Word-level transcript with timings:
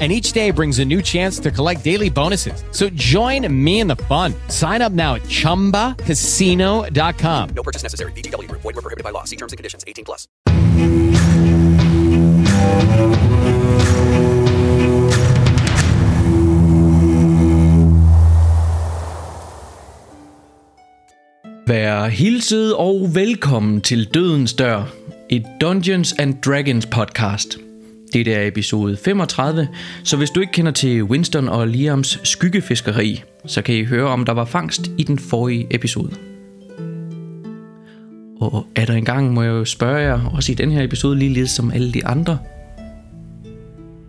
and 0.00 0.10
each 0.10 0.32
day 0.32 0.50
brings 0.50 0.78
a 0.78 0.84
new 0.84 1.02
chance 1.02 1.38
to 1.40 1.50
collect 1.50 1.84
daily 1.84 2.08
bonuses. 2.08 2.64
So 2.70 2.88
join 2.90 3.46
me 3.52 3.80
in 3.80 3.86
the 3.86 3.96
fun. 3.96 4.32
Sign 4.48 4.80
up 4.80 4.92
now 4.92 5.16
at 5.16 5.22
ChumbaCasino.com. 5.22 7.48
No 7.50 7.62
purchase 7.62 7.82
necessary. 7.82 8.12
VGW 8.12 8.48
Group. 8.48 8.62
Void 8.62 8.76
were 8.76 8.80
prohibited 8.80 9.04
by 9.04 9.10
law. 9.10 9.24
See 9.24 9.36
terms 9.36 9.52
and 9.52 9.58
conditions. 9.58 9.84
18 9.86 10.06
plus. 10.06 10.26
Vær 21.70 22.08
hilset 22.08 22.74
og 22.74 23.14
velkommen 23.14 23.80
til 23.80 24.14
Dødens 24.14 24.52
Dør, 24.52 24.82
et 25.30 25.46
Dungeons 25.60 26.14
and 26.18 26.42
Dragons 26.42 26.86
podcast. 26.86 27.69
Det 28.12 28.28
er 28.28 28.46
episode 28.46 28.96
35, 29.04 29.68
så 30.04 30.16
hvis 30.16 30.30
du 30.30 30.40
ikke 30.40 30.52
kender 30.52 30.72
til 30.72 31.02
Winston 31.02 31.48
og 31.48 31.68
Liams 31.68 32.20
skyggefiskeri, 32.22 33.22
så 33.46 33.62
kan 33.62 33.74
I 33.74 33.84
høre 33.84 34.08
om 34.08 34.24
der 34.24 34.32
var 34.32 34.44
fangst 34.44 34.90
i 34.98 35.02
den 35.02 35.18
forrige 35.18 35.66
episode. 35.70 36.10
Og 38.40 38.66
er 38.76 38.84
der 38.86 38.94
engang, 38.94 39.32
må 39.32 39.42
jeg 39.42 39.50
jo 39.50 39.64
spørge 39.64 39.98
jer, 39.98 40.30
også 40.34 40.52
i 40.52 40.54
den 40.54 40.70
her 40.70 40.82
episode, 40.82 41.18
lige 41.18 41.32
lidt 41.32 41.50
som 41.50 41.70
alle 41.70 41.92
de 41.92 42.06
andre. 42.06 42.38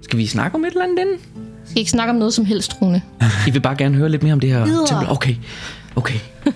Skal 0.02 0.20
vi 0.20 0.28
snakke 0.28 0.56
om 0.56 0.66
et 0.66 0.72
eller 0.72 0.84
andet 0.84 1.00
inden? 1.00 1.18
skal 1.66 1.80
ikke 1.80 1.92
snakke 1.92 2.10
om 2.10 2.16
noget 2.16 2.34
som 2.34 2.46
helst, 2.46 2.82
Rune. 2.82 3.02
I 3.48 3.52
vil 3.52 3.60
bare 3.60 3.76
gerne 3.78 3.96
høre 3.96 4.10
lidt 4.10 4.24
mere 4.24 4.34
om 4.34 4.40
det 4.40 4.50
her 4.50 4.86
tempel. 4.88 5.10
Okay, 5.10 5.36
okay. 5.96 6.20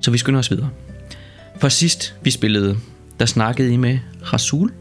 Så 0.00 0.10
vi 0.10 0.18
skynder 0.18 0.38
os 0.40 0.50
videre. 0.50 0.68
For 1.60 1.68
sidst 1.68 2.14
vi 2.22 2.30
spillede, 2.30 2.76
der 3.20 3.26
snakkede 3.26 3.72
I 3.72 3.76
med 3.76 3.98
Rasul. 4.32 4.72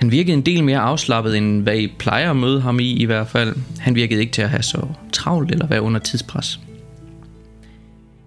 Han 0.00 0.10
virkede 0.10 0.36
en 0.36 0.40
del 0.42 0.64
mere 0.64 0.78
afslappet, 0.78 1.36
end 1.36 1.62
hvad 1.62 1.76
I 1.76 1.86
plejer 1.98 2.30
at 2.30 2.36
møde 2.36 2.60
ham 2.60 2.80
i 2.80 2.92
i 2.92 3.04
hvert 3.04 3.28
fald. 3.28 3.56
Han 3.78 3.94
virkede 3.94 4.20
ikke 4.20 4.32
til 4.32 4.42
at 4.42 4.50
have 4.50 4.62
så 4.62 4.86
travlt 5.12 5.50
eller 5.50 5.66
være 5.66 5.82
under 5.82 6.00
tidspres. 6.00 6.60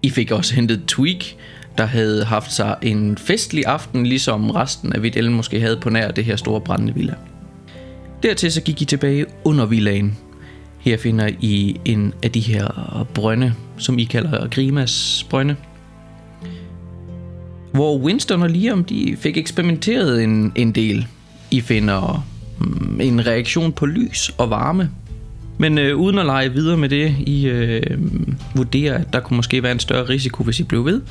I 0.02 0.10
fik 0.10 0.30
også 0.30 0.54
hentet 0.54 0.82
Tweak, 0.86 1.24
der 1.78 1.84
havde 1.84 2.24
haft 2.24 2.52
sig 2.52 2.76
en 2.82 3.18
festlig 3.18 3.66
aften, 3.66 4.06
ligesom 4.06 4.50
resten 4.50 4.92
af 4.92 5.02
Videl 5.02 5.30
måske 5.30 5.60
havde 5.60 5.76
på 5.76 5.90
nær 5.90 6.10
det 6.10 6.24
her 6.24 6.36
store 6.36 6.60
brændende 6.60 6.94
villa. 6.94 7.14
Dertil 8.22 8.52
så 8.52 8.60
gik 8.62 8.82
I 8.82 8.84
tilbage 8.84 9.26
under 9.44 9.66
villaen. 9.66 10.18
Her 10.78 10.96
finder 10.96 11.30
I 11.40 11.80
en 11.84 12.14
af 12.22 12.30
de 12.30 12.40
her 12.40 13.06
brønde, 13.14 13.54
som 13.78 13.98
I 13.98 14.04
kalder 14.04 14.48
Grimas 14.48 15.26
brønde. 15.30 15.56
Hvor 17.72 17.98
Winston 17.98 18.42
og 18.42 18.50
Liam 18.50 18.84
de 18.84 19.16
fik 19.20 19.36
eksperimenteret 19.36 20.24
en, 20.24 20.52
en 20.56 20.72
del. 20.72 21.06
I 21.54 21.60
finder 21.60 22.26
mm, 22.58 23.00
en 23.00 23.26
reaktion 23.26 23.72
på 23.72 23.86
lys 23.86 24.30
og 24.38 24.50
varme. 24.50 24.90
Men 25.58 25.78
øh, 25.78 25.96
uden 25.96 26.18
at 26.18 26.26
lege 26.26 26.52
videre 26.52 26.76
med 26.76 26.88
det, 26.88 27.16
I 27.18 27.46
øh, 27.46 27.98
vurderer, 28.56 28.98
at 28.98 29.12
der 29.12 29.20
kunne 29.20 29.36
måske 29.36 29.62
være 29.62 29.72
en 29.72 29.78
større 29.78 30.08
risiko, 30.08 30.44
hvis 30.44 30.60
I 30.60 30.62
blev 30.62 30.84
ved, 30.84 31.02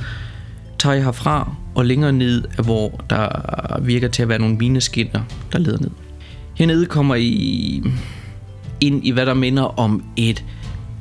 tager 0.78 0.96
I 0.96 1.02
herfra 1.02 1.54
og 1.74 1.84
længere 1.84 2.12
ned, 2.12 2.44
hvor 2.64 3.04
der 3.10 3.80
virker 3.80 4.08
til 4.08 4.22
at 4.22 4.28
være 4.28 4.38
nogle 4.38 4.56
mineskinner, 4.56 5.22
der 5.52 5.58
leder 5.58 5.78
ned. 5.78 5.90
Hernede 6.54 6.86
kommer 6.86 7.14
I 7.14 7.82
ind 8.80 9.06
i, 9.06 9.10
hvad 9.10 9.26
der 9.26 9.34
minder 9.34 9.62
om 9.62 10.04
et 10.16 10.44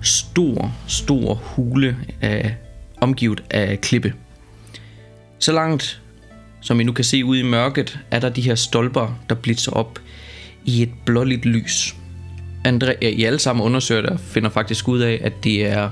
stor, 0.01 0.71
stor 0.87 1.33
hule 1.33 1.97
af, 2.21 2.55
omgivet 3.01 3.43
af 3.49 3.81
klippe. 3.81 4.13
Så 5.39 5.51
langt, 5.51 6.01
som 6.63 6.79
I 6.79 6.83
nu 6.83 6.91
kan 6.91 7.03
se 7.03 7.25
ude 7.25 7.39
i 7.39 7.43
mørket, 7.43 7.99
er 8.11 8.19
der 8.19 8.29
de 8.29 8.41
her 8.41 8.55
stolper, 8.55 9.19
der 9.29 9.35
blitser 9.35 9.71
op 9.71 9.99
i 10.65 10.81
et 10.81 10.89
blåligt 11.05 11.45
lys. 11.45 11.95
Andre, 12.65 13.03
I 13.03 13.23
alle 13.23 13.39
sammen 13.39 13.65
undersøger 13.65 14.01
der 14.01 14.17
finder 14.17 14.49
faktisk 14.49 14.87
ud 14.87 14.99
af, 14.99 15.19
at 15.23 15.43
det 15.43 15.65
er 15.65 15.89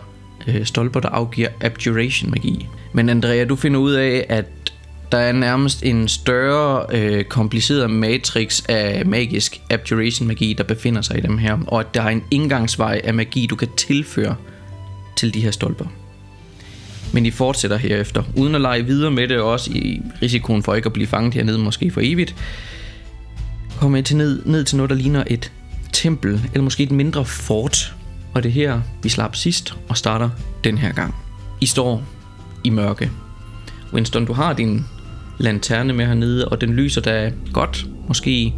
øh, 0.48 0.66
stolper, 0.66 1.00
der 1.00 1.10
afgiver 1.10 1.50
abjuration 1.62 2.32
magi. 2.32 2.68
Men 2.94 3.10
Andrea, 3.10 3.46
du 3.46 3.56
finder 3.56 3.80
ud 3.80 3.92
af, 3.92 4.26
at 4.30 4.46
der 5.12 5.18
er 5.18 5.32
nærmest 5.32 5.84
en 5.84 6.08
større 6.08 6.86
øh, 6.94 7.24
kompliceret 7.24 7.90
matrix 7.90 8.64
af 8.70 9.06
magisk 9.06 9.62
abjuration 9.70 10.28
magi, 10.28 10.54
der 10.58 10.64
befinder 10.64 11.02
sig 11.02 11.18
i 11.18 11.22
dem 11.22 11.38
her, 11.38 11.58
og 11.68 11.80
at 11.80 11.94
der 11.94 12.02
er 12.02 12.10
en 12.10 12.24
indgangsvej 12.32 13.02
af 13.04 13.14
magi, 13.14 13.46
du 13.46 13.56
kan 13.56 13.68
tilføre 13.78 14.36
til 15.16 15.34
de 15.34 15.42
her 15.42 15.52
stolper. 15.52 15.86
Men 17.14 17.26
I 17.26 17.32
fortsætter 17.32 17.78
herefter, 17.78 18.24
uden 18.38 18.56
at 18.56 18.62
lege 18.62 18.86
videre 18.86 19.12
med 19.12 19.28
det, 19.28 19.40
og 19.40 19.52
også 19.52 19.72
i 19.72 20.02
risikoen 20.22 20.64
for 20.64 20.76
ikke 20.76 20.86
at 20.86 20.94
blive 20.94 21.08
fanget 21.08 21.34
hernede, 21.34 21.58
måske 21.58 21.92
for 21.92 22.02
evigt, 22.04 22.36
kommer 23.80 23.98
I 23.98 24.02
til 24.02 24.18
ned, 24.18 24.42
ned 24.46 24.64
til 24.64 24.78
noget, 24.78 24.90
der 24.90 24.96
ligner 24.96 25.24
et 25.28 25.52
tempel, 25.94 26.42
eller 26.54 26.62
måske 26.62 26.84
et 26.84 26.92
mindre 26.92 27.26
fort. 27.26 27.96
Og 28.34 28.44
det 28.44 28.50
er 28.50 28.54
her, 28.54 28.82
vi 29.04 29.10
slap 29.10 29.36
sidst 29.36 29.74
og 29.90 29.98
starter 29.98 30.30
den 30.64 30.78
her 30.78 30.94
gang. 30.94 31.16
I 31.62 31.66
står 31.66 32.04
i 32.64 32.70
mørke. 32.70 33.12
Winston, 33.94 34.26
du 34.26 34.34
har 34.34 34.54
din 34.54 34.86
lanterne 35.38 35.94
med 35.94 36.06
hernede, 36.06 36.48
og 36.48 36.62
den 36.62 36.74
lyser 36.74 37.02
da 37.02 37.32
godt, 37.54 37.86
måske 38.08 38.54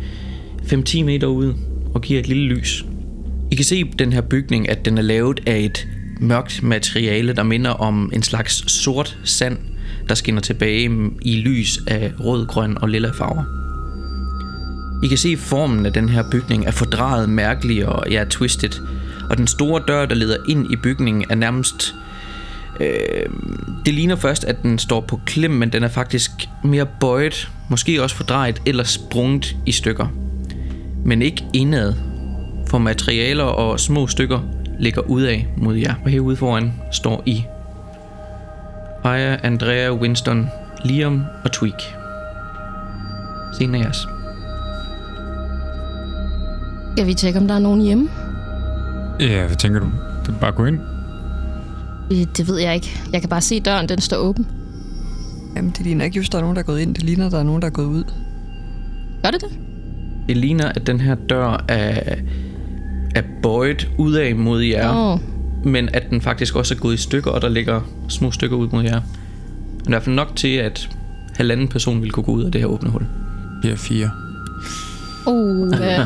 5-10 0.61 1.03
meter 1.03 1.27
ud, 1.27 1.53
og 1.93 2.01
giver 2.01 2.19
et 2.19 2.27
lille 2.27 2.55
lys. 2.55 2.85
I 3.51 3.55
kan 3.55 3.65
se 3.65 3.83
den 3.99 4.13
her 4.13 4.21
bygning, 4.21 4.69
at 4.69 4.85
den 4.85 4.97
er 4.97 5.01
lavet 5.01 5.39
af 5.45 5.59
et 5.59 5.87
mørkt 6.19 6.63
materiale, 6.63 7.34
der 7.34 7.44
minder 7.44 7.72
om 7.72 8.12
en 8.13 8.24
slags 8.24 8.72
sort 8.72 9.18
sand, 9.24 9.57
der 10.09 10.16
skinner 10.16 10.41
tilbage 10.41 10.91
i 11.22 11.35
lys 11.35 11.79
af 11.88 12.12
rød, 12.19 12.46
grøn 12.46 12.78
og 12.78 12.90
lilla 12.90 13.12
farver. 13.18 13.44
I 15.03 15.07
kan 15.07 15.18
se 15.18 15.38
formen 15.38 15.85
af 15.85 15.94
den 15.94 16.09
her 16.09 16.24
bygning 16.31 16.66
er 16.66 16.72
fordrejet, 16.72 17.29
mærkelig 17.29 17.88
og 17.88 18.12
ja, 18.12 18.25
twisted. 18.29 18.69
Og 19.29 19.38
den 19.38 19.47
store 19.47 19.84
dør, 19.88 20.06
der 20.06 20.16
leder 20.16 20.38
ind 20.50 20.72
i 20.74 20.75
bygningen, 20.75 21.25
er 21.29 21.35
nærmest... 21.35 21.96
Øh, 22.80 23.25
det 23.85 23.94
ligner 23.94 24.16
først, 24.16 24.44
at 24.44 24.63
den 24.63 24.80
står 24.80 25.01
på 25.01 25.19
klem, 25.25 25.51
men 25.51 25.69
den 25.69 25.84
er 25.84 25.88
faktisk 25.88 26.31
mere 26.63 26.88
bøjet, 27.00 27.51
måske 27.69 28.03
også 28.03 28.16
fordrejet 28.16 28.62
eller 28.66 28.84
sprunget 28.84 29.56
i 29.66 29.72
stykker. 29.72 30.07
Men 31.06 31.22
ikke 31.22 31.45
indad, 31.53 31.94
for 32.69 32.78
materialer 32.78 33.44
og 33.44 33.80
små 33.80 34.07
stykker 34.07 34.40
ligger 34.79 35.01
udad 35.01 35.38
mod 35.57 35.75
jer. 35.75 35.94
Og 36.03 36.09
herude 36.09 36.35
foran 36.35 36.73
står 36.91 37.23
I. 37.25 37.44
Aya, 39.03 39.38
Andrea, 39.44 39.94
Winston, 39.94 40.50
Liam 40.85 41.23
og 41.44 41.51
Tweak. 41.51 41.81
Scenen 43.53 43.75
er 43.75 43.80
jeres. 43.80 44.07
Skal 46.95 47.07
vi 47.07 47.13
tjekke, 47.13 47.39
om 47.39 47.47
der 47.47 47.56
er 47.56 47.59
nogen 47.59 47.81
hjemme? 47.81 48.09
Ja, 49.19 49.47
hvad 49.47 49.56
tænker 49.56 49.80
du? 49.80 49.86
Det 50.25 50.30
er 50.36 50.39
bare 50.39 50.51
gå 50.51 50.65
ind. 50.65 50.80
Det, 52.09 52.38
det 52.38 52.47
ved 52.47 52.59
jeg 52.59 52.75
ikke. 52.75 53.00
Jeg 53.13 53.21
kan 53.21 53.30
bare 53.30 53.42
se 53.42 53.59
døren, 53.59 53.89
den 53.89 54.01
står 54.01 54.18
åben. 54.18 54.47
Jamen, 55.56 55.71
det 55.71 55.81
ligner 55.81 56.06
ikke 56.06 56.18
just, 56.18 56.31
der 56.31 56.38
er 56.38 56.42
nogen, 56.42 56.56
der 56.56 56.62
er 56.62 56.65
gået 56.65 56.80
ind. 56.80 56.95
Det 56.95 57.03
ligner, 57.03 57.30
der 57.30 57.39
er 57.39 57.44
nogen, 57.44 57.62
der 57.62 57.68
er 57.68 57.71
gået 57.71 57.86
ud. 57.86 58.03
Gør 59.24 59.31
det 59.31 59.42
det? 59.42 59.59
Det 60.27 60.38
ligner, 60.38 60.71
at 60.75 60.88
den 60.88 61.00
her 61.00 61.15
dør 61.15 61.65
er, 61.68 62.15
er 63.15 63.21
bøjet 63.44 63.89
udad 63.98 64.33
mod 64.33 64.62
jer, 64.62 64.95
Åh, 64.95 65.19
men 65.65 65.89
at 65.94 66.10
den 66.10 66.21
faktisk 66.21 66.56
også 66.56 66.74
er 66.74 66.80
gået 66.80 66.94
i 66.94 66.98
stykker, 66.98 67.31
og 67.31 67.42
der 67.42 67.50
ligger 67.50 67.81
små 68.10 68.31
stykker 68.31 68.57
ud 68.57 68.68
mod 68.71 68.83
jer. 68.83 69.01
Men 69.77 69.88
i 69.88 69.89
hvert 69.92 70.04
fald 70.04 70.15
nok 70.15 70.36
til, 70.36 70.48
at 70.48 70.89
halvanden 71.36 71.68
person 71.68 72.01
vil 72.01 72.12
kunne 72.12 72.24
gå 72.24 72.31
ud 72.31 72.44
af 72.44 72.51
det 72.51 72.62
her 72.62 72.68
åbne 72.68 72.89
hul. 72.89 73.06
Vi 73.63 73.69
er 73.69 73.75
fire. 73.75 74.10
uh, 75.27 75.71
ja. 75.80 76.06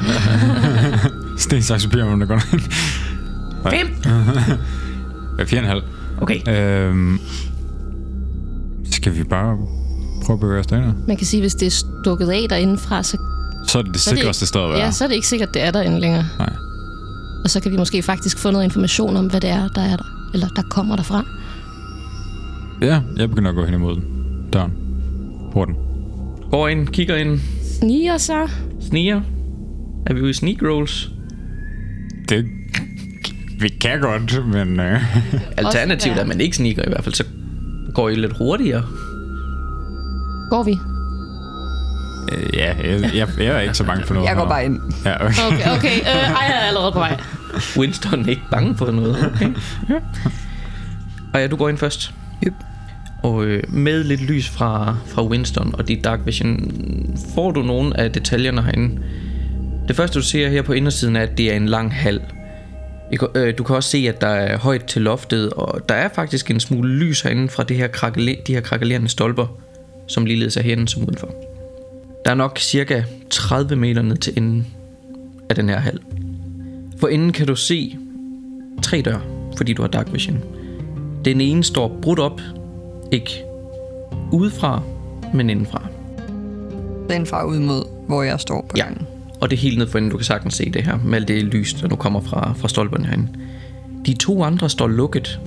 Sten, 1.37 1.61
saks, 1.61 1.85
papir, 1.85 2.03
om 2.03 2.19
der 2.19 2.27
går 2.27 2.41
ind. 2.53 2.61
Fem! 3.69 3.87
Fire 5.47 5.59
og 5.59 5.63
en 5.63 5.69
halv. 5.69 5.81
Okay. 6.21 6.39
Øhm, 6.89 7.19
skal 8.91 9.15
vi 9.15 9.23
bare 9.23 9.57
prøve 10.25 10.35
at 10.35 10.39
bevæge 10.39 10.59
os 10.59 10.67
derind. 10.67 10.93
Man 11.07 11.17
kan 11.17 11.25
sige, 11.27 11.41
hvis 11.41 11.55
det 11.55 11.65
er 11.65 11.71
stukket 12.01 12.29
af 12.29 12.45
derindefra, 12.49 13.03
så, 13.03 13.17
Så 13.67 13.77
er 13.77 13.81
det 13.81 13.93
det 13.93 14.01
så 14.01 14.09
er 14.09 14.13
det 14.13 14.19
sikreste 14.19 14.45
sted 14.45 14.61
at 14.61 14.69
være. 14.69 14.79
Ja, 14.79 14.91
så 14.91 15.03
er 15.03 15.07
det 15.07 15.15
ikke 15.15 15.27
sikkert, 15.27 15.53
det 15.53 15.61
er 15.63 15.71
derinde 15.71 15.99
længere. 15.99 16.25
Nej. 16.39 16.49
Og 17.47 17.51
så 17.51 17.59
kan 17.59 17.71
vi 17.71 17.77
måske 17.77 18.03
faktisk 18.03 18.37
få 18.37 18.51
noget 18.51 18.63
information 18.63 19.17
om, 19.17 19.27
hvad 19.27 19.41
det 19.41 19.49
er, 19.49 19.67
der 19.67 19.81
er 19.81 19.95
der. 19.95 20.29
Eller 20.33 20.47
der 20.47 20.61
kommer 20.61 20.95
derfra. 20.95 21.25
Ja, 22.81 23.01
jeg 23.17 23.29
begynder 23.29 23.49
at 23.49 23.55
gå 23.55 23.65
hen 23.65 23.73
imod 23.73 23.95
den. 23.95 24.03
Døren. 24.53 24.73
Porten. 25.53 25.75
Går 26.51 26.67
ind, 26.67 26.87
kigger 26.87 27.15
ind, 27.15 27.39
Sniger 27.79 28.17
sig. 28.17 28.49
sniger. 28.89 29.21
Er 30.05 30.13
vi 30.13 30.21
ude 30.21 30.29
i 30.29 30.33
sneak 30.33 30.61
rolls? 30.61 31.09
Det... 32.29 32.45
Vi 33.59 33.69
kan 33.69 34.01
godt, 34.01 34.47
men... 34.47 34.79
Øh, 34.79 35.01
Alternativt 35.57 36.17
er, 36.17 36.21
at 36.21 36.27
man 36.27 36.41
ikke 36.41 36.57
sniger 36.57 36.83
i 36.85 36.89
hvert 36.89 37.03
fald, 37.03 37.15
så 37.15 37.23
går 37.93 38.09
I 38.09 38.15
lidt 38.15 38.37
hurtigere. 38.37 38.83
Går 40.49 40.63
vi? 40.63 40.77
øh, 42.31 42.49
ja, 42.53 42.73
jeg, 42.83 43.15
jeg, 43.15 43.27
jeg 43.37 43.45
er 43.45 43.59
ikke 43.59 43.73
så 43.73 43.83
bange 43.83 44.05
for 44.05 44.13
noget. 44.13 44.27
Jeg 44.27 44.35
går 44.35 44.45
bare 44.45 44.65
ind. 44.65 44.79
Ja, 45.05 45.25
okay. 45.25 45.33
Okay, 45.51 45.77
okay. 45.77 45.99
Øh, 45.99 46.05
ej, 46.05 46.45
jeg 46.47 46.55
er 46.61 46.67
allerede 46.67 46.91
på 46.91 46.99
vej. 46.99 47.19
Winston 47.77 48.25
er 48.25 48.29
ikke 48.29 48.41
bange 48.51 48.77
for 48.77 48.91
noget. 48.91 49.25
Okay. 49.25 49.49
Ja. 49.89 49.95
Og 51.33 51.39
ja, 51.41 51.47
du 51.47 51.55
går 51.55 51.69
ind 51.69 51.77
først. 51.77 52.13
Yep. 52.47 52.53
Og 53.23 53.45
øh, 53.45 53.63
med 53.73 54.03
lidt 54.03 54.21
lys 54.21 54.49
fra, 54.49 54.97
fra 55.07 55.25
Winston 55.27 55.75
og 55.77 55.87
dit 55.87 56.03
Dark 56.03 56.19
Vision, 56.25 56.71
får 57.35 57.51
du 57.51 57.61
nogle 57.61 57.99
af 57.99 58.11
detaljerne 58.11 58.61
herinde. 58.61 58.99
Det 59.87 59.95
første, 59.95 60.19
du 60.19 60.23
ser 60.23 60.49
her 60.49 60.61
på 60.61 60.73
indersiden, 60.73 61.15
er, 61.15 61.21
at 61.21 61.37
det 61.37 61.51
er 61.51 61.55
en 61.55 61.65
lang 61.67 61.93
hal. 61.95 62.21
Øh, 63.35 63.53
Du 63.57 63.63
kan 63.63 63.75
også 63.75 63.89
se, 63.89 63.97
at 64.09 64.21
der 64.21 64.27
er 64.27 64.57
højt 64.57 64.83
til 64.85 65.01
loftet, 65.01 65.49
og 65.49 65.89
der 65.89 65.95
er 65.95 66.09
faktisk 66.15 66.51
en 66.51 66.59
smule 66.59 66.89
lys 66.95 67.21
herinde 67.21 67.49
fra 67.49 67.63
det 67.63 67.77
her 67.77 67.87
krakele- 67.87 68.43
de 68.47 68.53
her 68.53 68.61
krakelerende 68.61 69.09
stolper, 69.09 69.47
som 70.07 70.25
ligeledes 70.25 70.57
er 70.57 70.61
herinde 70.61 70.87
som 70.87 71.01
udenfor. 71.03 71.33
Der 72.25 72.31
er 72.31 72.35
nok 72.35 72.59
cirka 72.59 73.03
30 73.29 73.75
meter 73.75 74.01
ned 74.01 74.17
til 74.17 74.33
enden 74.37 74.67
af 75.49 75.55
den 75.55 75.69
her 75.69 75.79
hal. 75.79 75.99
For 76.99 77.07
inden 77.07 77.31
kan 77.33 77.47
du 77.47 77.55
se 77.55 77.97
tre 78.81 79.01
døre, 79.01 79.21
fordi 79.57 79.73
du 79.73 79.81
har 79.81 79.89
Dark 79.89 80.13
Vision. 80.13 80.39
Den 81.25 81.41
ene 81.41 81.63
står 81.63 81.97
brudt 82.01 82.19
op, 82.19 82.41
ikke 83.11 83.43
udefra, 84.31 84.81
men 85.33 85.49
indenfra. 85.49 85.87
Den 87.09 87.25
far 87.25 87.43
ud 87.43 87.59
mod, 87.59 87.83
hvor 88.07 88.23
jeg 88.23 88.39
står 88.39 88.61
på 88.69 88.73
Ja, 88.77 88.83
gangen. 88.83 89.07
og 89.41 89.49
det 89.49 89.57
er 89.57 89.61
helt 89.61 89.77
ned 89.77 89.87
for 89.87 89.97
enden, 89.97 90.11
du 90.11 90.17
kan 90.17 90.25
sagtens 90.25 90.53
se 90.53 90.69
det 90.69 90.83
her, 90.83 90.97
med 91.05 91.15
alt 91.15 91.27
det 91.27 91.43
lys, 91.43 91.73
der 91.73 91.87
nu 91.87 91.95
kommer 91.95 92.21
fra, 92.21 92.53
fra 92.57 92.67
stolperne 92.67 93.05
herinde. 93.05 93.27
De 94.05 94.13
to 94.13 94.43
andre 94.43 94.69
står 94.69 94.87
lukket, 94.87 95.39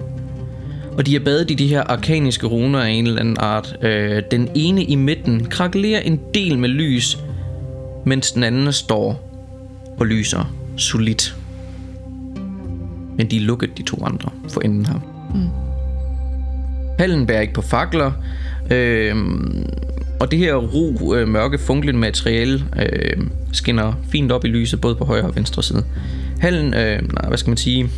og 0.99 1.06
de 1.06 1.17
er 1.17 1.20
badet 1.20 1.50
i 1.50 1.55
de 1.55 1.67
her 1.67 1.82
arkaniske 1.82 2.46
runer 2.46 2.79
af 2.81 2.88
en 2.91 3.06
eller 3.06 3.20
anden 3.20 3.37
art. 3.38 3.76
Øh, 3.82 4.23
den 4.31 4.49
ene 4.55 4.85
i 4.85 4.94
midten 4.94 5.44
krakelerer 5.44 6.00
en 6.00 6.20
del 6.35 6.58
med 6.58 6.69
lys, 6.69 7.19
mens 8.05 8.32
den 8.32 8.43
anden 8.43 8.73
står 8.73 9.31
og 9.99 10.06
lyser 10.06 10.55
solidt. 10.76 11.37
Men 13.20 13.31
de 13.31 13.37
er 13.37 13.40
lukket, 13.40 13.78
de 13.78 13.82
to 13.82 14.05
andre, 14.05 14.31
for 14.49 14.61
enden 14.61 14.87
her. 14.87 14.94
Mm. 15.34 15.49
Hallen 16.99 17.26
bærer 17.26 17.40
ikke 17.40 17.52
på 17.52 17.62
fakler, 17.62 18.12
øh, 18.70 19.17
og 20.20 20.31
det 20.31 20.38
her 20.38 20.55
ro, 20.55 21.14
øh, 21.14 21.28
mørke, 21.28 21.58
funklende 21.58 22.00
materiale 22.00 22.64
øh, 22.82 23.26
skinner 23.52 23.93
fint 24.12 24.32
op 24.32 24.44
i 24.44 24.49
lyset, 24.49 24.81
både 24.81 24.94
på 24.94 25.05
højre 25.05 25.25
og 25.25 25.37
venstre 25.37 25.62
side. 25.62 25.84
Hallen, 26.38 26.75
øh, 26.75 27.12
nej, 27.12 27.28
hvad 27.28 27.38
skal 27.38 27.50
man 27.50 27.56
sige, 27.56 27.90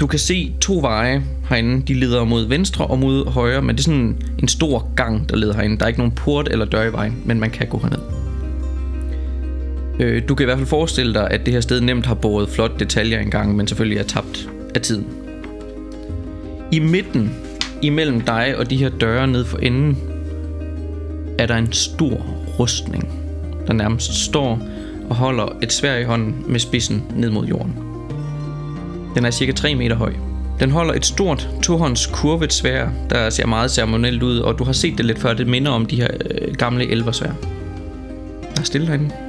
du 0.00 0.06
kan 0.06 0.18
se 0.18 0.54
to 0.60 0.78
veje 0.78 1.22
herinde. 1.48 1.86
De 1.86 1.94
leder 1.94 2.24
mod 2.24 2.48
venstre 2.48 2.86
og 2.86 2.98
mod 2.98 3.30
højre, 3.30 3.62
men 3.62 3.76
det 3.76 3.80
er 3.80 3.84
sådan 3.84 4.16
en 4.38 4.48
stor 4.48 4.90
gang, 4.96 5.28
der 5.28 5.36
leder 5.36 5.54
herinde. 5.54 5.78
Der 5.78 5.84
er 5.84 5.88
ikke 5.88 6.00
nogen 6.00 6.12
port 6.12 6.48
eller 6.50 6.64
dør 6.64 6.82
i 6.82 6.92
vejen, 6.92 7.22
men 7.24 7.40
man 7.40 7.50
kan 7.50 7.66
gå 7.66 7.78
herned. 7.78 7.98
Øh, 10.00 10.22
du 10.28 10.34
kan 10.34 10.44
i 10.44 10.46
hvert 10.46 10.58
fald 10.58 10.68
forestille 10.68 11.14
dig, 11.14 11.30
at 11.30 11.46
det 11.46 11.54
her 11.54 11.60
sted 11.60 11.80
nemt 11.80 12.06
har 12.06 12.14
båret 12.14 12.48
flot 12.48 12.80
detaljer 12.80 13.20
engang, 13.20 13.56
men 13.56 13.66
selvfølgelig 13.66 13.98
er 13.98 14.04
tabt 14.04 14.48
af 14.74 14.80
tiden. 14.80 15.06
I 16.72 16.78
midten, 16.78 17.34
imellem 17.82 18.20
dig 18.20 18.54
og 18.58 18.70
de 18.70 18.76
her 18.76 18.88
døre 18.88 19.26
ned 19.26 19.44
for 19.44 19.58
enden, 19.58 19.98
er 21.38 21.46
der 21.46 21.56
en 21.56 21.72
stor 21.72 22.26
rustning, 22.58 23.08
der 23.66 23.72
nærmest 23.72 24.14
står 24.14 24.60
og 25.10 25.16
holder 25.16 25.56
et 25.62 25.72
svær 25.72 25.96
i 25.96 26.04
hånden 26.04 26.44
med 26.48 26.60
spidsen 26.60 27.04
ned 27.16 27.30
mod 27.30 27.46
jorden. 27.46 27.74
Den 29.14 29.24
er 29.24 29.30
cirka 29.30 29.52
3 29.52 29.74
meter 29.74 29.96
høj. 29.96 30.12
Den 30.60 30.70
holder 30.70 30.94
et 30.94 31.06
stort 31.06 31.48
tohånds 31.62 32.06
kurvet 32.06 32.52
svær, 32.52 32.88
der 33.10 33.30
ser 33.30 33.46
meget 33.46 33.70
ceremonielt 33.70 34.22
ud, 34.22 34.38
og 34.38 34.58
du 34.58 34.64
har 34.64 34.72
set 34.72 34.98
det 34.98 35.06
lidt 35.06 35.18
før, 35.18 35.34
det 35.34 35.46
minder 35.46 35.70
om 35.70 35.86
de 35.86 35.96
her 35.96 36.08
øh, 36.30 36.54
gamle 36.54 36.90
elversvær. 36.90 37.32
Der 38.54 38.60
er 38.60 38.64
stille 38.64 38.86
derinde. 38.86 39.25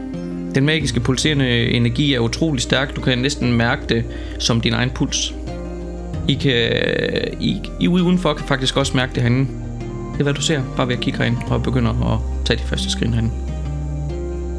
Den 0.57 0.65
magiske 0.65 0.99
pulserende 0.99 1.69
energi 1.69 2.13
er 2.13 2.19
utrolig 2.19 2.61
stærk. 2.61 2.95
Du 2.95 3.01
kan 3.01 3.17
næsten 3.17 3.53
mærke 3.53 3.81
det 3.89 4.03
som 4.39 4.61
din 4.61 4.73
egen 4.73 4.89
puls. 4.89 5.35
I 6.27 6.33
kan 6.33 6.53
I, 7.39 7.61
I 7.79 7.87
udenfor 7.87 8.33
kan 8.33 8.47
faktisk 8.47 8.77
også 8.77 8.97
mærke 8.97 9.13
det 9.15 9.21
herinde. 9.21 9.47
Det 10.13 10.19
er 10.19 10.23
hvad 10.23 10.33
du 10.33 10.41
ser, 10.41 10.61
bare 10.77 10.87
ved 10.87 10.95
at 10.95 11.01
kigge 11.01 11.19
herind 11.19 11.35
og 11.49 11.63
begynder 11.63 12.13
at 12.13 12.45
tage 12.45 12.57
de 12.57 12.63
første 12.63 12.91
skridt 12.91 13.11
herinde. 13.11 13.31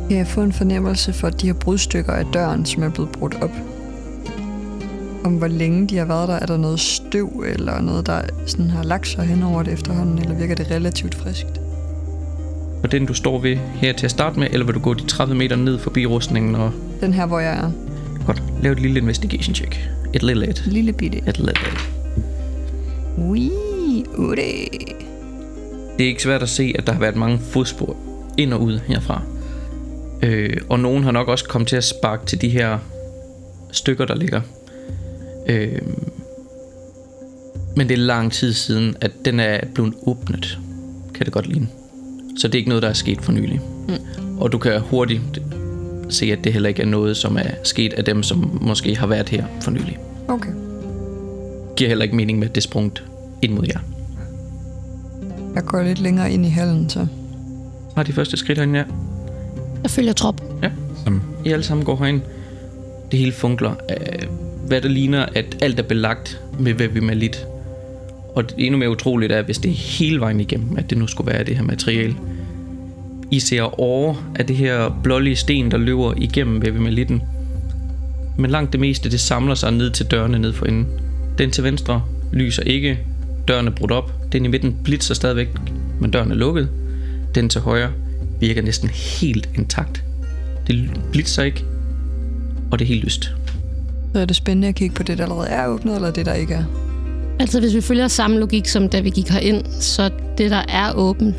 Kan 0.09 0.19
jeg 0.19 0.27
få 0.27 0.41
en 0.41 0.53
fornemmelse 0.53 1.13
for 1.13 1.31
de 1.31 1.47
her 1.47 1.55
brudstykker 1.55 2.13
af 2.13 2.25
døren, 2.33 2.67
som 2.67 2.83
er 2.83 2.89
blevet 2.89 3.11
brudt 3.11 3.35
op? 3.43 3.53
Om 5.25 5.33
hvor 5.33 5.49
længe 5.49 5.87
de 5.87 5.97
har 5.97 6.05
været 6.05 6.29
der? 6.29 6.35
Er 6.35 6.47
der 6.47 6.57
noget 6.57 6.81
støv 6.81 7.45
eller 7.55 7.81
noget, 7.81 8.07
der 8.07 8.21
sådan 8.47 8.71
har 8.71 8.83
lagt 8.83 9.09
sig 9.09 9.25
hen 9.25 9.43
over 9.43 9.63
det 9.63 9.73
efterhånden? 9.73 10.19
Eller 10.19 10.35
virker 10.35 10.55
det 10.55 10.71
relativt 10.71 11.15
friskt? 11.15 11.68
Og 12.83 12.93
den 12.93 13.07
du 13.07 13.15
står 13.15 13.39
ved 13.39 13.57
her 13.57 13.93
til 13.93 14.05
at 14.05 14.11
starte 14.11 14.39
med, 14.39 14.49
eller 14.51 14.67
vil 14.67 14.75
du 14.75 14.81
gå 14.81 14.95
de 14.95 15.07
30 15.07 15.35
meter 15.35 15.57
ned 15.57 15.79
forbi 15.79 16.07
rustningen 16.07 16.55
og... 16.55 16.73
Den 17.01 17.13
her, 17.13 17.27
hvor 17.27 17.39
jeg 17.39 17.53
er. 17.53 17.71
Godt, 18.27 18.43
lav 18.63 18.73
et 18.73 18.81
lille 18.81 19.01
investigation 19.01 19.55
check. 19.55 19.91
Et 20.15 20.23
lille 20.23 20.49
et. 20.49 20.63
Lille 20.67 20.93
bitte. 20.93 21.19
Et 21.19 21.39
lille 21.39 21.53
et. 21.53 21.91
Ui, 23.19 23.51
ude. 24.17 24.37
Det 25.99 26.05
er 26.05 26.09
ikke 26.09 26.23
svært 26.23 26.43
at 26.43 26.49
se, 26.49 26.75
at 26.79 26.87
der 26.87 26.93
har 26.93 27.01
været 27.01 27.17
mange 27.17 27.39
fodspor 27.39 27.97
ind 28.39 28.53
og 28.53 28.63
ud 28.63 28.79
herfra. 28.87 29.23
Øh, 30.23 30.57
og 30.69 30.81
nogen 30.81 31.05
har 31.05 31.11
nok 31.11 31.29
også 31.29 31.45
kommet 31.45 31.69
til 31.69 31.77
at 31.77 31.85
sparke 31.85 32.27
til 32.27 32.41
de 32.41 32.49
her 32.49 32.79
stykker, 33.73 34.05
der 34.05 34.15
ligger. 34.15 34.41
Øh, 35.49 35.83
men 37.77 37.89
det 37.89 37.95
er 37.95 38.03
lang 38.03 38.33
tid 38.33 38.53
siden, 38.53 38.97
at 39.01 39.13
den 39.25 39.41
er 39.41 39.61
blevet 39.75 39.95
åbnet, 40.07 40.59
kan 41.15 41.25
det 41.25 41.33
godt 41.33 41.47
ligne. 41.47 41.69
Så 42.39 42.49
det 42.49 42.55
er 42.55 42.59
ikke 42.59 42.69
noget, 42.69 42.83
der 42.83 42.89
er 42.89 42.93
sket 42.93 43.23
for 43.23 43.33
nylig. 43.33 43.61
Mm. 43.89 44.39
Og 44.39 44.53
du 44.53 44.59
kan 44.59 44.81
hurtigt 44.81 45.21
se, 46.09 46.33
at 46.33 46.39
det 46.45 46.53
heller 46.53 46.69
ikke 46.69 46.83
er 46.83 46.87
noget, 46.87 47.17
som 47.17 47.37
er 47.37 47.51
sket 47.65 47.93
af 47.93 48.05
dem, 48.05 48.23
som 48.23 48.59
måske 48.61 48.97
har 48.97 49.07
været 49.07 49.29
her 49.29 49.45
for 49.61 49.71
nylig. 49.71 49.99
Okay. 50.29 50.51
Giver 51.77 51.89
heller 51.89 52.05
ikke 52.05 52.17
mening 52.17 52.39
med, 52.39 52.49
at 52.49 52.55
det 52.55 52.63
sprunget 52.63 53.05
ind 53.43 53.53
mod 53.53 53.65
jer. 53.69 53.81
Jeg 55.55 55.65
går 55.65 55.83
lidt 55.83 55.99
længere 55.99 56.33
ind 56.33 56.47
i 56.47 56.49
hallen, 56.49 56.89
så. 56.89 57.07
Har 57.97 58.03
de 58.03 58.13
første 58.13 58.37
skridt 58.37 58.59
herinde, 58.59 58.79
ja. 58.79 58.85
Jeg 59.83 59.91
følger 59.91 60.13
trop. 60.13 60.43
Ja. 60.63 60.71
Som, 61.05 61.23
I 61.45 61.53
alle 61.53 61.65
sammen 61.65 61.85
går 61.85 61.97
herind. 61.97 62.21
Det 63.11 63.19
hele 63.19 63.33
funkler. 63.33 63.71
Øh, 63.91 64.29
hvad 64.67 64.81
der 64.81 64.89
ligner, 64.89 65.27
at 65.35 65.57
alt 65.63 65.79
er 65.79 65.83
belagt 65.83 66.41
med 66.59 66.75
vevimalit. 66.75 67.47
Og 68.39 68.51
det 68.51 68.55
endnu 68.59 68.79
mere 68.79 68.91
utroligt 68.91 69.33
er, 69.33 69.43
hvis 69.43 69.59
det 69.59 69.71
er 69.71 69.75
hele 69.75 70.21
vejen 70.21 70.41
igennem, 70.41 70.77
at 70.77 70.91
det 70.91 70.99
nu 70.99 71.07
skulle 71.07 71.33
være 71.33 71.45
det 71.45 71.57
her 71.57 71.63
materiale. 71.63 72.17
I 73.31 73.41
ser 73.41 73.81
over 73.81 74.15
af 74.35 74.47
det 74.47 74.57
her 74.57 75.01
blålige 75.03 75.37
sten, 75.37 75.71
der 75.71 75.77
løber 75.77 76.15
igennem 76.17 76.63
vevimalitten. 76.63 77.23
Men 78.37 78.51
langt 78.51 78.73
det 78.73 78.81
meste, 78.81 79.11
det 79.11 79.21
samler 79.21 79.55
sig 79.55 79.73
ned 79.73 79.91
til 79.91 80.07
dørene 80.07 80.39
ned 80.39 80.53
for 80.53 80.67
enden. 80.67 80.87
Den 81.39 81.51
til 81.51 81.65
venstre 81.65 82.03
lyser 82.33 82.63
ikke. 82.63 82.99
Døren 83.49 83.67
er 83.67 83.71
brudt 83.71 83.91
op. 83.91 84.33
Den 84.33 84.45
i 84.45 84.49
midten 84.49 84.77
blitzer 84.85 85.15
stadigvæk, 85.15 85.49
men 86.01 86.11
døren 86.11 86.31
er 86.31 86.35
lukket. 86.35 86.69
Den 87.35 87.49
til 87.49 87.61
højre 87.61 87.91
virker 88.41 88.63
næsten 88.63 88.89
helt 88.89 89.49
intakt. 89.55 90.05
Det 90.67 90.91
blitzer 91.13 91.43
ikke, 91.43 91.65
og 92.71 92.79
det 92.79 92.85
er 92.85 92.89
helt 92.89 93.05
lyst. 93.05 93.35
Så 94.13 94.21
er 94.21 94.25
det 94.25 94.37
spændende 94.37 94.69
at 94.69 94.75
kigge 94.75 94.95
på 94.95 95.03
det, 95.03 95.19
der 95.19 95.25
allerede 95.25 95.49
er 95.49 95.67
åbnet, 95.67 95.95
eller 95.95 96.11
det, 96.11 96.27
der 96.27 96.35
ikke 96.35 96.55
er. 96.55 96.88
Altså, 97.41 97.61
hvis 97.61 97.75
vi 97.75 97.81
følger 97.81 98.09
samme 98.09 98.39
logik, 98.39 98.69
som 98.69 98.89
da 98.89 99.01
vi 99.01 99.11
gik 99.11 99.29
herind, 99.29 99.65
så 99.81 100.11
det, 100.39 100.51
der 100.51 100.63
er 100.69 100.93
åbent, 100.95 101.37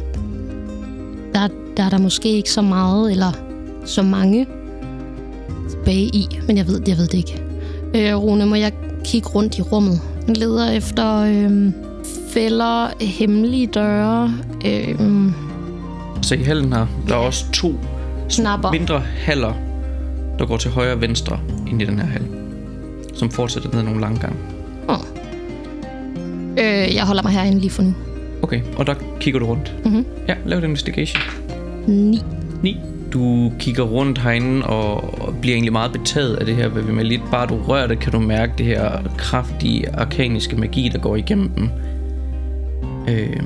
der, 1.34 1.48
der 1.78 1.84
er 1.84 1.90
der 1.90 1.98
måske 1.98 2.30
ikke 2.30 2.52
så 2.52 2.62
meget, 2.62 3.12
eller 3.12 3.32
så 3.86 4.02
mange 4.02 4.48
tilbage 5.70 6.06
i, 6.06 6.40
men 6.48 6.58
jeg 6.58 6.68
ved, 6.68 6.82
jeg 6.88 6.98
ved 6.98 7.08
det 7.08 7.18
ikke. 7.18 7.44
Øh, 7.96 8.16
Rune, 8.16 8.46
må 8.46 8.56
jeg 8.56 8.72
kigge 9.06 9.28
rundt 9.28 9.58
i 9.58 9.62
rummet? 9.62 10.02
Jeg 10.28 10.38
leder 10.38 10.72
efter 10.72 11.16
øh, 11.18 11.72
fælder, 12.34 13.04
hemmelige 13.04 13.68
døre, 13.68 14.34
øh, 14.66 15.00
Så 16.22 16.36
i 16.36 16.44
hallen 16.44 16.74
her, 16.74 16.88
der 17.08 17.14
er 17.16 17.20
også 17.20 17.46
to 17.54 17.76
snapper. 18.30 18.72
mindre 18.72 19.00
haller, 19.00 19.54
der 20.40 20.46
går 20.46 20.58
til 20.58 20.72
højre 20.72 20.94
og 20.94 21.02
venstre 21.02 21.40
ind 21.68 21.82
i 21.82 21.86
den 21.86 22.00
her 22.00 22.06
hal. 22.06 22.24
Som 23.16 23.30
fortsætter 23.32 23.70
ned 23.70 23.80
ad 23.80 23.84
nogle 23.84 24.02
lange 24.02 24.20
gange. 24.20 24.38
Øh, 26.60 26.96
jeg 26.96 27.04
holder 27.04 27.24
mig 27.24 27.32
herinde 27.32 27.60
lige 27.60 27.72
for 27.72 27.82
nu. 27.82 27.94
Okay, 28.42 28.62
og 28.78 28.88
der 28.88 28.94
kigger 29.20 29.40
du 29.40 29.46
rundt. 29.46 29.76
Mhm. 29.86 30.06
Ja, 30.28 30.36
lav 30.46 30.58
et 30.60 30.64
investigation. 30.64 31.22
9. 31.88 32.22
9. 32.64 32.78
Du 33.14 33.52
kigger 33.60 33.84
rundt 33.84 34.18
herinde 34.20 34.66
og 34.66 35.04
bliver 35.42 35.56
egentlig 35.56 35.72
meget 35.72 35.92
betaget 35.92 36.36
af 36.36 36.46
det 36.46 36.56
her 36.56 36.68
ved 36.68 36.84
med 36.84 37.04
lidt. 37.04 37.22
Bare 37.32 37.48
du 37.48 37.58
rører 37.68 37.88
det, 37.88 38.00
kan 38.00 38.12
du 38.12 38.20
mærke 38.20 38.54
det 38.58 38.66
her 38.66 39.04
kraftige, 39.18 39.90
arkaniske 39.96 40.56
magi, 40.56 40.90
der 40.94 41.00
går 41.00 41.16
igennem 41.16 41.50
dem. 41.50 41.70
Øh, 43.10 43.44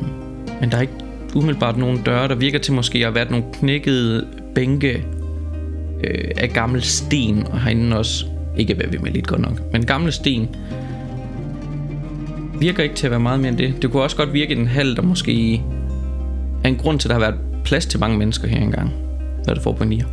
men 0.62 0.72
der 0.72 0.78
er 0.78 0.82
ikke 0.82 0.94
umiddelbart 1.36 1.78
nogen 1.78 2.02
døre. 2.06 2.28
Der 2.28 2.36
virker 2.36 2.60
til 2.60 2.74
måske 2.74 2.98
at 2.98 3.04
have 3.04 3.16
været 3.16 3.32
nogle 3.32 3.46
knækkede 3.54 4.28
bænke 4.56 5.04
øh, 6.04 6.32
af 6.38 6.50
gammel 6.50 6.82
sten. 6.82 7.48
Og 7.52 7.62
herinde 7.62 7.98
også, 7.98 8.26
ikke 8.58 8.74
hvad 8.74 8.86
vi 8.88 8.98
med 8.98 9.12
lidt 9.12 9.28
godt 9.28 9.42
nok, 9.42 9.72
men 9.72 9.86
gamle 9.86 10.12
sten. 10.12 10.50
Virker 12.64 12.84
ikke 12.84 12.96
til 12.96 13.08
at 13.08 13.12
være 13.12 13.20
meget 13.20 13.40
mere 13.40 13.50
end 13.50 13.58
det. 13.58 13.82
Det 13.82 13.92
kunne 13.92 14.04
også 14.04 14.16
godt 14.18 14.34
virke 14.34 14.54
i 14.54 14.56
den 14.58 14.68
hal, 14.68 14.96
der 14.96 15.02
måske 15.02 15.54
er 16.64 16.68
en 16.68 16.76
grund 16.76 17.00
til, 17.00 17.08
at 17.08 17.10
der 17.10 17.16
har 17.16 17.32
været 17.32 17.40
plads 17.66 17.86
til 17.86 18.00
mange 18.00 18.18
mennesker 18.18 18.48
her 18.48 18.62
engang. 18.62 18.92
Hvad 19.44 19.56
det 19.56 19.64
får 19.64 19.74
på 19.74 19.84
en 19.84 19.90
nier. 19.90 20.06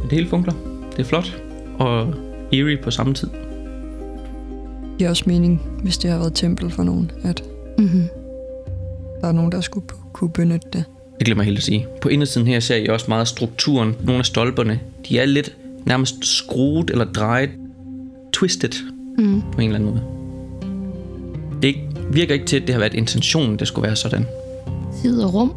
Men 0.00 0.02
det 0.10 0.12
hele 0.12 0.28
funkler. 0.28 0.52
Det 0.92 0.98
er 0.98 1.04
flot. 1.04 1.42
Og 1.78 2.14
eerie 2.52 2.76
på 2.82 2.90
samme 2.90 3.14
tid. 3.14 3.28
Det 3.28 4.98
giver 4.98 5.10
også 5.10 5.24
mening, 5.26 5.62
hvis 5.82 5.98
det 5.98 6.10
har 6.10 6.18
været 6.18 6.34
tempel 6.34 6.70
for 6.70 6.82
nogen, 6.82 7.10
at 7.24 7.42
Mm-hmm. 7.78 8.08
der 9.20 9.28
er 9.28 9.32
nogen, 9.32 9.52
der 9.52 9.60
skulle 9.60 9.86
kunne 10.12 10.30
benytte 10.30 10.68
det. 10.72 10.84
Det 11.18 11.26
glemmer 11.26 11.42
jeg 11.42 11.46
helt 11.46 11.58
at 11.58 11.64
sige. 11.64 11.86
På 12.00 12.08
indersiden 12.08 12.46
her 12.46 12.60
ser 12.60 12.76
I 12.76 12.86
også 12.88 13.06
meget 13.08 13.28
strukturen. 13.28 13.94
Nogle 14.04 14.18
af 14.18 14.24
stolperne, 14.26 14.80
de 15.08 15.18
er 15.18 15.24
lidt 15.26 15.56
nærmest 15.86 16.24
skruet 16.24 16.90
eller 16.90 17.04
drejet, 17.04 17.50
twisted 18.32 18.70
Mm. 19.18 19.42
på 19.52 19.60
en 19.60 19.68
eller 19.72 19.78
anden 19.78 19.90
måde. 19.90 20.21
Det 22.12 22.18
ikke, 22.18 22.30
virker 22.30 22.34
ikke 22.34 22.46
til, 22.46 22.56
at 22.56 22.62
det 22.66 22.74
har 22.74 22.78
været 22.80 22.94
intentionen, 22.94 23.58
det 23.58 23.68
skulle 23.68 23.86
være 23.86 23.96
sådan. 23.96 24.26
Tid 25.02 25.22
og 25.22 25.34
rum. 25.34 25.54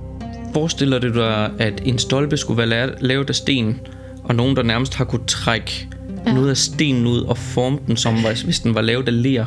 Forestiller 0.54 1.00
du 1.00 1.14
dig, 1.14 1.50
at 1.60 1.82
en 1.86 1.98
stolpe 1.98 2.38
skulle 2.38 2.58
være 2.70 2.88
la- 2.88 2.98
lavet 3.00 3.30
af 3.30 3.36
sten, 3.36 3.80
og 4.24 4.36
nogen, 4.36 4.56
der 4.56 4.64
nærmest 4.64 4.96
har 4.96 5.06
kunne 5.06 5.26
trække 5.28 5.88
ja. 6.28 6.34
noget 6.34 6.50
af 6.50 6.58
stenen 6.58 7.08
ud 7.08 7.22
og 7.22 7.38
forme 7.38 7.78
den, 7.88 7.98
som 7.98 8.16
hvis 8.46 8.60
den 8.60 8.76
var 8.76 8.82
lavet 8.82 9.08
af 9.08 9.24
ler, 9.24 9.46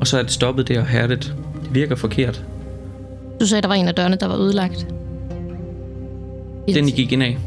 og 0.00 0.06
så 0.06 0.18
er 0.18 0.22
det 0.22 0.30
stoppet 0.32 0.68
der 0.68 0.80
og 0.80 0.86
hærdet. 0.86 1.34
Det 1.64 1.74
virker 1.74 1.96
forkert. 1.96 2.44
Du 3.40 3.46
sagde, 3.46 3.62
der 3.62 3.68
var 3.68 3.74
en 3.74 3.88
af 3.88 3.94
dørene, 3.94 4.16
der 4.20 4.26
var 4.26 4.36
ødelagt. 4.36 4.86
Den, 6.74 6.88
I 6.88 6.90
gik 6.90 7.12
ind 7.12 7.22
af. 7.22 7.38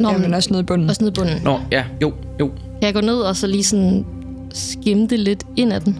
Nå, 0.00 0.10
Ja, 0.10 0.18
men 0.18 0.34
også 0.34 0.48
nede 0.50 0.60
i 0.62 0.64
bunden. 0.64 0.88
også 0.90 1.02
nede 1.04 1.10
i 1.10 1.18
bunden. 1.20 1.40
Nå, 1.44 1.60
ja, 1.72 1.84
jo, 2.02 2.12
jo. 2.40 2.46
Kan 2.46 2.82
jeg 2.82 2.94
gå 2.94 3.00
ned 3.00 3.14
og 3.16 3.36
så 3.36 3.46
lige 3.46 3.64
sådan 3.64 4.06
skimte 4.54 5.16
lidt 5.16 5.44
ind 5.56 5.72
ad 5.72 5.80
den? 5.80 5.98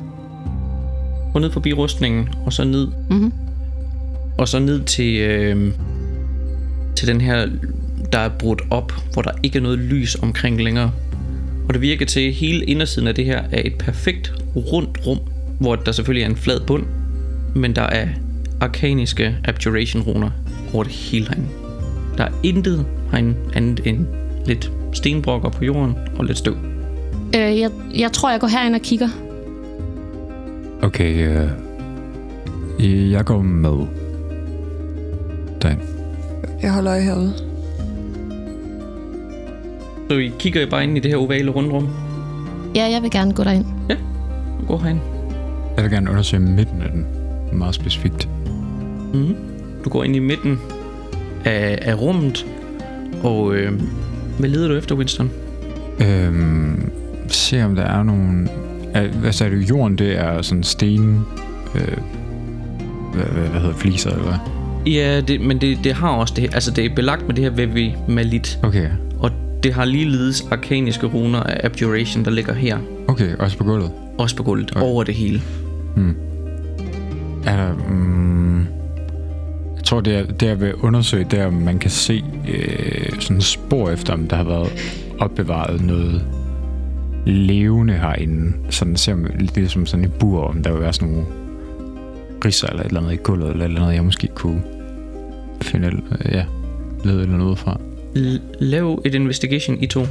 Gå 1.36 1.40
ned 1.40 1.50
forbi 1.50 1.72
rustningen, 1.72 2.28
og 2.46 2.52
så 2.52 2.64
ned 2.64 2.88
Mhm. 3.10 3.32
Og 4.38 4.48
så 4.48 4.58
ned 4.58 4.84
til, 4.84 5.20
øh, 5.20 5.72
til 6.96 7.08
den 7.08 7.20
her, 7.20 7.48
der 8.12 8.18
er 8.18 8.28
brudt 8.28 8.62
op, 8.70 8.92
hvor 9.12 9.22
der 9.22 9.30
ikke 9.42 9.58
er 9.58 9.62
noget 9.62 9.78
lys 9.78 10.14
omkring 10.22 10.62
længere. 10.62 10.92
Og 11.68 11.74
det 11.74 11.82
virker 11.82 12.06
til, 12.06 12.20
at 12.20 12.32
hele 12.32 12.64
indersiden 12.64 13.08
af 13.08 13.14
det 13.14 13.24
her 13.24 13.42
er 13.52 13.62
et 13.64 13.74
perfekt 13.78 14.34
rundt 14.56 15.06
rum, 15.06 15.18
hvor 15.60 15.76
der 15.76 15.92
selvfølgelig 15.92 16.22
er 16.22 16.30
en 16.30 16.36
flad 16.36 16.60
bund, 16.60 16.84
men 17.54 17.76
der 17.76 17.82
er 17.82 18.08
arkaniske 18.60 19.36
abjuration-runer 19.44 20.30
over 20.74 20.84
det 20.84 20.92
hele 20.92 21.26
herinde. 21.28 21.48
Der 22.18 22.24
er 22.24 22.32
intet 22.42 22.86
herinde 23.10 23.34
andet 23.54 23.80
end 23.84 24.06
lidt 24.46 24.72
stenbrokker 24.92 25.48
på 25.48 25.64
jorden 25.64 25.94
og 26.18 26.24
lidt 26.24 26.38
støv. 26.38 26.56
Øh, 27.34 27.58
jeg, 27.60 27.70
jeg 27.94 28.12
tror, 28.12 28.30
jeg 28.30 28.40
går 28.40 28.48
herind 28.48 28.74
og 28.74 28.80
kigger. 28.80 29.25
Okay, 30.86 31.28
øh, 32.80 33.10
jeg 33.10 33.24
går 33.24 33.42
med. 33.42 33.86
Derind. 35.62 35.80
Jeg 36.62 36.72
holder 36.72 36.92
øje 36.92 37.02
herude. 37.02 37.32
Så 40.10 40.16
I 40.16 40.32
kigger 40.38 40.70
bare 40.70 40.84
ind 40.84 40.96
i 40.96 41.00
det 41.00 41.10
her 41.10 41.18
ovale 41.18 41.50
rundrum. 41.50 41.88
Ja, 42.74 42.90
jeg 42.90 43.02
vil 43.02 43.10
gerne 43.10 43.34
gå 43.34 43.44
derind. 43.44 43.64
Gå 44.68 44.76
herind. 44.76 44.98
Jeg 45.76 45.84
vil 45.84 45.92
gerne 45.92 46.10
undersøge 46.10 46.42
midten 46.42 46.82
af 46.82 46.90
den. 46.90 47.06
Meget 47.52 47.74
specifikt. 47.74 48.28
Mm. 49.14 49.36
Du 49.84 49.90
går 49.90 50.04
ind 50.04 50.16
i 50.16 50.18
midten 50.18 50.58
af, 51.44 51.78
af 51.82 52.00
rummet, 52.00 52.46
og 53.22 53.54
øh, 53.54 53.82
hvad 54.38 54.48
leder 54.48 54.68
du 54.68 54.74
efter, 54.74 54.94
Winston? 54.94 55.30
Øhm, 56.00 56.90
se 57.28 57.64
om 57.64 57.74
der 57.74 57.82
er 57.82 58.02
nogen... 58.02 58.48
Er, 58.96 59.08
hvad 59.08 59.32
sagde 59.32 59.56
du? 59.56 59.60
Jorden, 59.60 59.98
det 59.98 60.18
er 60.18 60.42
sådan 60.42 60.62
sten... 60.62 61.20
Øh, 61.74 61.96
hvad, 63.14 63.24
hvad, 63.24 63.48
hvad 63.48 63.60
hedder 63.60 63.74
fliser, 63.76 64.10
eller 64.10 64.24
hvad? 64.24 64.92
Ja, 64.92 65.20
det, 65.20 65.40
men 65.40 65.60
det, 65.60 65.78
det 65.84 65.92
har 65.94 66.08
også 66.08 66.34
det 66.36 66.54
Altså, 66.54 66.70
det 66.70 66.84
er 66.84 66.94
belagt 66.94 67.26
med 67.26 67.34
det 67.34 67.44
her 67.44 67.50
Vevi 67.50 67.94
Malit, 68.08 68.58
Okay, 68.62 68.88
og 69.18 69.30
det 69.62 69.74
har 69.74 69.84
ligeledes 69.84 70.46
arkaniske 70.50 71.06
runer 71.06 71.40
af 71.40 71.60
Abjuration, 71.64 72.24
der 72.24 72.30
ligger 72.30 72.54
her. 72.54 72.78
okay, 73.08 73.34
også 73.38 73.58
på 73.58 73.64
gulvet. 73.64 73.90
Også 74.18 74.36
på 74.36 74.42
gulvet, 74.42 74.70
Okay. 74.76 74.86
over 74.86 75.04
det 75.04 75.14
hele. 75.14 75.42
Hmm. 75.96 76.14
Er 77.46 77.56
der... 77.56 77.74
Mm, 77.88 78.58
jeg 79.76 79.84
tror, 79.84 80.00
det 80.00 80.16
er, 80.16 80.24
det 80.26 80.46
jeg 80.46 80.60
vil 80.60 80.74
undersøge, 80.74 81.26
det 81.30 81.38
er, 81.38 81.46
om 81.46 81.52
man 81.52 81.78
kan 81.78 81.90
se 81.90 82.24
øh, 82.48 83.20
sådan 83.20 83.40
spor 83.40 83.90
efter, 83.90 84.12
om 84.12 84.26
der 84.28 84.36
har 84.36 84.44
været 84.44 84.68
opbevaret 85.18 85.80
noget 85.82 86.22
levende 87.26 87.94
herinde. 87.94 88.52
Sådan 88.70 88.96
ser 88.96 89.14
man 89.14 89.34
lidt 89.38 89.56
ligesom 89.56 89.86
sådan 89.86 90.04
en 90.04 90.12
bur, 90.20 90.44
om 90.44 90.62
der 90.62 90.72
vil 90.72 90.80
være 90.80 90.92
sådan 90.92 91.08
nogle 91.08 91.26
ridser 92.44 92.66
eller 92.66 92.82
et 92.82 92.86
eller 92.86 93.00
andet 93.00 93.12
i 93.12 93.16
gulvet, 93.16 93.50
eller 93.50 93.64
et 93.64 93.68
eller 93.68 93.82
andet, 93.82 93.94
jeg 93.94 94.04
måske 94.04 94.28
kunne 94.34 94.62
finde, 95.62 95.90
ja, 96.24 96.44
lede 97.04 97.22
eller 97.22 97.36
noget 97.36 97.58
fra. 97.58 97.80
Lav 98.58 99.02
et 99.04 99.14
investigation, 99.14 99.82
I 99.82 99.86
to. 99.86 100.06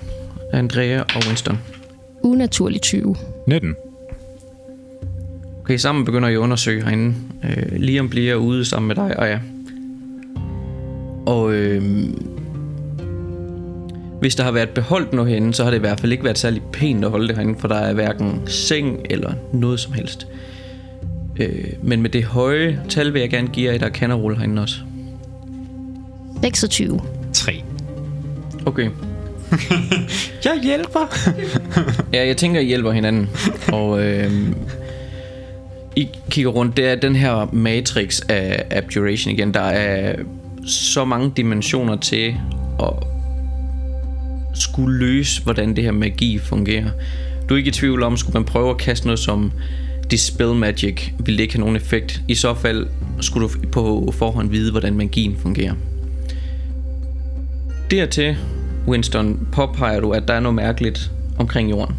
Andrea 0.54 1.00
og 1.00 1.22
Winston. 1.28 1.58
Unaturlig 2.24 2.82
20. 2.82 3.16
19. 3.48 3.76
Okay, 5.62 5.78
sammen 5.78 6.06
begynder 6.06 6.30
I 6.30 6.34
at 6.34 6.38
undersøge 6.38 6.84
herinde. 6.84 7.16
Øh, 7.44 7.80
Liam 7.80 8.10
bliver 8.10 8.36
ude 8.36 8.66
sammen 8.66 8.88
med 8.88 8.96
dig, 8.96 9.20
og 9.20 9.28
ja. 9.28 9.40
Og 11.26 11.54
øh, 11.54 11.84
hvis 14.20 14.36
der 14.36 14.44
har 14.44 14.52
været 14.52 14.70
beholdt 14.70 15.14
noget 15.14 15.30
herinde, 15.30 15.54
så 15.54 15.64
har 15.64 15.72
det 15.72 15.78
i 15.78 15.80
hvert 15.80 16.00
fald 16.00 16.12
ikke 16.12 16.24
været 16.24 16.38
særlig 16.38 16.62
pænt 16.74 17.06
at 17.06 17.12
holde 17.12 17.28
det 17.28 17.36
herinde, 17.36 17.60
for 17.60 17.68
der 17.68 17.76
er 17.76 17.94
hverken 17.94 18.42
seng 18.48 19.00
eller 19.10 19.34
noget 19.54 19.80
som 19.80 19.94
helst. 19.94 20.28
Øh, 21.38 21.66
men 21.82 22.02
med 22.02 22.10
det 22.10 22.24
høje 22.24 22.82
tal 22.90 23.14
vil 23.14 23.20
jeg 23.20 23.30
gerne 23.30 23.48
give 23.48 23.72
jer, 23.72 23.78
der 23.78 23.90
kan 23.90 24.14
rulle 24.14 24.38
herinde 24.38 24.62
også. 24.62 24.76
26. 26.44 27.00
3. 27.34 27.64
Okay. 28.66 28.90
Jeg 30.46 30.60
hjælper! 30.64 31.00
Ja, 32.14 32.28
jeg 32.28 32.38
tænker, 32.38 32.60
I 32.60 32.66
hjælper 32.66 32.92
hinanden. 32.92 33.30
Og 33.72 34.04
øh, 34.04 34.32
I 35.96 36.10
kigger 36.30 36.52
rundt. 36.52 36.78
Det 36.78 36.88
er 36.88 36.96
den 36.96 37.16
her 37.16 37.50
matrix 37.54 38.22
af 38.30 38.66
abjuration 38.72 39.34
igen. 39.34 39.54
Der 39.54 39.62
er 39.62 40.16
så 40.68 41.06
mange 41.06 41.32
dimensioner 41.38 41.96
til 41.96 42.36
at 42.80 42.94
skulle 44.56 44.98
løse, 44.98 45.44
hvordan 45.44 45.76
det 45.76 45.84
her 45.84 45.92
magi 45.92 46.40
fungerer. 46.40 46.90
Du 47.50 47.54
er 47.54 47.58
ikke 47.58 47.68
i 47.68 47.72
tvivl 47.72 48.04
om, 48.04 48.18
skulle 48.18 48.34
man 48.34 48.46
prøve 48.46 48.70
at 48.70 48.78
kaste 48.78 49.06
noget 49.06 49.20
som 49.20 49.52
Dispel 50.12 50.54
Magic, 50.54 51.12
ville 51.20 51.38
det 51.38 51.44
ikke 51.44 51.54
have 51.54 51.60
nogen 51.60 51.76
effekt. 51.76 52.22
I 52.28 52.36
så 52.36 52.54
fald 52.54 52.88
skulle 53.22 53.48
du 53.48 53.54
på 53.72 54.14
forhånd 54.18 54.50
vide, 54.50 54.72
hvordan 54.72 54.98
magien 54.98 55.36
fungerer. 55.40 55.74
Dertil, 57.92 58.38
Winston, 58.88 59.48
påpeger 59.52 60.00
du, 60.00 60.12
at 60.12 60.28
der 60.28 60.34
er 60.34 60.40
noget 60.40 60.56
mærkeligt 60.56 61.12
omkring 61.40 61.70
jorden. 61.70 61.96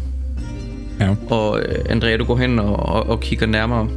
Ja. 0.99 1.15
Og 1.29 1.59
øh, 1.59 1.85
Andrea, 1.89 2.17
du 2.17 2.23
går 2.23 2.37
hen 2.37 2.59
og, 2.59 2.75
og, 2.75 3.09
og 3.09 3.19
kigger 3.19 3.45
nærmere. 3.45 3.89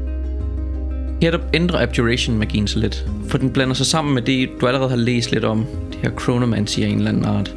Her 1.22 1.30
der 1.30 1.38
ændrer 1.54 1.82
Abjuration-magien 1.82 2.66
sig 2.66 2.80
lidt. 2.80 3.06
For 3.28 3.38
den 3.38 3.50
blander 3.50 3.74
sig 3.74 3.86
sammen 3.86 4.14
med 4.14 4.22
det, 4.22 4.48
du 4.60 4.66
allerede 4.66 4.88
har 4.88 4.96
læst 4.96 5.32
lidt 5.32 5.44
om. 5.44 5.66
Det 5.92 5.98
her 6.02 6.10
Chronomancy 6.20 6.80
af 6.80 6.88
en 6.88 6.98
eller 6.98 7.10
anden 7.10 7.24
art. 7.24 7.54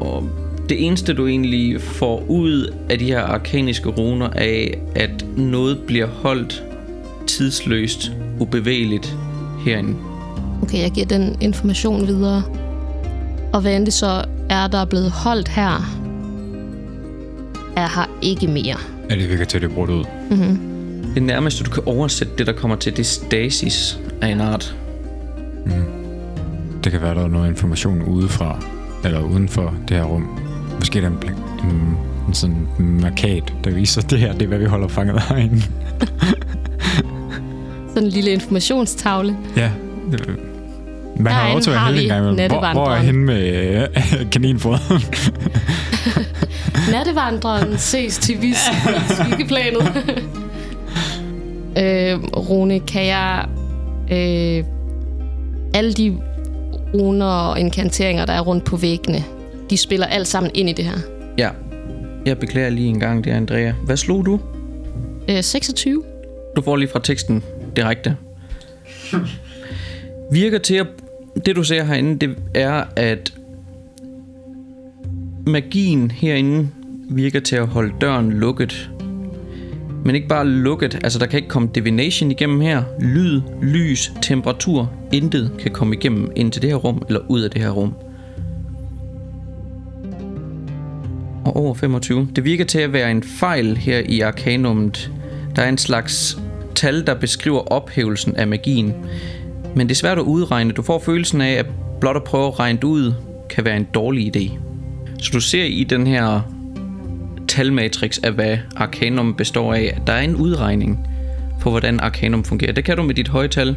Og 0.00 0.28
det 0.68 0.86
eneste, 0.86 1.14
du 1.14 1.26
egentlig 1.26 1.80
får 1.80 2.24
ud 2.28 2.74
af 2.88 2.98
de 2.98 3.04
her 3.04 3.20
arkaniske 3.20 3.88
runer, 3.88 4.28
er, 4.34 4.68
at 4.94 5.26
noget 5.36 5.78
bliver 5.86 6.06
holdt 6.06 6.64
tidsløst, 7.26 8.12
ubevægeligt 8.38 9.16
herinde. 9.66 9.94
Okay, 10.62 10.82
jeg 10.82 10.90
giver 10.90 11.06
den 11.06 11.36
information 11.40 12.06
videre. 12.06 12.42
Og 13.52 13.60
hvad 13.60 13.76
end 13.76 13.84
det 13.84 13.94
så 13.94 14.24
er, 14.50 14.66
der 14.66 14.78
er 14.78 14.84
blevet 14.84 15.10
holdt 15.10 15.48
her, 15.48 16.00
er 17.76 17.88
her 17.94 18.10
ikke 18.22 18.46
mere. 18.46 18.76
Ja, 19.10 19.14
det 19.14 19.28
virker 19.28 19.44
til, 19.44 19.58
at 19.58 19.62
det 19.62 19.70
er 19.70 19.74
brudt 19.74 19.90
ud. 19.90 20.04
Mm-hmm. 20.30 20.58
Det 21.14 21.22
nærmeste, 21.22 21.64
du 21.64 21.70
kan 21.70 21.82
oversætte 21.86 22.32
det, 22.38 22.46
der 22.46 22.52
kommer 22.52 22.76
til, 22.76 22.92
det 22.92 23.00
er 23.00 23.04
stasis 23.04 23.98
af 24.20 24.28
en 24.28 24.40
art. 24.40 24.76
Mm. 25.66 25.72
Det 26.84 26.92
kan 26.92 27.02
være, 27.02 27.14
der 27.14 27.24
er 27.24 27.28
noget 27.28 27.48
information 27.48 28.02
udefra, 28.02 28.64
eller 29.04 29.20
uden 29.20 29.48
for 29.48 29.74
det 29.88 29.96
her 29.96 30.04
rum. 30.04 30.28
Måske 30.78 31.00
der 31.00 31.06
er 31.06 31.10
en, 31.10 31.18
pla- 31.24 31.64
en, 31.64 31.96
en 32.28 32.34
sådan 32.34 32.68
markat, 32.78 33.54
der 33.64 33.70
viser, 33.70 34.02
at 34.02 34.10
det 34.10 34.18
her 34.18 34.32
det 34.32 34.42
er, 34.42 34.46
hvad 34.46 34.58
vi 34.58 34.64
holder 34.64 34.88
fanget 34.88 35.22
herinde. 35.22 35.62
Sådan 37.88 38.02
en 38.04 38.08
lille 38.08 38.30
informationstavle. 38.30 39.36
Ja. 39.56 39.70
Man 41.16 41.32
har 41.32 41.54
også 41.54 41.70
været 41.70 41.86
heldig 41.86 42.02
engang. 42.02 42.48
Hvor, 42.48 42.72
hvor 42.72 42.90
er 42.90 42.96
hende 43.00 43.20
med 43.20 43.72
øh, 43.82 44.30
kaninfoderen? 44.32 45.02
Nattevandreren 46.92 47.78
ses 47.78 48.18
til 48.18 48.42
vis 48.42 48.56
skyggeplanet. 49.08 49.92
øh, 51.78 52.18
Rune, 52.36 52.80
kan 52.80 53.06
jeg... 53.06 53.44
Øh, 54.12 54.64
alle 55.74 55.92
de 55.92 56.18
runer 56.94 57.26
og 57.26 57.60
inkanteringer, 57.60 58.26
der 58.26 58.32
er 58.32 58.40
rundt 58.40 58.64
på 58.64 58.76
væggene, 58.76 59.24
de 59.70 59.76
spiller 59.76 60.06
alt 60.06 60.26
sammen 60.28 60.50
ind 60.54 60.68
i 60.68 60.72
det 60.72 60.84
her. 60.84 60.98
Ja. 61.38 61.50
Jeg 62.26 62.38
beklager 62.38 62.70
lige 62.70 62.88
en 62.88 63.00
gang, 63.00 63.24
det 63.24 63.32
er 63.32 63.36
Andrea. 63.36 63.72
Hvad 63.84 63.96
slog 63.96 64.26
du? 64.26 64.40
Øh, 65.28 65.42
26. 65.42 66.04
Du 66.56 66.62
får 66.62 66.76
lige 66.76 66.88
fra 66.88 67.00
teksten 67.02 67.44
direkte. 67.76 68.16
Virker 70.32 70.58
til 70.58 70.74
at... 70.74 70.86
Det 71.46 71.56
du 71.56 71.64
ser 71.64 71.84
herinde, 71.84 72.26
det 72.26 72.36
er, 72.54 72.84
at 72.96 73.32
magien 75.46 76.10
herinde 76.10 76.68
virker 77.10 77.40
til 77.40 77.56
at 77.56 77.66
holde 77.66 77.94
døren 78.00 78.32
lukket. 78.32 78.90
Men 80.04 80.14
ikke 80.14 80.28
bare 80.28 80.46
lukket, 80.46 80.94
altså 80.94 81.18
der 81.18 81.26
kan 81.26 81.36
ikke 81.36 81.48
komme 81.48 81.68
divination 81.74 82.30
igennem 82.30 82.60
her. 82.60 82.82
Lyd, 83.00 83.40
lys, 83.62 84.12
temperatur, 84.22 84.90
intet 85.12 85.52
kan 85.58 85.70
komme 85.70 85.96
igennem 85.96 86.32
ind 86.36 86.52
til 86.52 86.62
det 86.62 86.70
her 86.70 86.76
rum, 86.76 87.02
eller 87.08 87.20
ud 87.28 87.40
af 87.40 87.50
det 87.50 87.62
her 87.62 87.70
rum. 87.70 87.94
Og 91.44 91.56
over 91.56 91.74
25. 91.74 92.28
Det 92.36 92.44
virker 92.44 92.64
til 92.64 92.78
at 92.78 92.92
være 92.92 93.10
en 93.10 93.22
fejl 93.22 93.76
her 93.76 93.98
i 93.98 94.20
arkanummet. 94.20 95.12
Der 95.56 95.62
er 95.62 95.68
en 95.68 95.78
slags 95.78 96.38
tal, 96.74 97.06
der 97.06 97.14
beskriver 97.14 97.72
ophævelsen 97.72 98.36
af 98.36 98.46
magien. 98.46 98.94
Men 99.76 99.88
det 99.88 99.94
er 99.94 99.98
svært 99.98 100.18
at 100.18 100.24
udregne. 100.24 100.72
Du 100.72 100.82
får 100.82 100.98
følelsen 100.98 101.40
af, 101.40 101.52
at 101.52 101.66
blot 102.00 102.16
at 102.16 102.24
prøve 102.24 102.46
at 102.46 102.58
regne 102.58 102.78
det 102.78 102.84
ud, 102.84 103.12
kan 103.50 103.64
være 103.64 103.76
en 103.76 103.86
dårlig 103.94 104.36
idé. 104.36 104.58
Så 105.18 105.30
du 105.32 105.40
ser 105.40 105.64
i 105.64 105.84
den 105.84 106.06
her 106.06 106.40
talmatrix 107.50 108.18
af, 108.22 108.32
hvad 108.32 108.58
Arcanum 108.76 109.34
består 109.34 109.74
af, 109.74 109.98
der 110.06 110.12
er 110.12 110.20
en 110.20 110.36
udregning 110.36 111.06
på, 111.60 111.70
hvordan 111.70 112.00
Arcanum 112.00 112.44
fungerer. 112.44 112.72
Det 112.72 112.84
kan 112.84 112.96
du 112.96 113.02
med 113.02 113.14
dit 113.14 113.28
høje 113.28 113.48
tal. 113.48 113.76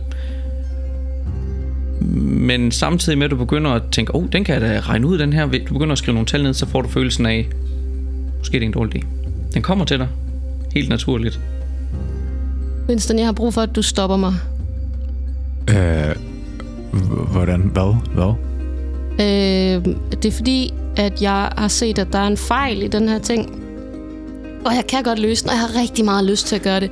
Men 2.22 2.72
samtidig 2.72 3.18
med, 3.18 3.26
at 3.26 3.32
du 3.32 3.36
begynder 3.36 3.72
at 3.72 3.82
tænke, 3.92 4.16
oh, 4.16 4.26
den 4.32 4.44
kan 4.44 4.54
jeg 4.54 4.62
da 4.62 4.80
regne 4.80 5.08
ud, 5.08 5.18
den 5.18 5.34
her. 5.34 5.46
Du 5.46 5.74
begynder 5.74 5.92
at 5.92 5.98
skrive 5.98 6.14
nogle 6.14 6.26
tal 6.26 6.44
ned, 6.44 6.54
så 6.54 6.66
får 6.66 6.82
du 6.82 6.90
følelsen 6.90 7.26
af, 7.26 7.50
måske 8.40 8.54
det 8.54 8.62
er 8.62 8.66
en 8.66 8.72
dårlig 8.72 9.04
idé. 9.04 9.08
Den 9.54 9.62
kommer 9.62 9.86
til 9.86 10.00
dig. 10.00 10.08
Helt 10.74 10.90
naturligt. 10.90 11.40
Winston, 12.90 13.18
jeg 13.18 13.28
har 13.28 13.34
brug 13.34 13.54
for, 13.54 13.62
at 13.62 13.76
du 13.76 13.82
stopper 13.82 14.18
mig. 14.18 14.34
øh, 15.70 16.16
hvordan? 17.32 17.62
Hvad? 17.62 17.96
Hvad? 18.14 18.34
Øh, 19.14 19.96
det 20.12 20.26
er 20.26 20.32
fordi, 20.32 20.74
at 20.96 21.22
jeg 21.22 21.50
har 21.58 21.68
set, 21.68 22.00
at 22.00 22.08
der 22.14 22.20
er 22.20 22.28
en 22.28 22.38
fejl 22.38 22.84
i 22.84 22.88
den 22.88 23.10
her 23.10 23.20
ting. 23.20 23.63
Og 24.66 24.76
jeg 24.76 24.88
kan 24.88 25.04
godt 25.04 25.20
løse 25.20 25.44
den, 25.44 25.50
og 25.50 25.56
jeg 25.56 25.62
har 25.62 25.82
rigtig 25.82 26.06
meget 26.06 26.26
lyst 26.26 26.48
til 26.48 26.56
at 26.56 26.62
gøre 26.62 26.80
det. 26.80 26.92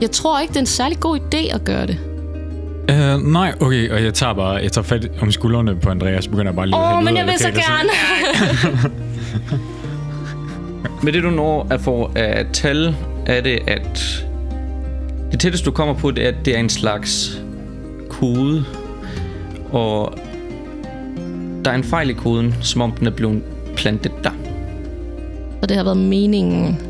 Jeg 0.00 0.10
tror 0.10 0.40
ikke, 0.40 0.50
det 0.50 0.56
er 0.56 0.60
en 0.60 0.66
særlig 0.66 1.00
god 1.00 1.18
idé 1.18 1.54
at 1.54 1.64
gøre 1.64 1.86
det. 1.86 1.98
Uh, 2.90 3.32
nej, 3.32 3.54
okay, 3.60 3.90
og 3.90 4.02
jeg 4.04 4.14
tager 4.14 4.34
bare, 4.34 4.54
jeg 4.54 4.72
tager 4.72 4.84
fat 4.84 5.10
om 5.20 5.32
skuldrene 5.32 5.76
på 5.76 5.90
Andreas, 5.90 6.24
så 6.24 6.30
begynder 6.30 6.52
bare 6.52 6.66
lige 6.66 6.76
at 6.76 6.96
Åh, 6.96 7.04
men 7.04 7.16
jeg 7.16 7.26
vil 7.26 7.38
så 7.38 7.50
gerne. 7.50 7.90
Med 11.02 11.12
det 11.12 11.22
du 11.22 11.30
når 11.30 11.66
at 11.70 11.80
få 11.80 12.10
af 12.14 12.46
tal, 12.52 12.94
er 13.26 13.40
det, 13.40 13.58
at 13.66 14.24
det 15.32 15.40
tætteste 15.40 15.66
du 15.66 15.70
kommer 15.70 15.94
på, 15.94 16.10
det 16.10 16.24
er, 16.24 16.28
at 16.28 16.34
det 16.44 16.54
er 16.54 16.58
en 16.60 16.68
slags 16.68 17.40
kode, 18.08 18.64
og 19.72 20.14
der 21.64 21.70
er 21.70 21.74
en 21.74 21.84
fejl 21.84 22.10
i 22.10 22.12
koden, 22.12 22.54
som 22.60 22.80
om 22.80 22.92
den 22.92 23.06
er 23.06 23.10
blevet 23.10 23.42
plantet 23.76 24.12
der. 24.24 24.30
Og 25.62 25.68
det 25.68 25.76
har 25.76 25.84
været 25.84 25.96
meningen. 25.96 26.89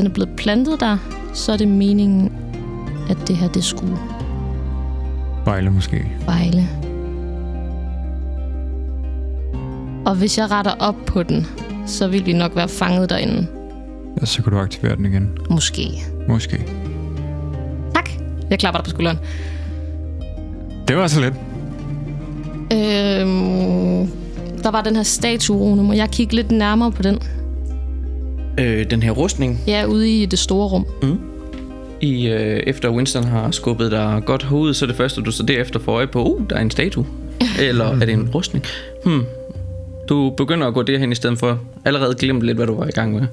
Den 0.00 0.06
er 0.06 0.10
blevet 0.14 0.36
plantet 0.36 0.80
der, 0.80 0.98
så 1.34 1.52
er 1.52 1.56
det 1.56 1.68
meningen, 1.68 2.32
at 3.10 3.16
det 3.28 3.36
her, 3.36 3.48
det 3.48 3.64
skulle 3.64 3.96
Fejle 5.44 5.70
måske. 5.70 6.06
fejle. 6.24 6.68
Og 10.06 10.14
hvis 10.14 10.38
jeg 10.38 10.50
retter 10.50 10.70
op 10.78 10.94
på 11.06 11.22
den, 11.22 11.46
så 11.86 12.08
vil 12.08 12.26
vi 12.26 12.32
nok 12.32 12.56
være 12.56 12.68
fanget 12.68 13.10
derinde. 13.10 13.46
Ja, 14.20 14.26
så 14.26 14.42
kan 14.42 14.52
du 14.52 14.58
aktivere 14.58 14.96
den 14.96 15.06
igen. 15.06 15.38
Måske. 15.50 15.88
Måske. 16.28 16.66
Tak. 17.94 18.10
Jeg 18.50 18.58
klapper 18.58 18.78
dig 18.80 18.84
på 18.84 18.90
skulderen. 18.90 19.18
Det 20.88 20.96
var 20.96 21.06
så 21.06 21.20
lidt. 21.20 21.34
Øhm, 22.72 24.10
der 24.62 24.70
var 24.70 24.82
den 24.82 24.96
her 24.96 25.02
statue, 25.02 25.56
Rune. 25.56 25.82
Må 25.82 25.92
jeg 25.92 26.08
kigge 26.10 26.34
lidt 26.34 26.50
nærmere 26.50 26.92
på 26.92 27.02
den? 27.02 27.18
Øh, 28.60 28.90
den 28.90 29.02
her 29.02 29.10
rustning, 29.10 29.60
er 29.68 29.86
ude 29.86 30.22
i 30.22 30.26
det 30.26 30.38
store 30.38 30.68
rum. 30.68 30.86
i, 32.00 32.28
øh, 32.28 32.60
efter 32.66 32.90
Winston 32.90 33.24
har 33.24 33.50
skubbet 33.50 33.90
dig 33.90 34.22
godt 34.26 34.42
hovedet, 34.42 34.76
så 34.76 34.84
er 34.84 34.86
det 34.86 34.96
første, 34.96 35.20
du 35.20 35.30
så 35.30 35.42
derefter 35.42 35.80
får 35.80 35.92
øje 35.92 36.06
på, 36.06 36.24
uh, 36.24 36.42
der 36.50 36.56
er 36.56 36.60
en 36.60 36.70
statue. 36.70 37.06
Eller 37.68 37.84
er 37.84 37.98
det 37.98 38.10
en 38.10 38.30
rustning? 38.34 38.64
Hmm. 39.04 39.24
Du 40.08 40.34
begynder 40.36 40.66
at 40.66 40.74
gå 40.74 40.82
derhen 40.82 41.12
i 41.12 41.14
stedet 41.14 41.38
for 41.38 41.60
allerede 41.84 42.14
glemt 42.14 42.42
lidt, 42.42 42.56
hvad 42.56 42.66
du 42.66 42.74
var 42.74 42.86
i 42.86 42.90
gang 42.90 43.12
med. 43.12 43.26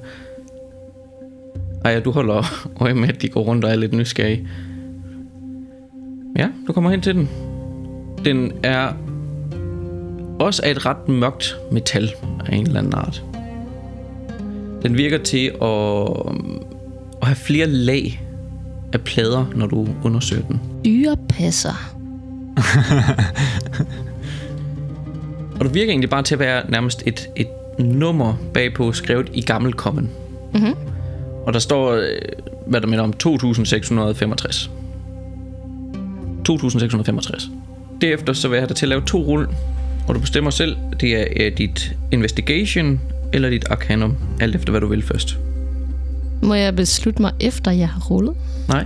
Ej, 1.84 1.92
ja, 1.92 2.00
du 2.00 2.10
holder 2.10 2.44
øje 2.80 2.94
med, 2.94 3.08
at 3.08 3.22
de 3.22 3.28
går 3.28 3.40
rundt 3.40 3.64
og 3.64 3.70
er 3.70 3.76
lidt 3.76 3.92
nysgerrige. 3.92 4.48
Ja, 6.36 6.48
du 6.66 6.72
kommer 6.72 6.90
hen 6.90 7.00
til 7.00 7.14
den. 7.14 7.28
Den 8.24 8.52
er 8.62 8.92
også 10.40 10.62
af 10.64 10.70
et 10.70 10.86
ret 10.86 11.08
mørkt 11.08 11.56
metal 11.72 12.10
af 12.46 12.56
en 12.56 12.66
eller 12.66 12.78
anden 12.78 12.94
art. 12.94 13.22
Den 14.82 14.96
virker 14.96 15.18
til 15.18 15.46
at, 15.62 16.08
at 17.22 17.28
have 17.28 17.36
flere 17.36 17.66
lag 17.66 18.22
af 18.92 19.00
plader, 19.00 19.46
når 19.54 19.66
du 19.66 19.88
undersøger 20.04 20.42
den. 20.42 20.60
Dyrepasser. 20.84 21.94
Og 25.58 25.64
det 25.64 25.74
virker 25.74 25.90
egentlig 25.90 26.10
bare 26.10 26.22
til 26.22 26.34
at 26.34 26.38
være 26.38 26.70
nærmest 26.70 27.02
et, 27.06 27.28
et 27.36 27.48
nummer 27.78 28.34
bagpå, 28.54 28.92
skrevet 28.92 29.30
i 29.34 29.42
gammel 29.42 29.72
common. 29.72 30.10
Mhm. 30.54 30.74
Og 31.46 31.52
der 31.52 31.58
står, 31.58 31.92
øh, 31.92 32.08
hvad 32.66 32.80
der 32.80 32.86
minder 32.86 33.04
om, 33.04 33.12
2665. 33.12 34.70
2665. 36.44 37.50
Derefter 38.00 38.32
så 38.32 38.48
vil 38.48 38.56
jeg 38.56 38.62
have 38.62 38.68
dig 38.68 38.76
til 38.76 38.86
at 38.86 38.88
lave 38.88 39.02
to 39.06 39.18
rull, 39.18 39.48
og 40.08 40.14
du 40.14 40.20
bestemmer 40.20 40.50
selv, 40.50 40.76
det 41.00 41.16
er 41.16 41.24
øh, 41.36 41.58
dit 41.58 41.96
investigation 42.12 43.00
eller 43.32 43.50
dit 43.50 43.64
arcanum, 43.70 44.16
alt 44.40 44.54
efter 44.54 44.70
hvad 44.70 44.80
du 44.80 44.86
vil 44.86 45.02
først. 45.02 45.38
Må 46.42 46.54
jeg 46.54 46.76
beslutte 46.76 47.22
mig 47.22 47.32
efter, 47.40 47.70
jeg 47.70 47.88
har 47.88 48.00
rullet? 48.00 48.34
Nej? 48.68 48.84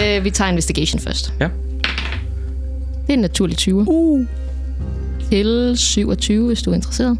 øh, 0.16 0.24
vi 0.24 0.30
tager 0.30 0.50
investigation 0.50 1.00
først. 1.00 1.34
Ja. 1.40 1.48
Det 3.02 3.08
er 3.08 3.12
en 3.12 3.18
naturlig 3.18 3.56
20. 3.56 3.84
Uh. 3.88 4.26
Til 5.30 5.72
27, 5.76 6.46
hvis 6.46 6.62
du 6.62 6.70
er 6.70 6.74
interesseret. 6.74 7.18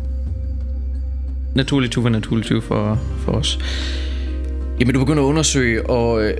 Naturlig 1.54 1.90
20 1.90 2.04
var 2.04 2.10
naturlig 2.10 2.44
20 2.44 2.62
for, 2.62 2.98
for 3.18 3.32
os. 3.32 3.58
Jamen, 4.80 4.94
du 4.94 5.00
begynder 5.00 5.22
at 5.22 5.26
undersøge, 5.26 5.90
og 5.90 6.22
øh, 6.22 6.36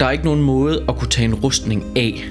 der 0.00 0.06
er 0.06 0.10
ikke 0.10 0.24
nogen 0.24 0.42
måde 0.42 0.84
at 0.88 0.96
kunne 0.96 1.10
tage 1.10 1.24
en 1.24 1.34
rustning 1.34 1.84
af. 1.96 2.24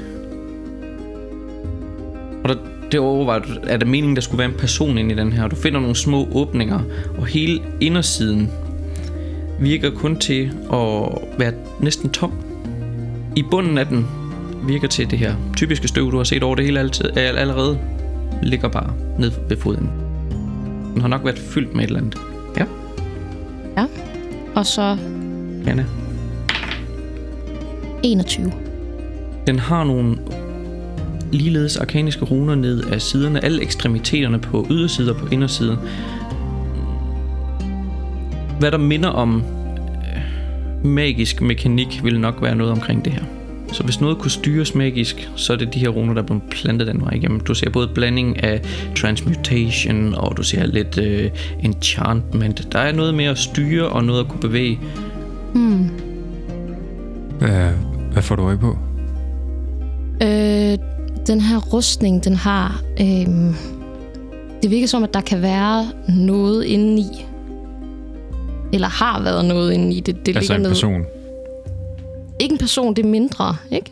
Og 2.43 2.49
der, 2.49 2.55
det 2.91 2.99
overvejer 2.99 3.39
du, 3.39 3.47
er 3.63 3.77
det 3.77 3.87
meningen, 3.87 4.15
der 4.15 4.21
skulle 4.21 4.39
være 4.39 4.47
en 4.49 4.57
person 4.59 4.97
inde 4.97 5.13
i 5.13 5.17
den 5.17 5.33
her. 5.33 5.47
Du 5.47 5.55
finder 5.55 5.79
nogle 5.79 5.95
små 5.95 6.27
åbninger, 6.31 6.79
og 7.17 7.25
hele 7.25 7.59
indersiden 7.81 8.49
virker 9.59 9.89
kun 9.91 10.15
til 10.19 10.51
at 10.73 11.09
være 11.37 11.53
næsten 11.79 12.09
tom. 12.09 12.31
I 13.35 13.43
bunden 13.51 13.77
af 13.77 13.87
den 13.87 14.07
virker 14.67 14.87
til 14.87 15.11
det 15.11 15.19
her 15.19 15.35
typiske 15.57 15.87
støv, 15.87 16.11
du 16.11 16.17
har 16.17 16.23
set 16.23 16.43
over 16.43 16.55
det 16.55 16.65
hele 16.65 16.79
altid, 16.79 17.05
all- 17.05 17.17
allerede, 17.37 17.79
ligger 18.43 18.67
bare 18.67 18.93
ned 19.19 19.31
ved 19.49 19.57
foden. 19.57 19.89
Den 20.93 21.01
har 21.01 21.07
nok 21.07 21.25
været 21.25 21.39
fyldt 21.39 21.75
med 21.75 21.83
et 21.83 21.87
eller 21.87 21.99
andet. 21.99 22.17
Ja, 22.57 22.65
Ja. 23.77 23.85
Og 24.55 24.65
så 24.65 24.97
Anna. 25.67 25.85
21. 28.03 28.51
Den 29.47 29.59
har 29.59 29.83
nogle 29.83 30.17
ligeledes 31.31 31.77
arkaniske 31.77 32.25
runer 32.25 32.55
ned 32.55 32.83
af 32.83 33.01
siderne, 33.01 33.45
alle 33.45 33.61
ekstremiteterne 33.61 34.39
på 34.39 34.67
ydersiden 34.69 35.09
og 35.09 35.15
på 35.15 35.27
indersiden. 35.31 35.77
Hvad 38.59 38.71
der 38.71 38.77
minder 38.77 39.09
om 39.09 39.43
øh, 40.15 40.85
magisk 40.85 41.41
mekanik, 41.41 42.01
vil 42.03 42.19
nok 42.19 42.41
være 42.41 42.55
noget 42.55 42.71
omkring 42.71 43.05
det 43.05 43.13
her. 43.13 43.23
Så 43.71 43.83
hvis 43.83 44.01
noget 44.01 44.17
kunne 44.17 44.31
styres 44.31 44.75
magisk, 44.75 45.29
så 45.35 45.53
er 45.53 45.57
det 45.57 45.73
de 45.73 45.79
her 45.79 45.89
runer, 45.89 46.13
der 46.13 46.21
er 46.21 46.25
blevet 46.25 46.43
plantet 46.51 46.87
den 46.87 47.01
vej 47.01 47.13
igennem. 47.13 47.39
Du 47.39 47.53
ser 47.53 47.69
både 47.69 47.87
blanding 47.87 48.43
af 48.43 48.61
transmutation, 48.95 50.13
og 50.13 50.37
du 50.37 50.43
ser 50.43 50.65
lidt 50.65 50.97
øh, 50.97 51.29
enchantment. 51.63 52.67
Der 52.71 52.79
er 52.79 52.91
noget 52.91 53.13
med 53.13 53.25
at 53.25 53.37
styre 53.37 53.87
og 53.87 54.03
noget 54.03 54.19
at 54.19 54.27
kunne 54.27 54.39
bevæge. 54.39 54.79
Hmm. 55.53 55.89
Øh, 57.41 57.71
Hvad 58.11 58.21
får 58.21 58.35
du 58.35 58.43
øje 58.43 58.57
på? 58.57 58.77
Øh, 60.23 60.77
den 61.27 61.41
her 61.41 61.57
rustning, 61.57 62.23
den 62.23 62.35
har... 62.35 62.81
Øh, 63.01 63.25
det 64.63 64.71
virker 64.71 64.87
som, 64.87 65.03
at 65.03 65.13
der 65.13 65.21
kan 65.21 65.41
være 65.41 65.87
noget 66.09 66.63
inde 66.65 67.01
i. 67.01 67.25
Eller 68.73 68.87
har 68.87 69.21
været 69.23 69.45
noget 69.45 69.73
inde 69.73 69.93
i. 69.95 69.99
Det, 69.99 70.25
det 70.25 70.35
Altså 70.35 70.39
ligger 70.39 70.55
en 70.55 70.61
ned. 70.61 70.69
person. 70.69 71.01
Ikke 72.39 72.53
en 72.53 72.57
person, 72.59 72.93
det 72.93 73.05
er 73.05 73.09
mindre, 73.09 73.55
ikke? 73.71 73.91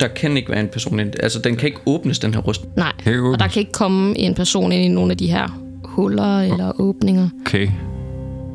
Der 0.00 0.08
kan 0.08 0.36
ikke 0.36 0.50
være 0.50 0.60
en 0.60 0.68
person 0.68 1.00
ind. 1.00 1.12
Altså, 1.22 1.38
den 1.38 1.56
kan 1.56 1.66
ikke 1.66 1.80
åbnes, 1.86 2.18
den 2.18 2.34
her 2.34 2.40
rustning. 2.40 2.72
Nej. 2.76 2.92
Og 3.06 3.38
der 3.38 3.48
kan 3.48 3.60
ikke 3.60 3.72
komme 3.72 4.18
en 4.18 4.34
person 4.34 4.72
ind 4.72 4.84
i 4.84 4.88
nogle 4.88 5.10
af 5.10 5.16
de 5.16 5.26
her 5.26 5.60
huller 5.84 6.40
eller 6.40 6.80
åbninger. 6.80 7.28
Okay. 7.46 7.68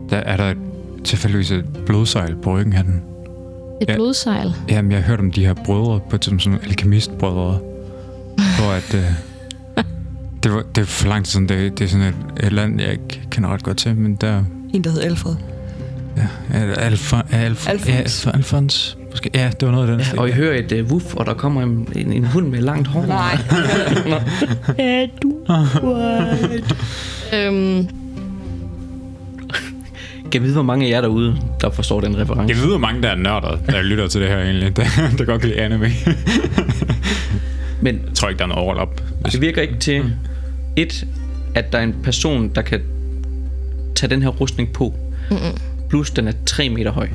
Der 0.10 0.18
er 0.18 0.38
der 0.38 0.54
tilfældigvis 1.04 1.52
et 1.52 1.66
blodsejl 1.86 2.36
på 2.36 2.58
ryggen 2.58 2.74
af 2.74 2.84
den. 2.84 3.02
Et 3.82 3.90
Ja. 3.90 3.96
blodsejl. 3.96 4.54
Jamen, 4.70 4.92
jeg 4.92 5.00
har 5.00 5.08
hørt 5.08 5.20
om 5.20 5.32
de 5.32 5.46
her 5.46 5.54
brødre 5.66 6.00
på 6.10 6.16
et 6.16 6.22
tidspunkt, 6.22 6.44
sådan 6.44 6.60
alkemistbrødre. 6.64 7.60
Hvor 8.60 8.72
at... 8.72 8.94
Øh, 8.94 9.04
det, 10.44 10.54
var, 10.54 10.64
det 10.76 10.82
er 10.82 10.86
for 10.86 11.08
lang 11.08 11.26
tid 11.26 11.32
siden. 11.32 11.50
Det, 11.50 11.80
det 11.80 11.86
er 11.86 11.90
sådan 11.90 12.08
et, 12.08 12.46
et 12.46 12.54
land, 12.54 12.82
jeg 12.82 12.92
ikke 12.92 13.22
kender 13.32 13.54
ret 13.54 13.64
godt 13.64 13.78
til, 13.78 13.96
men 13.96 14.16
der... 14.16 14.44
En, 14.74 14.84
der 14.84 14.90
hed 14.90 15.02
Alfred. 15.02 15.36
Ja, 16.18 16.28
Alfa, 16.78 17.16
Alf, 17.32 17.68
Alfons. 17.68 17.88
Ja, 17.88 17.94
Alf, 17.94 18.28
Alfons. 18.28 18.98
Måske. 19.12 19.30
Ja, 19.34 19.52
det 19.60 19.68
var 19.68 19.72
noget 19.72 19.90
af 19.90 19.98
den. 19.98 20.06
Ja, 20.14 20.22
og 20.22 20.30
I 20.30 20.32
hører 20.32 20.60
et 20.60 20.72
uh, 20.72 20.92
wuff, 20.92 21.14
og 21.16 21.26
der 21.26 21.34
kommer 21.34 21.62
en, 21.64 21.88
en, 21.96 22.14
en 22.14 22.26
hund 22.26 22.48
med 22.48 22.62
langt 22.62 22.88
hår. 22.88 23.06
Nej. 23.06 23.38
Øhm, 27.34 27.88
Kan 30.32 30.42
jeg 30.42 30.44
vide, 30.44 30.54
hvor 30.54 30.64
mange 30.64 30.86
af 30.86 30.90
jer 30.90 31.02
derude, 31.02 31.38
der 31.62 31.70
forstår 31.70 32.02
den 32.02 32.18
reference? 32.18 32.54
Jeg 32.56 32.62
ved, 32.62 32.70
hvor 32.70 32.78
mange 32.78 33.02
der 33.02 33.10
er 33.10 33.16
nørder, 33.16 33.58
der 33.70 33.82
lytter 33.82 34.08
til 34.08 34.22
det 34.22 34.30
her 34.30 34.40
egentlig. 34.40 34.76
Der, 34.78 34.84
der 35.18 35.26
godt 35.26 35.42
kan 35.42 35.50
lide 35.50 35.62
anime. 35.62 35.92
Men 37.82 37.96
Jeg 38.08 38.16
tror 38.16 38.30
ikke, 38.30 38.38
der 38.40 38.44
er 38.44 38.48
noget 38.50 38.64
overlap. 38.64 39.02
det 39.26 39.42
virker 39.42 39.62
ikke 39.62 39.78
til, 39.80 40.04
et, 40.76 41.08
at 41.56 41.72
der 41.72 41.78
er 41.80 41.84
en 41.84 41.96
person, 42.04 42.50
der 42.56 42.62
kan 42.62 42.80
tage 43.96 44.10
den 44.10 44.22
her 44.22 44.30
rustning 44.30 44.74
på. 44.74 44.94
Mm-mm. 45.30 45.58
Plus, 45.90 46.12
den 46.12 46.28
er 46.28 46.32
3 46.46 46.70
meter 46.70 46.92
høj. 46.92 47.08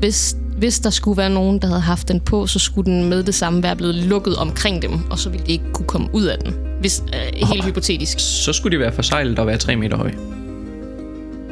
hvis, 0.00 0.36
hvis 0.58 0.80
der 0.80 0.90
skulle 0.90 1.16
være 1.16 1.30
nogen, 1.30 1.58
der 1.58 1.66
havde 1.68 1.80
haft 1.80 2.08
den 2.08 2.20
på, 2.20 2.46
så 2.46 2.58
skulle 2.58 2.92
den 2.92 3.08
med 3.08 3.22
det 3.22 3.34
samme 3.34 3.62
være 3.62 3.76
blevet 3.76 3.94
lukket 3.94 4.36
omkring 4.36 4.82
dem, 4.82 4.92
og 5.10 5.18
så 5.18 5.30
ville 5.30 5.46
de 5.46 5.52
ikke 5.52 5.64
kunne 5.72 5.86
komme 5.86 6.08
ud 6.12 6.24
af 6.24 6.38
den. 6.44 6.54
Hvis, 6.80 7.02
øh, 7.14 7.48
helt 7.48 7.64
hypotetisk. 7.64 8.16
Så 8.20 8.52
skulle 8.52 8.70
det 8.70 8.80
være 8.80 8.92
forsejlet 8.92 9.38
at 9.38 9.46
være 9.46 9.56
3 9.56 9.76
meter 9.76 9.96
høj. 9.96 10.10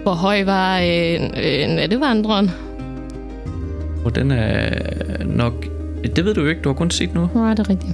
Hvor 0.02 0.14
høj 0.14 0.44
var 0.44 0.79
øh, 0.79 1.14
øh, 1.37 1.68
nattevandreren? 1.68 2.50
Og 4.05 4.14
den 4.14 4.31
er 4.31 4.70
nok... 5.24 5.66
Det 6.16 6.24
ved 6.24 6.35
du 6.35 6.40
jo 6.40 6.48
ikke, 6.48 6.61
du 6.61 6.68
har 6.68 6.74
kun 6.74 6.90
set 6.90 7.14
nu. 7.14 7.28
Nej, 7.35 7.50
det 7.50 7.59
er 7.59 7.70
rigtigt. 7.70 7.92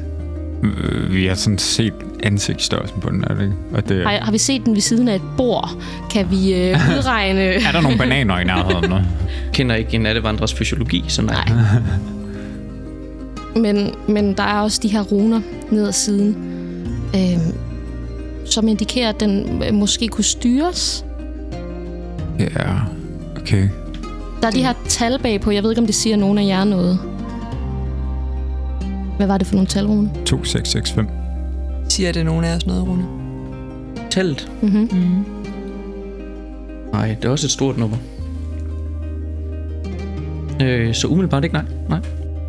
Øh, 0.62 1.14
Vi 1.14 1.26
har 1.26 1.34
sådan 1.34 1.58
set 1.58 1.92
ansigtsstørrelsen 2.22 3.00
på 3.00 3.10
den, 3.10 3.24
er 3.30 3.34
det 3.34 3.42
ikke? 3.42 3.54
Og 3.74 3.88
det, 3.88 4.02
Har, 4.06 4.18
har 4.22 4.32
vi 4.32 4.38
set 4.38 4.64
den 4.64 4.74
ved 4.74 4.80
siden 4.80 5.08
af 5.08 5.14
et 5.14 5.22
bord? 5.36 5.70
Kan 6.10 6.30
vi 6.30 6.54
øh, 6.54 6.76
udregne... 6.98 7.40
er 7.40 7.72
der 7.72 7.80
nogle 7.80 7.98
bananer 7.98 8.38
i 8.38 8.44
nærheden? 8.44 8.90
nu? 8.90 8.96
Kender 9.54 9.74
ikke 9.74 9.94
en 9.94 10.00
nattevandrers 10.00 10.54
fysiologi, 10.54 11.04
så 11.08 11.22
nej. 11.22 11.44
Nej. 11.48 11.64
men, 13.72 13.94
men 14.08 14.32
der 14.36 14.42
er 14.42 14.60
også 14.60 14.80
de 14.82 14.88
her 14.88 15.02
runer 15.02 15.40
ned 15.70 15.86
ad 15.86 15.92
siden, 15.92 16.36
øh, 17.14 17.38
som 18.44 18.68
indikerer, 18.68 19.08
at 19.08 19.20
den 19.20 19.62
øh, 19.68 19.74
måske 19.74 20.08
kunne 20.08 20.24
styres. 20.24 21.04
Ja, 22.38 22.72
okay. 23.40 23.68
Der 24.40 24.46
er 24.46 24.50
de 24.50 24.62
her 24.62 24.72
tal 24.88 25.18
bagpå. 25.22 25.50
Jeg 25.50 25.62
ved 25.62 25.70
ikke, 25.70 25.80
om 25.80 25.86
det 25.86 25.94
siger 25.94 26.16
nogen 26.16 26.38
af 26.38 26.46
jer 26.46 26.64
noget. 26.64 26.98
Hvad 29.16 29.26
var 29.26 29.38
det 29.38 29.46
for 29.46 29.54
nogle 29.54 29.66
talruner? 29.68 30.08
2665. 30.24 31.08
Siger 31.88 32.12
det 32.12 32.24
nogen 32.24 32.44
af 32.44 32.56
os 32.56 32.66
noget, 32.66 32.82
Rune? 32.88 33.04
Telt. 34.10 34.50
Mm-hmm. 34.62 34.88
Mm. 34.92 35.24
Nej, 36.92 37.08
det 37.14 37.24
er 37.24 37.28
også 37.28 37.46
et 37.46 37.50
stort 37.50 37.78
nummer. 37.78 37.96
Øh, 40.62 40.94
så 40.94 41.06
umiddelbart 41.08 41.44
ikke, 41.44 41.54
nej. 41.54 41.64
nej. 41.88 41.98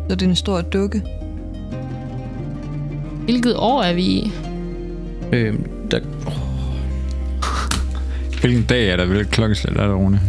Så 0.08 0.14
det 0.14 0.22
er 0.22 0.28
en 0.28 0.36
stor 0.36 0.60
dukke. 0.60 1.02
Hvilket 3.24 3.56
år 3.56 3.82
er 3.82 3.92
vi 3.94 4.02
i? 4.02 4.32
Øh, 5.32 5.54
der, 5.90 6.00
Hvilken 8.40 8.62
dag 8.62 8.88
er 8.88 8.96
der? 8.96 9.04
Hvilket 9.04 9.30
klokkeslæt 9.30 9.76
er 9.76 9.86
der, 9.86 9.94
Rune? 9.94 10.20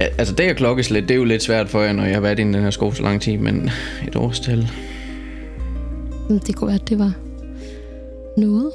Al- 0.00 0.10
Altså, 0.18 0.34
det 0.34 0.48
er 0.48 0.52
klokkeslæt, 0.54 1.02
det 1.02 1.10
er 1.10 1.14
jo 1.16 1.24
lidt 1.24 1.42
svært 1.42 1.68
for 1.68 1.80
jer, 1.82 1.92
når 1.92 2.04
jeg 2.04 2.14
har 2.14 2.20
været 2.20 2.38
inde 2.38 2.52
i 2.52 2.54
den 2.54 2.62
her 2.62 2.70
skov 2.70 2.94
så 2.94 3.02
lang 3.02 3.20
tid, 3.20 3.36
men 3.36 3.70
et 4.08 4.16
årstal. 4.16 4.68
Det 6.28 6.56
kunne 6.56 6.68
være, 6.68 6.80
at 6.82 6.88
det 6.88 6.98
var 6.98 7.12
noget. 8.36 8.72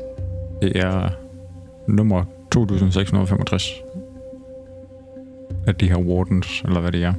Det 0.62 0.72
er 0.76 1.10
nummer 1.88 2.24
2665. 2.52 3.74
Af 5.68 5.76
de 5.76 5.90
her 5.90 5.98
wardens, 5.98 6.62
eller 6.66 6.80
hvad 6.80 6.92
det 6.92 7.04
er. 7.04 7.14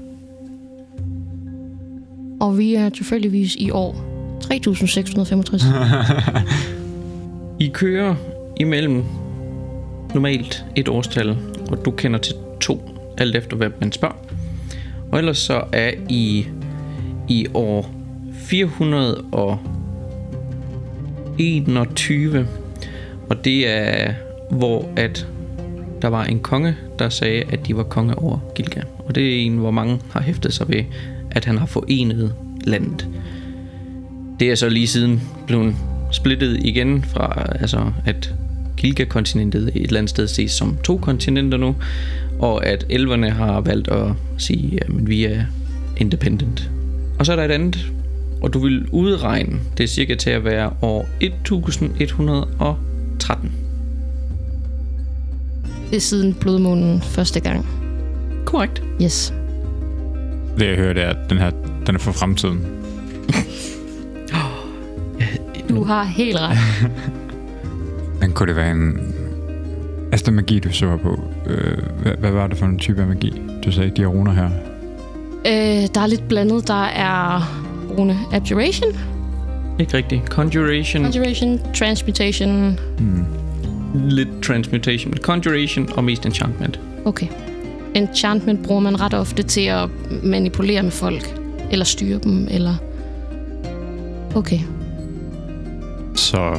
Og 2.40 2.58
vi 2.58 2.74
er 2.74 2.88
tilfældigvis 2.88 3.54
i 3.54 3.70
år 3.70 3.96
3665. 4.40 5.62
I 7.66 7.68
kører 7.68 8.14
imellem 8.60 9.04
normalt 10.14 10.64
et 10.76 10.88
årstal, 10.88 11.36
og 11.70 11.84
du 11.84 11.90
kender 11.90 12.18
til 12.18 12.34
to, 12.60 12.90
alt 13.18 13.36
efter 13.36 13.56
hvad 13.56 13.70
man 13.80 13.92
spørger. 13.92 14.14
Og 15.12 15.18
ellers 15.18 15.38
så 15.38 15.64
er 15.72 15.90
I 16.08 16.46
i 17.28 17.46
år 17.54 17.90
421, 18.32 19.24
og 19.32 19.58
det 23.44 23.68
er 23.68 24.12
hvor 24.50 24.88
at 24.96 25.26
der 26.02 26.08
var 26.08 26.24
en 26.24 26.40
konge, 26.40 26.76
der 26.98 27.08
sagde, 27.08 27.42
at 27.42 27.66
de 27.66 27.76
var 27.76 27.82
konge 27.82 28.18
over 28.18 28.38
Gilga. 28.54 28.80
Og 28.98 29.14
det 29.14 29.34
er 29.34 29.46
en, 29.46 29.56
hvor 29.56 29.70
mange 29.70 30.00
har 30.10 30.22
hæftet 30.22 30.52
sig 30.52 30.68
ved, 30.68 30.84
at 31.30 31.44
han 31.44 31.58
har 31.58 31.66
forenet 31.66 32.34
landet. 32.64 33.08
Det 34.40 34.50
er 34.50 34.54
så 34.54 34.68
lige 34.68 34.86
siden 34.86 35.22
blevet 35.46 35.74
splittet 36.12 36.58
igen 36.64 37.04
fra, 37.04 37.46
altså 37.60 37.92
at 38.06 38.34
Gilga-kontinentet 38.76 39.70
et 39.74 39.82
eller 39.82 39.98
andet 39.98 40.10
sted 40.10 40.28
ses 40.28 40.50
som 40.50 40.78
to 40.84 40.96
kontinenter 40.96 41.58
nu, 41.58 41.76
og 42.38 42.66
at 42.66 42.86
elverne 42.88 43.30
har 43.30 43.60
valgt 43.60 43.88
at 43.88 44.12
sige, 44.38 44.84
at 44.84 45.08
vi 45.08 45.24
er 45.24 45.42
independent. 45.96 46.70
Og 47.18 47.26
så 47.26 47.32
er 47.32 47.36
der 47.36 47.44
et 47.44 47.50
andet, 47.50 47.92
og 48.44 48.52
du 48.52 48.58
vil 48.58 48.86
udregne, 48.92 49.60
det 49.78 49.84
er 49.84 49.88
cirka 49.88 50.14
til 50.14 50.30
at 50.30 50.44
være 50.44 50.72
år 50.82 51.08
1113. 51.20 53.52
det 55.90 55.96
er 55.96 56.00
siden 56.00 56.34
blodmånen 56.34 57.02
første 57.02 57.40
gang. 57.40 57.66
Korrekt. 58.44 58.82
Yes. 59.02 59.34
Det 60.58 60.68
jeg 60.68 60.76
hører, 60.76 60.92
det 60.92 61.02
er, 61.02 61.08
at 61.08 61.30
den 61.30 61.38
her 61.38 61.50
den 61.86 61.94
er 61.94 61.98
for 61.98 62.12
fremtiden. 62.12 62.60
Du 65.68 65.84
har 65.84 66.04
helt 66.04 66.36
ret. 66.40 66.58
Men 68.20 68.32
kunne 68.32 68.48
det 68.48 68.56
være 68.56 68.70
en... 68.70 69.14
Altså 70.12 70.26
den 70.26 70.34
magi, 70.34 70.58
du 70.58 70.72
så 70.72 70.96
på, 70.96 71.20
øh, 71.46 71.78
hvad, 72.02 72.12
hvad 72.18 72.30
var 72.30 72.46
det 72.46 72.58
for 72.58 72.66
en 72.66 72.78
type 72.78 73.00
af 73.00 73.06
magi? 73.06 73.42
Du 73.64 73.72
sagde, 73.72 73.90
de 73.90 74.02
her 74.02 74.08
runer 74.08 74.32
her. 74.32 74.50
Øh, 75.46 75.88
der 75.94 76.00
er 76.00 76.06
lidt 76.06 76.28
blandet. 76.28 76.68
Der 76.68 76.84
er 76.84 77.63
rune 77.98 78.18
abjuration, 78.32 78.88
Ikke 79.78 79.96
rigtigt. 79.96 80.22
Conjuration, 80.28 81.02
conjuration, 81.02 81.60
transmutation. 81.74 82.78
lidt 83.94 84.28
transmutation, 84.42 85.10
men 85.10 85.18
conjuration 85.22 85.88
og 85.96 86.04
mest 86.04 86.26
enchantment. 86.26 86.80
Okay. 87.04 87.26
Enchantment 87.94 88.66
bruger 88.66 88.80
man 88.80 89.00
ret 89.00 89.14
ofte 89.14 89.42
til 89.42 89.60
at 89.60 89.88
manipulere 90.22 90.82
med 90.82 90.90
folk. 90.90 91.40
Eller 91.70 91.84
styre 91.84 92.18
dem, 92.18 92.48
eller... 92.50 92.74
Okay. 94.36 94.58
Så 96.14 96.58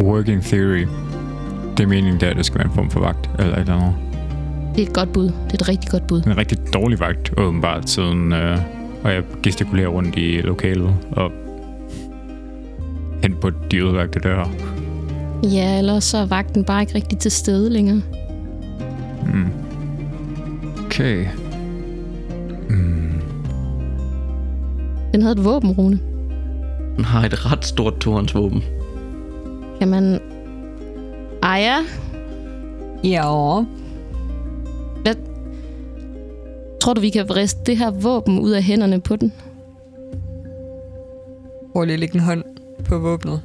working 0.00 0.42
theory, 0.42 0.86
det 1.76 1.82
er 1.82 1.86
meningen 1.86 2.20
der, 2.20 2.30
at 2.30 2.36
det 2.36 2.46
skal 2.46 2.58
være 2.58 2.68
en 2.68 2.74
form 2.74 2.90
for 2.90 3.00
vagt, 3.00 3.30
eller 3.38 3.54
et 3.54 3.60
eller 3.60 3.74
andet. 3.74 3.94
Det 4.76 4.82
er 4.82 4.86
et 4.86 4.92
godt 4.94 5.12
bud. 5.12 5.24
Det 5.24 5.32
er 5.50 5.54
et 5.54 5.68
rigtig 5.68 5.90
godt 5.90 6.06
bud. 6.06 6.22
En 6.22 6.36
rigtig 6.38 6.58
dårlig 6.74 7.00
vagt, 7.00 7.32
åbenbart, 7.38 7.90
siden 7.90 8.32
øh, 8.32 8.58
og 9.04 9.12
jeg 9.12 9.22
gestikulerer 9.42 9.88
rundt 9.88 10.16
i 10.16 10.40
lokalet 10.40 10.96
og 11.12 11.30
hen 13.22 13.34
på 13.40 13.50
de 13.50 13.76
ødelagte 13.78 14.20
døre. 14.20 14.48
Ja, 15.52 15.78
ellers 15.78 16.04
så 16.04 16.18
er 16.18 16.26
vagten 16.26 16.64
bare 16.64 16.80
ikke 16.80 16.94
rigtig 16.94 17.18
til 17.18 17.30
stede 17.30 17.70
længere. 17.70 18.02
Mm. 19.32 19.46
Okay. 20.86 21.26
Mm. 22.68 23.12
Den 25.12 25.22
havde 25.22 25.32
et 25.32 25.44
våben, 25.44 25.70
Rune. 25.72 25.98
Den 26.96 27.04
har 27.04 27.24
et 27.24 27.52
ret 27.52 27.64
stort 27.64 27.98
tornsvåben. 28.00 28.62
Kan 29.78 29.88
man... 29.88 30.20
Aya, 31.42 31.76
Ja. 33.04 33.64
Tror 36.82 36.94
du, 36.94 37.00
vi 37.00 37.10
kan 37.10 37.28
vriste 37.28 37.60
det 37.66 37.76
her 37.76 37.90
våben 37.90 38.38
ud 38.38 38.50
af 38.50 38.62
hænderne 38.62 39.00
på 39.00 39.16
den? 39.16 39.32
Prøv 41.72 41.84
lige 41.84 41.94
at 41.94 42.00
lægge 42.00 42.14
en 42.14 42.20
hånd 42.20 42.44
på 42.84 42.98
våbnet. 42.98 43.40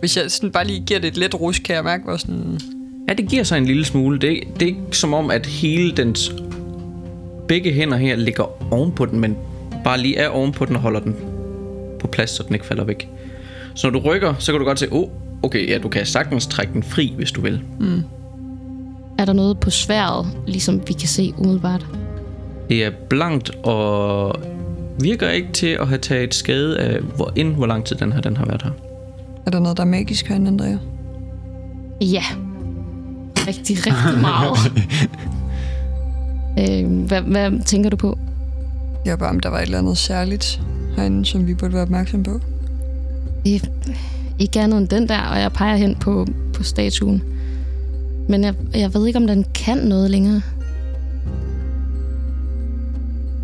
Hvis 0.00 0.16
jeg 0.16 0.30
sådan 0.30 0.50
bare 0.50 0.66
lige 0.66 0.84
giver 0.86 1.00
det 1.00 1.08
et 1.08 1.16
let 1.16 1.40
rusk, 1.40 1.62
kan 1.62 1.76
jeg 1.76 1.84
mærke, 1.84 2.04
hvor 2.04 2.16
sådan... 2.16 2.60
Ja, 3.08 3.14
det 3.14 3.28
giver 3.28 3.42
sig 3.42 3.58
en 3.58 3.66
lille 3.66 3.84
smule. 3.84 4.18
Det, 4.18 4.40
det 4.54 4.62
er 4.62 4.66
ikke 4.66 4.98
som 4.98 5.14
om, 5.14 5.30
at 5.30 5.46
hele 5.46 5.92
dens 5.92 6.34
begge 7.48 7.72
hænder 7.72 7.96
her 7.96 8.16
ligger 8.16 8.72
oven 8.72 8.92
på 8.92 9.06
den, 9.06 9.20
men 9.20 9.36
bare 9.84 10.00
lige 10.00 10.16
er 10.16 10.28
oven 10.28 10.52
på 10.52 10.64
den 10.64 10.76
og 10.76 10.82
holder 10.82 11.00
den 11.00 11.16
på 12.00 12.06
plads, 12.06 12.30
så 12.30 12.42
den 12.42 12.54
ikke 12.54 12.66
falder 12.66 12.84
væk. 12.84 13.08
Så 13.74 13.90
når 13.90 14.00
du 14.00 14.06
rykker, 14.06 14.34
så 14.38 14.52
kan 14.52 14.58
du 14.58 14.66
godt 14.66 14.78
se, 14.78 14.88
oh, 14.90 15.08
okay, 15.42 15.68
ja, 15.68 15.78
du 15.78 15.88
kan 15.88 16.06
sagtens 16.06 16.46
trække 16.46 16.72
den 16.72 16.82
fri, 16.82 17.12
hvis 17.16 17.32
du 17.32 17.40
vil. 17.40 17.60
Er 19.18 19.24
der 19.24 19.32
noget 19.32 19.60
på 19.60 19.70
sværet, 19.70 20.26
ligesom 20.46 20.80
vi 20.88 20.92
kan 20.92 21.08
se 21.08 21.34
umiddelbart? 21.38 21.86
Det 22.68 22.84
er 22.84 22.90
blankt 23.10 23.50
og 23.50 24.34
virker 25.00 25.28
ikke 25.28 25.52
til 25.52 25.66
at 25.80 25.88
have 25.88 25.98
taget 25.98 26.34
skade 26.34 26.78
af, 26.78 27.00
hvor, 27.00 27.32
inden 27.36 27.54
hvor 27.54 27.66
lang 27.66 27.84
tid 27.84 27.96
den 27.96 28.12
her 28.12 28.20
den 28.20 28.36
har 28.36 28.44
været 28.44 28.62
her. 28.62 28.70
Er 29.46 29.50
der 29.50 29.58
noget, 29.58 29.76
der 29.76 29.82
er 29.82 29.86
magisk 29.88 30.26
herinde, 30.26 30.48
Andrea? 30.48 30.76
Ja. 32.00 32.22
Rigtig, 33.46 33.76
rigtig 33.86 34.20
meget. 34.20 34.58
øh, 36.84 37.06
hvad, 37.06 37.22
hvad 37.22 37.64
tænker 37.64 37.90
du 37.90 37.96
på? 37.96 38.18
Jeg 39.04 39.12
er 39.12 39.16
bare, 39.16 39.30
om 39.30 39.40
der 39.40 39.48
var 39.48 39.58
et 39.58 39.62
eller 39.62 39.78
andet 39.78 39.98
særligt 39.98 40.60
herinde, 40.96 41.24
som 41.24 41.46
vi 41.46 41.54
burde 41.54 41.72
være 41.72 41.82
opmærksom 41.82 42.22
på. 42.22 42.40
Det 43.44 43.54
er 43.54 43.68
ikke 44.38 44.60
andet 44.60 44.78
end 44.78 44.88
den 44.88 45.08
der, 45.08 45.20
og 45.20 45.40
jeg 45.40 45.52
peger 45.52 45.76
hen 45.76 45.94
på, 45.94 46.26
på 46.54 46.62
statuen. 46.62 47.22
Men 48.28 48.44
jeg, 48.44 48.54
jeg 48.74 48.94
ved 48.94 49.06
ikke, 49.06 49.16
om 49.16 49.26
den 49.26 49.44
kan 49.54 49.78
noget 49.78 50.10
længere. 50.10 50.42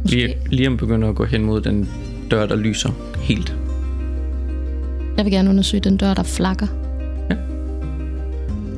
Lige, 0.05 0.35
Liam 0.51 0.77
begynder 0.77 1.09
at 1.09 1.15
gå 1.15 1.25
hen 1.25 1.45
mod 1.45 1.61
den 1.61 1.89
dør, 2.31 2.47
der 2.47 2.57
lyser 2.57 2.91
helt. 3.17 3.57
Jeg 5.17 5.25
vil 5.25 5.33
gerne 5.33 5.51
undersøge 5.51 5.81
den 5.81 5.97
dør, 5.97 6.15
der 6.15 6.23
flakker. 6.23 6.67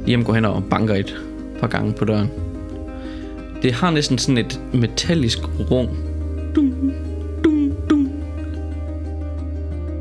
Liam 0.07 0.25
går 0.25 0.35
hen 0.35 0.45
og 0.45 0.65
banker 0.71 0.95
et 0.95 1.15
par 1.61 1.67
gange 1.67 1.93
på 1.93 2.05
døren. 2.05 2.29
Det 3.63 3.73
har 3.73 3.91
næsten 3.91 4.19
sådan 4.19 4.39
et 4.39 4.61
metallisk 4.75 5.39
rum. 5.71 5.89
Dum, 6.57 6.93
dum, 7.45 7.73
dum. 7.91 8.11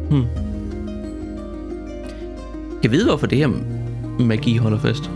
Hmm. 0.09 0.25
Jeg 2.83 2.91
ved, 2.91 3.05
hvorfor 3.05 3.27
det 3.27 3.37
her 3.37 3.49
magi 4.19 4.57
holder 4.57 4.79
fast. 4.79 5.09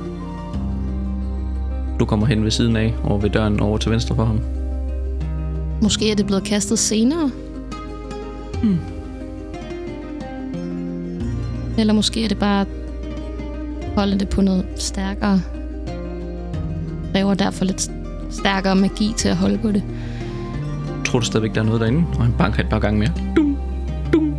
Du 2.00 2.06
kommer 2.06 2.26
hen 2.26 2.44
ved 2.44 2.52
siden 2.52 2.76
af, 2.76 2.94
over 3.04 3.20
ved 3.20 3.30
døren 3.30 3.60
over 3.60 3.78
til 3.78 3.92
venstre 3.92 4.16
for 4.16 4.26
ham. 4.26 4.40
Måske 5.82 6.12
er 6.12 6.16
det 6.16 6.26
blevet 6.26 6.44
kastet 6.44 6.80
senere. 6.80 7.32
Hmm. 8.64 8.78
Eller 11.78 11.94
måske 11.94 12.24
er 12.24 12.28
det 12.28 12.40
bare 12.40 12.66
holde 13.96 14.20
det 14.20 14.30
på 14.30 14.42
noget 14.42 14.66
stærkere. 14.76 15.42
Kræver 17.14 17.34
derfor 17.34 17.66
lidt 17.66 17.92
stærkere 18.30 18.76
magi 18.76 19.14
til 19.18 19.30
at 19.30 19.36
holde 19.36 19.58
på 19.58 19.72
det. 19.72 19.84
Tror 21.06 21.20
du 21.20 21.26
stadigvæk, 21.26 21.56
der 21.56 21.62
er 21.62 21.66
noget 21.66 21.82
derinde? 21.82 22.04
Og 22.18 22.24
han 22.24 22.34
banker 22.38 22.64
et 22.64 22.70
par 22.70 22.80
gange 22.80 23.00
mere. 23.00 23.12
Dum, 23.36 23.58
dum. 24.14 24.36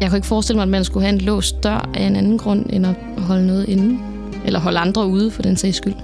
Jeg 0.00 0.08
kunne 0.08 0.18
ikke 0.18 0.26
forestille 0.26 0.56
mig, 0.56 0.62
at 0.62 0.68
man 0.68 0.84
skulle 0.84 1.06
have 1.06 1.14
en 1.14 1.20
låst 1.20 1.62
dør 1.62 1.90
af 1.94 2.02
en 2.02 2.16
anden 2.16 2.38
grund, 2.38 2.66
end 2.70 2.86
at 2.86 2.94
holde 3.18 3.46
noget 3.46 3.68
inde. 3.68 3.98
Eller 4.44 4.60
holde 4.60 4.78
andre 4.78 5.06
ude, 5.06 5.30
for 5.30 5.42
den 5.42 5.56
sags 5.56 5.76
skyld. 5.76 5.94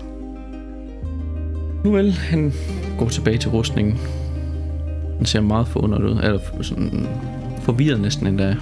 Nu 1.87 1.92
vel, 1.92 2.12
han 2.12 2.53
går 2.99 3.09
tilbage 3.09 3.38
til 3.38 3.51
rustningen. 3.51 3.99
Han 5.16 5.27
ser 5.27 5.40
meget 5.40 5.68
forundret 5.68 6.05
ud. 6.05 6.20
Eller 6.22 6.38
sådan 6.62 7.07
forvirret 7.62 8.01
næsten 8.01 8.27
endda. 8.27 8.57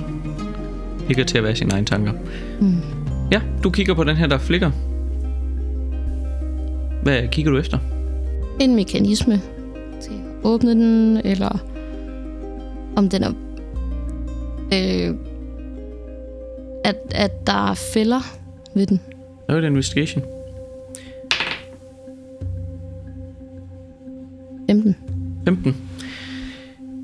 Ligger 1.08 1.24
til 1.24 1.38
at 1.38 1.44
være 1.44 1.56
sine 1.56 1.72
egne 1.72 1.86
tanker. 1.86 2.12
Mm. 2.60 2.76
Ja, 3.32 3.40
du 3.62 3.70
kigger 3.70 3.94
på 3.94 4.04
den 4.04 4.16
her, 4.16 4.26
der 4.26 4.38
flikker. 4.38 4.70
Hvad 7.02 7.28
kigger 7.28 7.50
du 7.52 7.58
efter? 7.58 7.78
En 8.60 8.74
mekanisme 8.74 9.40
til 10.00 10.12
at 10.12 10.44
åbne 10.44 10.70
den, 10.70 11.20
eller 11.24 11.58
om 12.96 13.08
den 13.08 13.22
er... 13.22 13.32
Øh, 14.74 15.14
at, 16.84 16.96
at 17.10 17.46
der 17.46 17.70
er 17.70 17.74
fælder 17.74 18.20
ved 18.74 18.86
den. 18.86 19.00
Lav 19.48 19.58
et 19.58 19.64
investigation. 19.64 20.24
15. 24.82 24.96
15. 25.44 25.76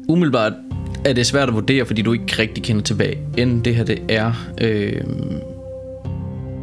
Umiddelbart 0.08 0.52
er 1.04 1.12
det 1.12 1.26
svært 1.26 1.48
at 1.48 1.54
vurdere, 1.54 1.86
fordi 1.86 2.02
du 2.02 2.12
ikke 2.12 2.38
rigtig 2.38 2.64
kender 2.64 2.82
tilbage, 2.82 3.18
end 3.38 3.64
det 3.64 3.76
her 3.76 3.84
det 3.84 4.02
er. 4.08 4.32
Øh, 4.60 5.02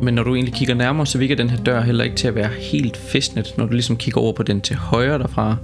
men 0.02 0.13
når 0.13 0.24
du 0.24 0.36
egentlig 0.36 0.54
kigger 0.54 0.76
nærmere, 0.76 1.06
så 1.06 1.17
virker 1.17 1.36
den 1.36 1.50
her 1.50 1.58
dør 1.58 1.82
heller 1.82 2.04
ikke 2.04 2.15
til 2.15 2.28
at 2.28 2.36
være 2.36 2.50
helt 2.60 2.98
festnet, 2.98 3.54
når 3.58 3.65
du 3.65 3.74
ligesom 3.74 3.98
kigger 3.98 4.22
over 4.22 4.34
på 4.34 4.43
den 4.43 4.62
til 4.62 4.76
højre 4.76 5.20
derfra. 5.20 5.56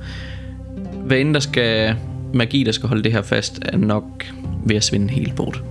Hvad 1.06 1.18
end 1.18 1.34
der 1.34 1.40
skal 1.40 1.96
magi, 2.34 2.64
der 2.64 2.72
skal 2.72 2.90
holde 2.90 3.04
det 3.04 3.12
her 3.12 3.22
fast, 3.22 3.60
er 3.62 3.78
nok 3.78 4.26
ved 4.66 4.76
at 4.76 4.84
svinde 4.84 5.10
helt 5.10 5.36
bort. 5.36 5.64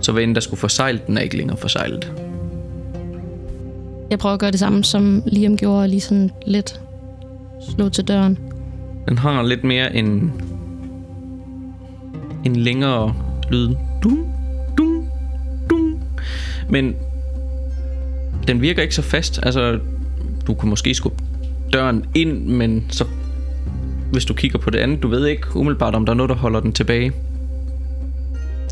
Så 0.00 0.12
hvad 0.12 0.22
end 0.22 0.34
der 0.34 0.40
skulle 0.40 0.60
forsejle 0.60 1.00
den, 1.06 1.18
er 1.18 1.22
ikke 1.22 1.36
længere 1.36 1.56
forsejlet. 1.56 2.12
Jeg 4.10 4.18
prøver 4.18 4.34
at 4.34 4.40
gøre 4.40 4.50
det 4.50 4.60
samme, 4.60 4.84
som 4.84 5.22
Liam 5.26 5.56
gjorde, 5.56 5.88
lige 5.88 6.00
sådan 6.00 6.30
lidt 6.46 6.80
slå 7.68 7.88
til 7.88 8.08
døren. 8.08 8.38
Den 9.08 9.18
har 9.18 9.42
lidt 9.42 9.64
mere 9.64 9.96
en 9.96 10.32
en 12.44 12.56
længere 12.56 13.14
lyd. 13.50 13.74
Dum, 14.02 14.26
dum, 14.78 15.08
dum. 15.70 16.00
Men 16.68 16.94
den 18.48 18.60
virker 18.60 18.82
ikke 18.82 18.94
så 18.94 19.02
fast. 19.02 19.40
Altså, 19.42 19.78
du 20.46 20.54
kan 20.54 20.68
måske 20.68 20.94
skubbe 20.94 21.22
døren 21.72 22.04
ind, 22.14 22.46
men 22.46 22.86
så 22.88 23.04
hvis 24.12 24.24
du 24.24 24.34
kigger 24.34 24.58
på 24.58 24.70
det 24.70 24.78
andet, 24.78 25.02
du 25.02 25.08
ved 25.08 25.26
ikke 25.26 25.56
umiddelbart, 25.56 25.94
om 25.94 26.06
der 26.06 26.12
er 26.12 26.16
noget, 26.16 26.30
der 26.30 26.36
holder 26.36 26.60
den 26.60 26.72
tilbage. 26.72 27.12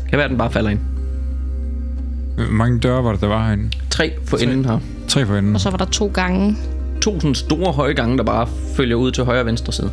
Kan 0.09 0.17
være, 0.17 0.23
at 0.23 0.29
den 0.29 0.37
bare 0.37 0.51
falder 0.51 0.69
ind. 0.69 0.79
Hvor 2.35 2.51
mange 2.51 2.79
døre 2.79 3.03
var 3.03 3.11
det, 3.11 3.21
der 3.21 3.27
var 3.27 3.45
herinde? 3.45 3.69
Tre 3.89 4.13
for 4.25 4.37
enden 4.37 4.65
her. 4.65 4.79
Tre 5.07 5.25
for 5.25 5.35
enden. 5.35 5.55
Og 5.55 5.61
så 5.61 5.69
var 5.69 5.77
der 5.77 5.85
to 5.85 6.11
gange. 6.13 6.55
To 7.01 7.19
sådan 7.19 7.35
store 7.35 7.71
høje 7.71 7.93
gange, 7.93 8.17
der 8.17 8.23
bare 8.23 8.47
følger 8.75 8.95
ud 8.95 9.11
til 9.11 9.23
højre 9.23 9.39
og 9.39 9.45
venstre 9.45 9.73
side. 9.73 9.91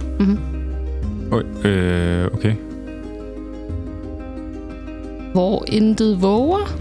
Oj, 1.32 1.70
øh, 1.70 2.28
okay. 2.34 2.54
Hvor 5.32 5.64
intet 5.68 6.22
våger. 6.22 6.76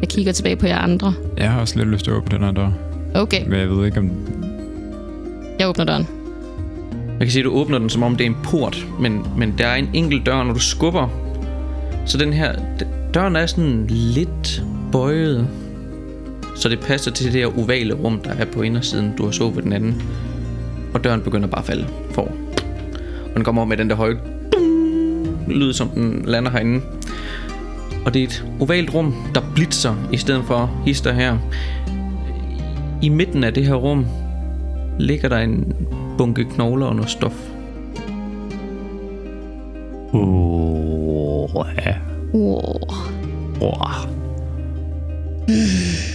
Jeg 0.00 0.08
kigger 0.08 0.32
tilbage 0.32 0.56
på 0.56 0.66
jer 0.66 0.78
andre. 0.78 1.14
Jeg 1.36 1.50
har 1.50 1.60
også 1.60 1.78
lidt 1.78 1.88
lyst 1.88 2.04
til 2.04 2.10
at 2.10 2.16
åbne 2.16 2.38
den 2.38 2.44
her 2.44 2.52
dør. 2.52 2.70
Okay, 3.14 3.44
Men 3.48 3.58
jeg 3.60 3.70
ved 3.70 3.86
ikke, 3.86 3.98
om... 3.98 4.10
jeg 5.58 5.68
åbner 5.68 5.84
døren. 5.84 6.06
Jeg 7.18 7.26
kan 7.26 7.30
se, 7.30 7.38
at 7.38 7.44
du 7.44 7.50
åbner 7.50 7.78
den, 7.78 7.90
som 7.90 8.02
om 8.02 8.16
det 8.16 8.24
er 8.26 8.30
en 8.30 8.36
port, 8.42 8.86
men, 9.00 9.26
men 9.36 9.54
der 9.58 9.66
er 9.66 9.74
en 9.74 9.90
enkelt 9.94 10.26
dør, 10.26 10.42
når 10.42 10.52
du 10.52 10.60
skubber. 10.60 11.08
Så 12.06 12.18
den 12.18 12.32
her, 12.32 12.52
døren 13.14 13.36
er 13.36 13.46
sådan 13.46 13.86
lidt 13.88 14.62
bøjet, 14.92 15.48
så 16.58 16.68
det 16.68 16.80
passer 16.80 17.10
til 17.10 17.26
det 17.26 17.32
her 17.32 17.58
ovale 17.58 17.94
rum, 17.94 18.20
der 18.20 18.30
er 18.30 18.44
på 18.44 18.62
indersiden, 18.62 19.14
du 19.18 19.24
har 19.24 19.30
så 19.30 19.50
ved 19.50 19.62
den 19.62 19.72
anden. 19.72 20.02
Og 20.94 21.04
døren 21.04 21.20
begynder 21.20 21.48
bare 21.48 21.60
at 21.60 21.66
falde 21.66 21.86
for. 22.10 22.22
Og 23.24 23.34
den 23.34 23.44
kommer 23.44 23.62
op 23.62 23.68
med 23.68 23.76
den 23.76 23.90
der 23.90 23.96
høje 23.96 24.18
lyd, 25.48 25.72
som 25.72 25.88
den 25.88 26.22
lander 26.26 26.50
herinde. 26.50 26.80
Og 28.04 28.14
det 28.14 28.22
er 28.22 28.26
et 28.26 28.44
ovalt 28.60 28.94
rum, 28.94 29.14
der 29.34 29.40
blitzer 29.54 29.94
i 30.12 30.16
stedet 30.16 30.44
for 30.44 30.82
hister 30.86 31.12
her. 31.12 31.38
I 33.02 33.08
midten 33.08 33.44
af 33.44 33.54
det 33.54 33.66
her 33.66 33.74
rum 33.74 34.06
ligger 34.98 35.28
der 35.28 35.38
en 35.38 35.72
bunke 36.18 36.44
knogler 36.44 36.86
og 36.86 36.96
noget 36.96 37.10
stof. 37.10 37.34
Uh, 40.12 41.66
ja. 41.86 41.94
Wow. 42.34 42.80
Uh. 45.48 46.07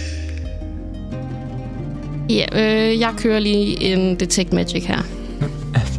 Ja, 2.34 2.46
øh, 2.52 3.00
jeg 3.00 3.14
kører 3.18 3.38
lige 3.38 3.82
en 3.82 4.14
Detect 4.20 4.52
Magic 4.52 4.84
her. 4.84 5.02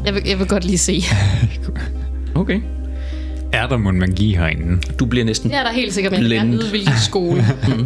Jeg 0.06 0.16
vil, 0.16 0.24
jeg 0.26 0.40
vil 0.40 0.48
godt 0.48 0.66
lige 0.66 0.78
se. 0.78 1.02
Okay. 2.36 2.62
Er 3.54 3.68
der 3.68 3.78
mon 3.78 4.00
magi 4.00 4.34
herinde? 4.34 4.82
Du 5.00 5.06
bliver 5.06 5.26
næsten 5.26 5.52
Jeg 5.52 5.60
er 5.60 5.64
der 5.64 5.72
helt 5.72 5.94
sikkert 5.94 6.12
med. 6.12 6.30
Jeg 6.30 6.48
ved, 6.48 6.70
hvilken 6.70 6.94
skole. 7.06 7.46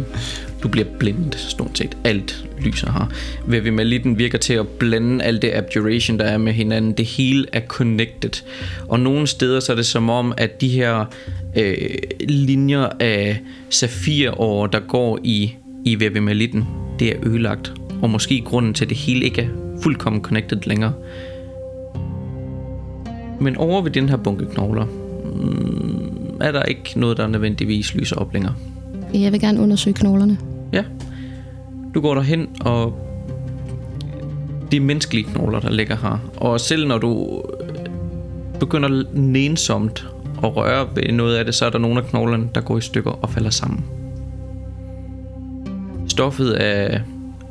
Du 0.62 0.68
bliver 0.68 0.86
blindet, 0.98 1.34
stort 1.38 1.78
set. 1.78 1.96
Alt 2.04 2.44
lyser 2.60 2.92
her. 2.92 3.12
Vevimalitten 3.46 4.18
virker 4.18 4.38
til 4.38 4.52
at 4.52 4.68
blande 4.68 5.24
alt 5.24 5.42
det 5.42 5.52
abjuration, 5.54 6.18
der 6.18 6.24
er 6.24 6.38
med 6.38 6.52
hinanden. 6.52 6.92
Det 6.92 7.06
hele 7.06 7.46
er 7.52 7.60
connected. 7.60 8.42
Og 8.88 9.00
nogle 9.00 9.26
steder 9.26 9.60
så 9.60 9.72
er 9.72 9.76
det 9.76 9.86
som 9.86 10.10
om, 10.10 10.32
at 10.36 10.60
de 10.60 10.68
her 10.68 11.04
øh, 11.56 11.76
linjer 12.28 12.88
af 13.00 13.40
safirår, 13.70 14.66
der 14.66 14.80
går 14.80 15.18
i, 15.24 15.54
i 15.84 16.00
Vevimalitten, 16.00 16.64
det 16.98 17.08
er 17.08 17.16
ødelagt. 17.22 17.72
Og 18.02 18.10
måske 18.10 18.42
grunden 18.44 18.74
til, 18.74 18.84
at 18.84 18.88
det 18.88 18.96
hele 18.96 19.24
ikke 19.24 19.42
er 19.42 19.48
fuldkommen 19.82 20.22
connected 20.22 20.58
længere. 20.66 20.92
Men 23.40 23.56
over 23.56 23.82
ved 23.82 23.90
den 23.90 24.08
her 24.08 24.16
bunke 24.16 24.46
knogler, 24.46 24.84
mm, 24.84 26.40
er 26.40 26.52
der 26.52 26.62
ikke 26.62 26.92
noget, 26.96 27.16
der 27.16 27.26
nødvendigvis 27.26 27.94
lyser 27.94 28.16
op 28.16 28.32
længere. 28.32 28.54
Jeg 29.14 29.32
vil 29.32 29.40
gerne 29.40 29.60
undersøge 29.60 29.94
knoglerne. 29.94 30.38
Ja. 30.72 30.84
Du 31.94 32.00
går 32.00 32.14
derhen, 32.14 32.48
og 32.60 33.06
de 34.72 34.80
menneskelige 34.80 35.24
knogler, 35.24 35.60
der 35.60 35.70
ligger 35.70 35.96
her. 35.96 36.30
Og 36.36 36.60
selv 36.60 36.88
når 36.88 36.98
du 36.98 37.42
begynder 38.60 39.04
nænsomt 39.14 40.08
at 40.44 40.56
røre 40.56 40.88
ved 40.94 41.12
noget 41.12 41.36
af 41.36 41.44
det, 41.44 41.54
så 41.54 41.66
er 41.66 41.70
der 41.70 41.78
nogle 41.78 42.00
af 42.00 42.06
knoglerne, 42.06 42.48
der 42.54 42.60
går 42.60 42.78
i 42.78 42.80
stykker 42.80 43.10
og 43.10 43.30
falder 43.30 43.50
sammen. 43.50 43.84
Stoffet 46.08 46.64
er 46.64 47.00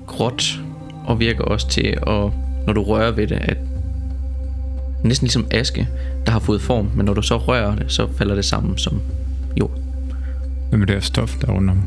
gråt 0.10 0.60
og 1.06 1.20
virker 1.20 1.44
også 1.44 1.70
til, 1.70 1.88
at, 1.88 2.32
når 2.68 2.74
du 2.74 2.84
rører 2.84 3.12
ved 3.12 3.28
det, 3.28 3.38
at 3.42 3.58
næsten 5.04 5.26
ligesom 5.26 5.48
aske, 5.52 5.88
der 6.26 6.32
har 6.32 6.40
fået 6.40 6.62
form, 6.62 6.90
men 6.96 7.06
når 7.06 7.14
du 7.14 7.22
så 7.22 7.38
rører 7.38 7.76
det, 7.76 7.86
så 7.92 8.08
falder 8.18 8.36
det 8.36 8.46
sammen 8.46 8.78
som 8.78 9.02
jord. 9.60 9.72
Hvad 10.70 10.80
med 10.80 10.88
det 10.88 10.96
her 10.96 11.02
stof, 11.02 11.36
der 11.42 11.48
er 11.48 11.52
rundt 11.52 11.70
om? 11.70 11.82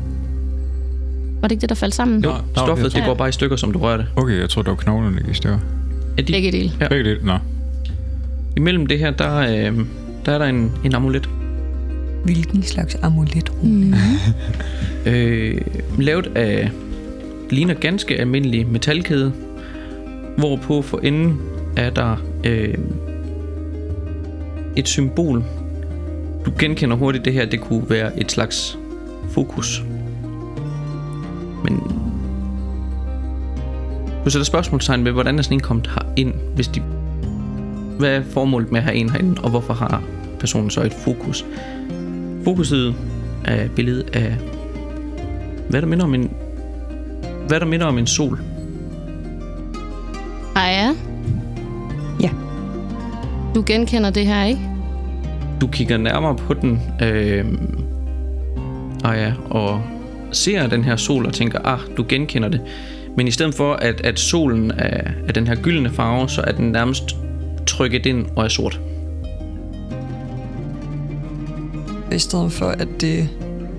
Var 1.41 1.47
det 1.47 1.51
ikke 1.51 1.61
det, 1.61 1.69
der 1.69 1.75
faldt 1.75 1.95
sammen? 1.95 2.23
Jo, 2.23 2.29
Nå, 2.29 2.35
stoffet 2.55 2.85
det 2.85 2.93
tror- 2.93 3.05
går 3.05 3.13
bare 3.13 3.29
i 3.29 3.31
stykker, 3.31 3.55
som 3.55 3.71
du 3.71 3.79
rører 3.79 3.97
det. 3.97 4.05
Okay, 4.15 4.39
jeg 4.39 4.49
tror 4.49 4.61
det 4.61 4.69
var 4.69 4.75
knoglerne, 4.75 5.15
der 5.17 5.21
gik 5.23 5.31
i 5.31 5.33
stykker. 5.33 5.59
Er 6.17 6.21
de, 6.21 6.31
Begge 6.33 6.51
dele. 6.51 6.71
Ja. 6.81 6.87
Begge 6.87 7.09
dele? 7.09 7.19
Nå. 7.25 7.37
Imellem 8.57 8.87
det 8.87 8.99
her, 8.99 9.11
der, 9.11 9.35
øh, 9.37 9.79
der 10.25 10.31
er 10.31 10.37
der 10.37 10.45
en, 10.45 10.71
en 10.85 10.95
amulet. 10.95 11.29
Hvilken 12.25 12.63
slags 12.63 12.95
amulet? 13.01 13.51
Mm. 13.63 13.93
Øh, 15.05 15.61
lavet 15.99 16.27
af, 16.35 16.71
ligner 17.53 17.73
ganske 17.73 18.19
almindelig 18.19 18.67
metalkæde, 18.67 19.33
hvorpå 20.37 20.81
for 20.81 20.99
enden 20.99 21.41
er 21.77 21.89
der 21.89 22.15
øh, 22.43 22.77
et 24.75 24.87
symbol. 24.87 25.43
Du 26.45 26.51
genkender 26.59 26.95
hurtigt 26.95 27.25
det 27.25 27.33
her, 27.33 27.45
det 27.45 27.61
kunne 27.61 27.89
være 27.89 28.19
et 28.19 28.31
slags 28.31 28.77
fokus. 29.29 29.83
Men 31.63 31.79
du 34.25 34.29
sætter 34.29 34.45
spørgsmålstegn 34.45 35.05
ved, 35.05 35.11
hvordan 35.11 35.39
er 35.39 35.41
sådan 35.41 35.57
en 35.57 35.61
kommet 35.61 35.89
ind, 36.15 36.33
hvis 36.55 36.67
de... 36.67 36.81
Hvad 37.99 38.15
er 38.15 38.21
formålet 38.21 38.71
med 38.71 38.79
at 38.79 38.83
have 38.83 38.95
en 38.95 39.09
herinde, 39.09 39.41
og 39.41 39.49
hvorfor 39.49 39.73
har 39.73 40.03
personen 40.39 40.69
så 40.69 40.81
et 40.81 40.93
fokus? 40.93 41.45
Fokuset 42.43 42.95
er 43.45 43.67
billedet 43.75 44.15
af 44.15 44.37
hvad 45.69 45.81
der 45.81 45.87
minder 45.87 46.05
om 46.05 46.13
en 46.13 46.31
hvad 47.53 47.59
der 47.59 47.65
minder 47.65 47.85
om 47.85 47.97
en 47.97 48.07
sol. 48.07 48.39
Ej, 50.55 50.95
ja. 52.21 52.29
Du 53.55 53.63
genkender 53.65 54.09
det 54.09 54.25
her, 54.25 54.43
ikke? 54.43 54.61
Du 55.61 55.67
kigger 55.67 55.97
nærmere 55.97 56.35
på 56.35 56.53
den, 56.53 56.81
øh, 57.03 57.45
og 59.03 59.15
ja, 59.15 59.33
og 59.49 59.81
ser 60.31 60.67
den 60.67 60.83
her 60.83 60.95
sol 60.95 61.25
og 61.25 61.33
tænker, 61.33 61.59
ah, 61.63 61.79
du 61.97 62.05
genkender 62.09 62.49
det. 62.49 62.61
Men 63.17 63.27
i 63.27 63.31
stedet 63.31 63.55
for, 63.55 63.73
at, 63.73 64.01
at 64.01 64.19
solen 64.19 64.71
er, 64.71 65.11
er 65.27 65.31
den 65.33 65.47
her 65.47 65.55
gyldne 65.55 65.89
farve, 65.89 66.29
så 66.29 66.41
er 66.47 66.51
den 66.51 66.71
nærmest 66.71 67.15
trykket 67.67 68.05
ind 68.05 68.25
og 68.35 68.43
er 68.43 68.49
sort. 68.49 68.79
I 72.11 72.19
stedet 72.19 72.51
for, 72.51 72.65
at 72.65 72.87
det 73.01 73.29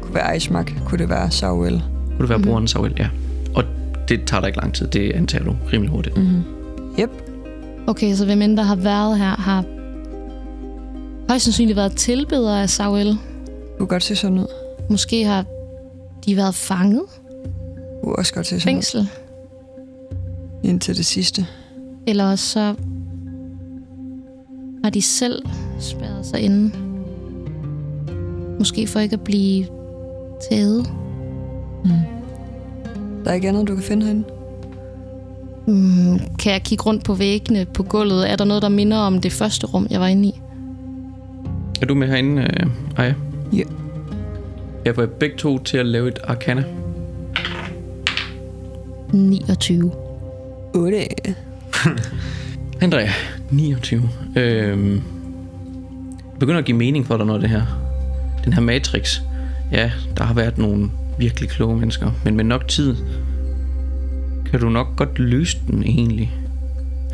kunne 0.02 0.14
være 0.14 0.36
Icemark, 0.36 0.72
kunne 0.84 0.98
det 0.98 1.08
være 1.08 1.30
Sauel. 1.30 1.82
Kunne 2.06 2.20
det 2.20 2.28
være 2.28 2.38
mm. 2.38 2.44
brugeren 2.44 2.68
Samuel? 2.68 2.94
Ja. 2.98 3.08
Det 4.08 4.20
tager 4.26 4.40
dig 4.40 4.48
ikke 4.48 4.58
lang 4.60 4.74
tid, 4.74 4.86
det 4.88 5.12
antager 5.12 5.44
du 5.44 5.56
rimelig 5.72 5.90
hurtigt. 5.90 6.16
Mm. 6.16 6.42
Yep. 7.00 7.10
Okay, 7.86 8.14
så 8.14 8.24
hvem 8.24 8.42
end 8.42 8.56
der 8.56 8.62
har 8.62 8.76
været 8.76 9.18
her, 9.18 9.36
har 9.36 9.64
højst 11.28 11.44
sandsynligt 11.44 11.76
været 11.76 11.96
tilbeder 11.96 12.56
af 12.56 12.70
Sauel. 12.70 13.06
Det 13.06 13.18
kunne 13.78 13.86
godt 13.86 14.02
se 14.02 14.16
sådan 14.16 14.38
ud. 14.38 14.46
Måske 14.90 15.24
har 15.24 15.44
de 16.26 16.36
været 16.36 16.54
fanget, 16.54 17.02
Det 17.44 18.02
kunne 18.02 18.16
også 18.16 18.34
godt 18.34 18.46
se 18.46 18.60
sådan 18.60 18.72
ud. 18.72 18.74
fængsel, 18.76 19.08
Indtil 20.64 20.96
det 20.96 21.06
sidste. 21.06 21.46
eller 22.06 22.30
også 22.30 22.46
så 22.48 22.74
har 24.84 24.90
de 24.90 25.02
selv 25.02 25.42
spærret 25.78 26.26
sig 26.26 26.40
inde. 26.40 26.70
Måske 28.58 28.86
for 28.86 29.00
ikke 29.00 29.14
at 29.14 29.20
blive 29.24 29.66
taget. 30.50 30.86
Der 33.24 33.30
er 33.30 33.34
ikke 33.34 33.48
andet, 33.48 33.68
du 33.68 33.74
kan 33.74 33.84
finde 33.84 34.06
herinde. 34.06 34.24
Mm, 35.66 36.18
kan 36.38 36.52
jeg 36.52 36.62
kigge 36.62 36.84
rundt 36.84 37.04
på 37.04 37.14
væggene 37.14 37.64
på 37.74 37.82
gulvet? 37.82 38.30
Er 38.30 38.36
der 38.36 38.44
noget, 38.44 38.62
der 38.62 38.68
minder 38.68 38.96
om 38.96 39.20
det 39.20 39.32
første 39.32 39.66
rum, 39.66 39.86
jeg 39.90 40.00
var 40.00 40.06
inde 40.06 40.28
i? 40.28 40.40
Er 41.82 41.86
du 41.86 41.94
med 41.94 42.08
herinde, 42.08 42.42
øh, 42.42 42.66
Aya? 42.96 43.14
Ja. 43.52 43.62
Jeg 44.84 44.94
får 44.94 45.06
begge 45.06 45.36
to 45.36 45.58
til 45.58 45.76
at 45.76 45.86
lave 45.86 46.08
et 46.08 46.18
arcana. 46.24 46.64
29. 49.12 49.92
8. 50.74 50.96
Andrea, 52.82 53.08
29. 53.50 54.08
Øhm, 54.36 55.02
begynder 56.40 56.58
at 56.58 56.64
give 56.64 56.76
mening 56.76 57.06
for 57.06 57.16
dig 57.16 57.26
noget 57.26 57.42
af 57.42 57.48
det 57.48 57.58
her. 57.58 57.66
Den 58.44 58.52
her 58.52 58.60
Matrix. 58.60 59.20
Ja, 59.72 59.90
der 60.16 60.24
har 60.24 60.34
været 60.34 60.58
nogle 60.58 60.90
virkelig 61.18 61.48
kloge 61.48 61.78
mennesker, 61.78 62.10
men 62.24 62.36
med 62.36 62.44
nok 62.44 62.68
tid 62.68 62.96
kan 64.50 64.60
du 64.60 64.68
nok 64.68 64.96
godt 64.96 65.18
løse 65.18 65.58
den 65.70 65.82
egentlig. 65.82 66.32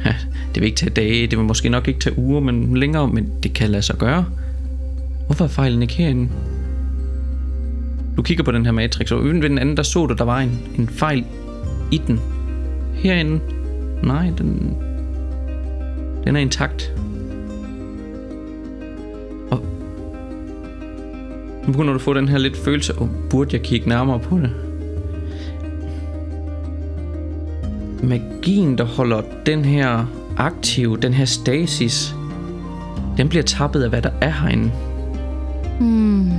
Ja, 0.05 0.15
det 0.55 0.61
vil 0.61 0.65
ikke 0.67 0.77
tage 0.77 0.91
dage, 0.91 1.27
det 1.27 1.39
vil 1.39 1.47
måske 1.47 1.69
nok 1.69 1.89
ikke 1.89 2.01
tage 2.01 2.19
uger, 2.19 2.41
men 2.41 2.77
længere, 2.77 3.09
men 3.09 3.33
det 3.43 3.53
kan 3.53 3.71
lade 3.71 3.83
sig 3.83 3.97
gøre. 3.97 4.25
Hvorfor 5.27 5.45
er 5.45 5.49
fejlen 5.49 5.83
ikke 5.83 5.95
herinde? 5.95 6.29
Du 8.17 8.23
kigger 8.23 8.45
på 8.45 8.53
den 8.53 8.65
her 8.65 8.73
Matrix, 8.73 9.13
og 9.13 9.23
uden 9.23 9.43
ved 9.43 9.49
den 9.49 9.59
anden, 9.59 9.77
der 9.77 9.83
så 9.83 10.07
du, 10.07 10.15
der 10.15 10.25
var 10.25 10.39
en, 10.39 10.59
en 10.79 10.89
fejl 10.89 11.25
i 11.93 12.01
den. 12.07 12.21
Herinde, 12.95 13.41
nej, 14.03 14.33
den, 14.39 14.77
den 16.25 16.37
er 16.37 16.41
intakt. 16.41 16.93
Nu 21.71 21.75
begynder 21.75 21.93
du 21.93 21.99
at 21.99 22.03
få 22.03 22.15
den 22.15 22.29
her 22.29 22.39
lidt 22.39 22.57
følelse, 22.57 22.95
og 22.95 23.11
burde 23.31 23.51
jeg 23.53 23.63
kigge 23.63 23.89
nærmere 23.89 24.19
på 24.19 24.39
det? 24.39 24.51
Magien, 28.03 28.79
der 28.79 28.85
holder 28.85 29.23
den 29.47 29.65
her 29.65 30.07
aktiv, 30.37 30.99
den 30.99 31.15
her 31.15 31.25
stasis, 31.25 32.15
den 33.17 33.29
bliver 33.29 33.43
tappet 33.43 33.83
af, 33.83 33.89
hvad 33.89 34.03
der 34.03 34.11
er 34.21 34.31
herinde. 34.31 34.71
Hmm. 35.81 36.31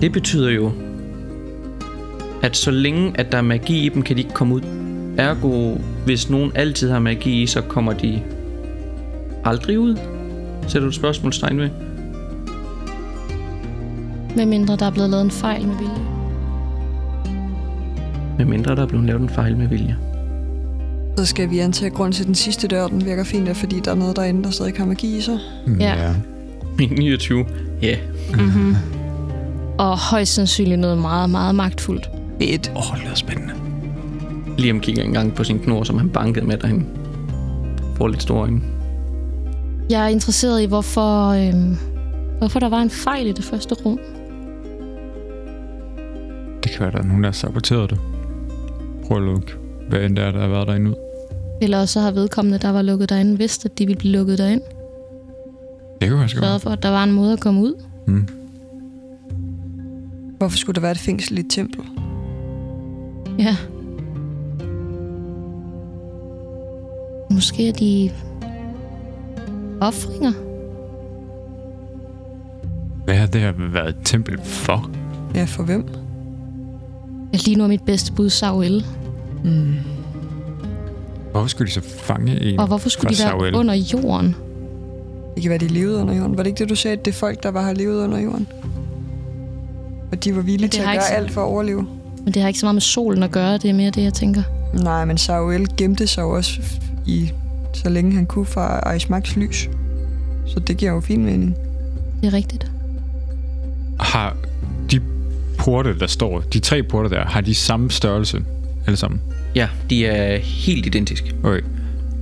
Det 0.00 0.12
betyder 0.12 0.50
jo, 0.50 0.72
at 2.42 2.56
så 2.56 2.70
længe 2.70 3.12
at 3.14 3.32
der 3.32 3.38
er 3.38 3.42
magi 3.42 3.86
i 3.86 3.88
dem, 3.88 4.02
kan 4.02 4.16
de 4.16 4.22
ikke 4.22 4.34
komme 4.34 4.54
ud. 4.54 4.60
Ergo, 5.18 5.76
hvis 6.04 6.30
nogen 6.30 6.52
altid 6.54 6.90
har 6.90 6.98
magi 6.98 7.42
i, 7.42 7.46
så 7.46 7.60
kommer 7.60 7.92
de 7.92 8.22
aldrig 9.44 9.78
ud. 9.78 9.96
Sætter 10.62 10.80
du 10.80 10.88
et 10.88 10.94
spørgsmålstegn 10.94 11.58
ved? 11.58 11.85
Med 14.36 14.46
mindre 14.46 14.76
der 14.76 14.86
er 14.86 14.90
blevet 14.90 15.10
lavet 15.10 15.24
en 15.24 15.30
fejl 15.30 15.66
med 15.66 15.76
vilje. 15.76 16.06
Med 18.38 18.44
mindre 18.44 18.76
der 18.76 18.82
er 18.82 18.86
blevet 18.86 19.06
lavet 19.06 19.22
en 19.22 19.28
fejl 19.28 19.56
med 19.56 19.68
vilje. 19.68 19.96
Så 21.18 21.26
skal 21.26 21.50
vi 21.50 21.58
antage, 21.58 21.90
grund 21.90 22.12
til 22.12 22.26
den 22.26 22.34
sidste 22.34 22.68
dør, 22.68 22.86
den 22.86 23.04
virker 23.04 23.24
fint, 23.24 23.48
er 23.48 23.54
fordi 23.54 23.80
der 23.80 23.90
er 23.90 23.94
noget 23.94 24.16
derinde, 24.16 24.44
der 24.44 24.50
stadig 24.50 24.74
har 24.76 24.84
magi 24.84 25.16
i 25.16 25.20
sig. 25.20 25.38
Ja. 25.80 26.14
Min 26.78 26.88
29. 26.88 27.44
Ja. 27.82 27.86
Yeah. 27.86 27.98
Mm-hmm. 28.30 28.76
Og 29.78 29.98
højst 29.98 30.34
sandsynligt 30.34 30.80
noget 30.80 30.98
meget, 30.98 31.30
meget 31.30 31.54
magtfuldt. 31.54 32.10
Fedt. 32.40 32.72
Åh, 32.76 32.90
oh, 32.90 32.96
det 32.96 33.04
lyder 33.04 33.14
spændende. 33.14 33.54
Liam 34.58 34.80
kigger 34.80 35.02
engang 35.02 35.34
på 35.34 35.44
sin 35.44 35.58
knor, 35.58 35.84
som 35.84 35.98
han 35.98 36.10
bankede 36.10 36.46
med 36.46 36.58
derhen. 36.58 36.86
Får 37.96 38.08
lidt 38.08 38.22
store 38.22 38.40
øjne. 38.40 38.60
Jeg 39.90 40.04
er 40.04 40.08
interesseret 40.08 40.62
i, 40.62 40.66
hvorfor, 40.66 41.28
øhm, 41.28 41.76
hvorfor 42.38 42.60
der 42.60 42.68
var 42.68 42.80
en 42.80 42.90
fejl 42.90 43.26
i 43.26 43.32
det 43.32 43.44
første 43.44 43.74
rum. 43.74 43.98
Det 46.66 46.74
kan 46.74 46.80
være, 46.80 46.90
der 46.92 46.98
er 46.98 47.02
nogen, 47.02 47.22
der 47.22 47.28
har 47.28 47.32
saboteret 47.32 47.90
det. 47.90 47.98
Prøv 49.06 49.16
at 49.16 49.22
lukke, 49.22 49.52
hvad 49.88 50.00
end 50.00 50.16
det 50.16 50.24
er, 50.24 50.30
der 50.30 50.40
har 50.40 50.48
været 50.48 50.68
derinde 50.68 50.90
ud. 50.90 50.94
Eller 51.62 51.80
også 51.80 51.92
så 51.92 52.00
har 52.00 52.10
vedkommende, 52.10 52.58
der 52.58 52.70
var 52.70 52.82
lukket 52.82 53.08
derinde, 53.08 53.38
vidst, 53.38 53.64
at 53.64 53.78
de 53.78 53.86
ville 53.86 53.98
blive 53.98 54.12
lukket 54.12 54.38
derind. 54.38 54.60
Det 56.00 56.10
faktisk 56.10 56.38
Sørget 56.38 56.52
godt. 56.52 56.62
for, 56.62 56.70
at 56.70 56.82
der 56.82 56.88
var 56.88 57.04
en 57.04 57.12
måde 57.12 57.32
at 57.32 57.40
komme 57.40 57.60
ud. 57.60 57.82
Mm. 58.06 58.28
Hvorfor 60.38 60.56
skulle 60.58 60.74
der 60.74 60.80
være 60.80 60.90
et 60.90 60.98
fængsel 60.98 61.38
i 61.38 61.40
et 61.40 61.46
tempel? 61.50 61.80
Ja. 63.38 63.56
Måske 67.30 67.68
er 67.68 67.72
de 67.72 68.10
offringer. 69.80 70.32
Hvad 73.04 73.14
har 73.14 73.26
det 73.26 73.40
her 73.40 73.52
været 73.72 73.88
et 73.88 73.96
tempel 74.04 74.40
for? 74.42 74.90
Ja, 75.34 75.44
for 75.44 75.62
hvem? 75.62 76.05
Jeg 77.32 77.44
lige 77.44 77.56
nu 77.56 77.64
er 77.64 77.68
mit 77.68 77.82
bedste 77.82 78.12
bud 78.12 78.30
Sauel. 78.30 78.84
Mm. 79.44 79.74
Hvorfor 81.30 81.48
skulle 81.48 81.66
de 81.68 81.72
så 81.72 81.80
fange 81.98 82.42
en 82.42 82.60
Og 82.60 82.66
hvorfor 82.66 82.88
skulle 82.88 83.16
fra 83.16 83.24
de 83.24 83.30
være 83.30 83.40
Sauel? 83.40 83.54
under 83.54 83.74
jorden? 83.74 84.34
Det 85.34 85.42
kan 85.42 85.50
være, 85.50 85.58
de 85.58 85.68
levede 85.68 85.96
under 85.96 86.14
jorden. 86.14 86.36
Var 86.36 86.42
det 86.42 86.50
ikke 86.50 86.58
det, 86.58 86.68
du 86.68 86.74
sagde, 86.74 86.96
at 86.96 87.04
det 87.04 87.10
er 87.10 87.16
folk, 87.16 87.42
der 87.42 87.50
bare 87.50 87.64
har 87.64 87.72
levet 87.74 88.04
under 88.04 88.18
jorden? 88.18 88.46
Og 90.12 90.24
de 90.24 90.36
var 90.36 90.42
villige 90.42 90.68
til 90.68 90.80
at 90.80 90.86
gøre 90.86 91.02
så- 91.02 91.14
alt 91.14 91.30
for 91.30 91.40
at 91.40 91.46
overleve? 91.46 91.86
Men 92.24 92.34
det 92.34 92.42
har 92.42 92.48
ikke 92.48 92.60
så 92.60 92.66
meget 92.66 92.74
med 92.74 92.80
solen 92.82 93.22
at 93.22 93.30
gøre, 93.30 93.52
det 93.58 93.70
er 93.70 93.74
mere 93.74 93.90
det, 93.90 94.02
jeg 94.02 94.12
tænker. 94.14 94.42
Nej, 94.74 95.04
men 95.04 95.18
Samuel 95.18 95.68
gemte 95.76 96.06
sig 96.06 96.24
også 96.24 96.60
i 97.06 97.30
så 97.74 97.88
længe 97.88 98.12
han 98.12 98.26
kunne 98.26 98.46
fra 98.46 98.80
Aishmaks 98.90 99.36
lys. 99.36 99.68
Så 100.46 100.60
det 100.60 100.76
giver 100.76 100.92
jo 100.92 101.00
fin 101.00 101.24
mening. 101.24 101.56
Det 102.20 102.26
er 102.26 102.32
rigtigt. 102.32 102.70
Har 104.00 104.36
porte, 105.66 105.98
der 105.98 106.06
står, 106.06 106.40
de 106.40 106.58
tre 106.58 106.82
porte 106.82 107.10
der, 107.10 107.24
har 107.24 107.40
de 107.40 107.54
samme 107.54 107.90
størrelse 107.90 108.42
alle 108.86 108.96
sammen? 108.96 109.20
Ja, 109.54 109.68
de 109.90 110.06
er 110.06 110.38
helt 110.38 110.86
identiske 110.86 111.34
Okay. 111.42 111.60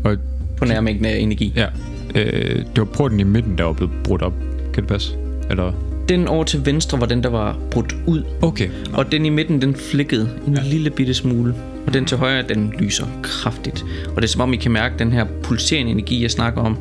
Og 0.04 0.16
på 0.56 0.64
nærmængden 0.64 1.06
af 1.06 1.16
energi. 1.16 1.52
ja, 1.56 1.66
øh, 2.14 2.56
det 2.56 2.78
var 2.78 2.84
porten 2.84 3.20
i 3.20 3.22
midten, 3.22 3.58
der 3.58 3.64
var 3.64 3.72
blevet 3.72 3.92
brudt 4.04 4.22
op. 4.22 4.32
Kan 4.74 4.82
det 4.82 4.86
passe? 4.86 5.16
Eller? 5.50 5.72
Den 6.08 6.28
over 6.28 6.44
til 6.44 6.66
venstre 6.66 7.00
var 7.00 7.06
den, 7.06 7.22
der 7.22 7.28
var 7.28 7.58
brudt 7.70 7.96
ud. 8.06 8.22
Okay. 8.42 8.68
Og 8.92 9.12
den 9.12 9.26
i 9.26 9.28
midten, 9.28 9.62
den 9.62 9.74
flikkede 9.74 10.30
en 10.46 10.54
ja. 10.54 10.62
lille 10.62 10.90
bitte 10.90 11.14
smule. 11.14 11.54
Og 11.86 11.94
den 11.94 12.04
til 12.04 12.18
højre, 12.18 12.42
den 12.48 12.72
lyser 12.78 13.06
kraftigt. 13.22 13.84
Og 14.08 14.16
det 14.16 14.24
er 14.24 14.32
som 14.32 14.40
om, 14.40 14.52
I 14.52 14.56
kan 14.56 14.72
mærke 14.72 14.94
den 14.98 15.12
her 15.12 15.26
pulserende 15.42 15.90
energi, 15.90 16.22
jeg 16.22 16.30
snakker 16.30 16.60
om. 16.60 16.78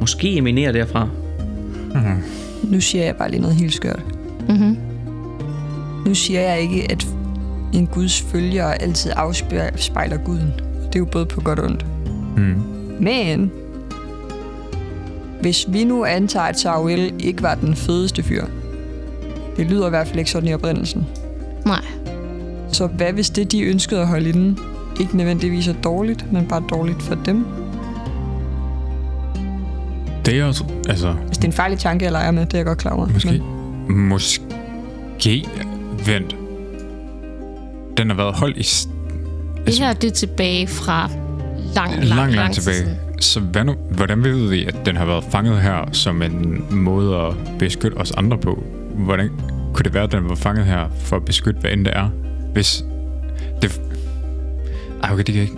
Måske 0.00 0.36
eminerer 0.36 0.72
derfra. 0.72 1.08
Nu 2.62 2.80
siger 2.80 3.04
jeg 3.04 3.16
bare 3.16 3.30
lige 3.30 3.40
noget 3.40 3.56
helt 3.56 3.74
skørt. 3.74 4.02
Mm-hmm. 4.48 4.85
Nu 6.06 6.14
siger 6.14 6.40
jeg 6.40 6.60
ikke, 6.60 6.92
at 6.92 7.06
en 7.72 7.86
Guds 7.86 8.20
følger 8.20 8.66
altid 8.66 9.12
afspejler 9.16 10.16
guden. 10.16 10.52
Det 10.86 10.94
er 10.94 10.98
jo 10.98 11.04
både 11.04 11.26
på 11.26 11.40
godt 11.40 11.58
og 11.58 11.64
ondt. 11.64 11.86
Mm. 12.36 12.62
Men 13.00 13.52
hvis 15.40 15.66
vi 15.68 15.84
nu 15.84 16.04
antager, 16.04 16.46
at 16.46 16.58
Samuel 16.58 17.14
ikke 17.18 17.42
var 17.42 17.54
den 17.54 17.76
fedeste 17.76 18.22
fyr. 18.22 18.44
Det 19.56 19.66
lyder 19.66 19.86
i 19.86 19.90
hvert 19.90 20.06
fald 20.06 20.18
ikke 20.18 20.30
sådan 20.30 20.48
i 20.48 20.54
oprindelsen. 20.54 21.06
Nej. 21.66 21.84
Så 22.72 22.86
hvad 22.86 23.12
hvis 23.12 23.30
det, 23.30 23.52
de 23.52 23.62
ønskede 23.62 24.00
at 24.00 24.06
holde 24.06 24.28
inden, 24.28 24.58
ikke 25.00 25.16
nødvendigvis 25.16 25.68
er 25.68 25.74
dårligt, 25.84 26.32
men 26.32 26.46
bare 26.46 26.62
dårligt 26.70 27.02
for 27.02 27.14
dem? 27.14 27.46
Det 30.26 30.38
er 30.38 30.44
også, 30.44 30.64
altså, 30.88 31.12
Hvis 31.26 31.36
det 31.38 31.44
er 31.44 31.48
en 31.48 31.52
farlig 31.52 31.78
tanke, 31.78 32.04
jeg 32.04 32.12
leger 32.12 32.30
med, 32.30 32.46
det 32.46 32.54
er 32.54 32.58
jeg 32.58 32.66
godt 32.66 32.78
klar 32.78 32.92
over. 32.92 33.08
måske, 33.08 33.42
Men 33.88 34.08
måske, 34.08 35.48
vent. 36.06 36.36
Den 37.96 38.10
har 38.10 38.16
været 38.16 38.34
holdt 38.34 38.56
i 38.56 38.62
s- 38.62 38.88
Det 39.66 39.78
her, 39.78 39.92
det 39.92 40.10
er 40.10 40.14
tilbage 40.14 40.66
fra 40.66 41.10
lang, 41.74 41.90
lang, 41.94 42.04
lang, 42.04 42.08
lang, 42.18 42.34
lang 42.34 42.54
tilbage. 42.54 42.98
Så 43.20 43.40
hvad 43.40 43.64
nu, 43.64 43.74
hvordan 43.90 44.24
ved 44.24 44.48
vi, 44.48 44.64
at 44.64 44.76
den 44.86 44.96
har 44.96 45.04
været 45.04 45.24
fanget 45.30 45.60
her 45.62 45.88
som 45.92 46.22
en 46.22 46.64
måde 46.70 47.16
at 47.16 47.34
beskytte 47.58 47.94
os 47.94 48.10
andre 48.12 48.38
på? 48.38 48.64
Hvordan 48.94 49.30
kunne 49.74 49.84
det 49.84 49.94
være, 49.94 50.02
at 50.04 50.12
den 50.12 50.28
var 50.28 50.34
fanget 50.34 50.64
her 50.66 50.88
for 50.98 51.16
at 51.16 51.24
beskytte, 51.24 51.60
hvad 51.60 51.70
end 51.70 51.84
det 51.84 51.96
er? 51.96 52.08
Hvis 52.52 52.84
det... 53.62 53.80
Ej, 55.02 55.12
okay, 55.12 55.22
det 55.24 55.34
kan 55.34 55.42
ikke... 55.42 55.56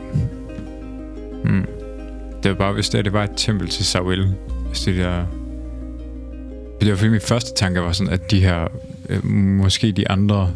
Hmm. 1.44 1.66
Det 2.42 2.50
var 2.50 2.54
bare, 2.56 2.72
hvis 2.72 2.88
det, 2.88 3.04
det 3.04 3.12
var 3.12 3.24
et 3.24 3.30
tempel 3.36 3.68
til 3.68 3.84
Samuel. 3.84 4.34
Hvis 4.68 4.80
det 4.80 4.96
der... 4.96 5.24
Det 6.80 6.90
var 6.90 6.96
fordi 6.96 7.10
min 7.10 7.20
første 7.20 7.50
tanke 7.56 7.80
var 7.80 7.92
sådan, 7.92 8.12
at 8.12 8.30
de 8.30 8.40
her... 8.40 8.68
Øh, 9.08 9.24
måske 9.30 9.92
de 9.92 10.10
andre 10.10 10.50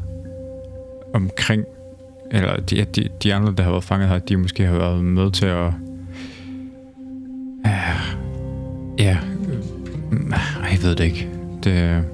omkring... 1.14 1.64
Eller 2.30 2.56
de, 2.56 2.84
de, 2.84 3.08
de 3.22 3.34
andre, 3.34 3.54
der 3.56 3.62
har 3.62 3.70
været 3.70 3.84
fanget 3.84 4.08
her, 4.08 4.18
de 4.18 4.36
måske 4.36 4.66
har 4.66 4.78
været 4.78 5.04
med 5.04 5.30
til 5.30 5.46
at 5.46 5.72
Ja. 8.98 9.18
Mm, 10.10 10.32
jeg 10.72 10.78
ved 10.82 10.94
det 10.96 11.04
ikke. 11.04 11.28
Det, 11.64 12.04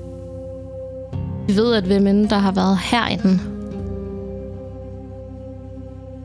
Vi 1.49 1.57
ved, 1.57 1.75
at 1.75 1.85
hvem 1.85 2.07
end 2.07 2.29
der 2.29 2.39
har 2.39 2.53
været 2.53 2.79
herinde, 2.79 3.39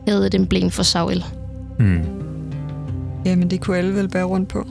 havde 0.08 0.26
et 0.26 0.34
emblem 0.34 0.70
for 0.70 0.82
Saul. 0.82 1.24
hmm. 1.78 2.02
ja, 3.24 3.36
men 3.36 3.50
det 3.50 3.60
kunne 3.60 3.76
alle 3.76 3.94
vel 3.94 4.08
bære 4.08 4.24
rundt 4.24 4.48
på. 4.48 4.66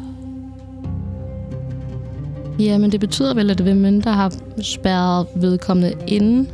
Ja, 2.60 2.78
men 2.78 2.92
det 2.92 3.00
betyder 3.00 3.34
vel, 3.34 3.50
at 3.50 3.60
hvem 3.60 4.02
der 4.02 4.12
har 4.12 4.34
spærret 4.62 5.28
vedkommende 5.36 5.94
inden, 6.08 6.48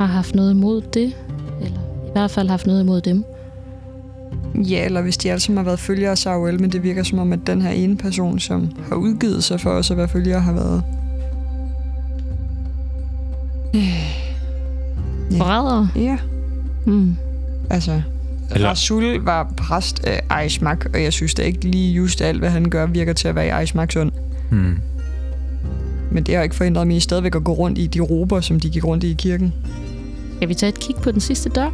har 0.00 0.06
haft 0.06 0.34
noget 0.34 0.50
imod 0.50 0.82
det. 0.82 1.12
Eller 1.60 1.80
i 1.80 2.10
hvert 2.12 2.30
fald 2.30 2.48
haft 2.48 2.66
noget 2.66 2.82
imod 2.82 3.00
dem. 3.00 3.24
Ja, 4.54 4.84
eller 4.84 5.02
hvis 5.02 5.16
de 5.16 5.30
alle 5.30 5.40
sammen 5.40 5.56
har 5.56 5.64
været 5.64 5.78
følgere 5.78 6.10
af 6.10 6.18
Samuel, 6.18 6.60
men 6.60 6.72
det 6.72 6.82
virker 6.82 7.02
som 7.02 7.18
om, 7.18 7.32
at 7.32 7.38
den 7.46 7.62
her 7.62 7.70
ene 7.70 7.96
person, 7.96 8.38
som 8.38 8.70
har 8.88 8.96
udgivet 8.96 9.44
sig 9.44 9.60
for 9.60 9.70
os 9.70 9.90
at 9.90 9.96
være 9.96 10.08
følgere, 10.08 10.40
har 10.40 10.52
været... 10.52 10.82
Ja. 13.74 15.38
Forrædere. 15.38 15.88
Ja, 15.96 16.18
Hmm. 16.84 17.16
altså... 17.70 18.02
Eller-. 18.50 18.68
Rasul 18.68 19.20
var 19.24 19.52
præst 19.56 20.04
af 20.04 20.20
Aishmak, 20.30 20.86
og 20.94 21.02
jeg 21.02 21.12
synes 21.12 21.34
da 21.34 21.42
ikke 21.42 21.70
lige 21.70 21.92
just 21.92 22.20
alt, 22.22 22.38
hvad 22.38 22.50
han 22.50 22.70
gør, 22.70 22.86
virker 22.86 23.12
til 23.12 23.28
at 23.28 23.34
være 23.34 23.46
i 23.46 23.48
Aishmaks 23.48 23.96
ånd. 23.96 24.12
Hmm. 24.50 24.76
Men 26.14 26.22
det 26.22 26.34
har 26.36 26.42
ikke 26.42 26.54
forhindret 26.54 26.86
mig 26.86 26.96
i 26.96 27.00
stadigvæk 27.00 27.34
at 27.34 27.44
gå 27.44 27.52
rundt 27.52 27.78
i 27.78 27.86
de 27.86 28.00
rober, 28.00 28.40
som 28.40 28.60
de 28.60 28.70
gik 28.70 28.84
rundt 28.84 29.04
i 29.04 29.10
i 29.10 29.14
kirken. 29.14 29.54
Skal 30.36 30.48
vi 30.48 30.54
tage 30.54 30.68
et 30.68 30.78
kig 30.80 30.96
på 30.96 31.10
den 31.10 31.20
sidste 31.20 31.50
dør? 31.50 31.70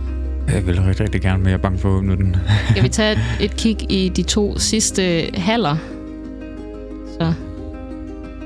Jeg 0.52 0.66
vil 0.66 0.82
rigtig, 0.82 1.04
rigtig 1.04 1.20
gerne, 1.20 1.38
men 1.38 1.46
jeg 1.46 1.54
er 1.54 1.58
bange 1.62 1.78
for 1.78 1.88
at 1.88 1.92
åbne 1.92 2.16
den. 2.16 2.36
Skal 2.70 2.82
vi 2.82 2.88
tage 2.88 3.12
et, 3.12 3.18
et 3.40 3.56
kig 3.56 3.76
i 3.92 4.08
de 4.08 4.22
to 4.22 4.58
sidste 4.58 5.30
haller? 5.34 5.76
Så 7.20 7.32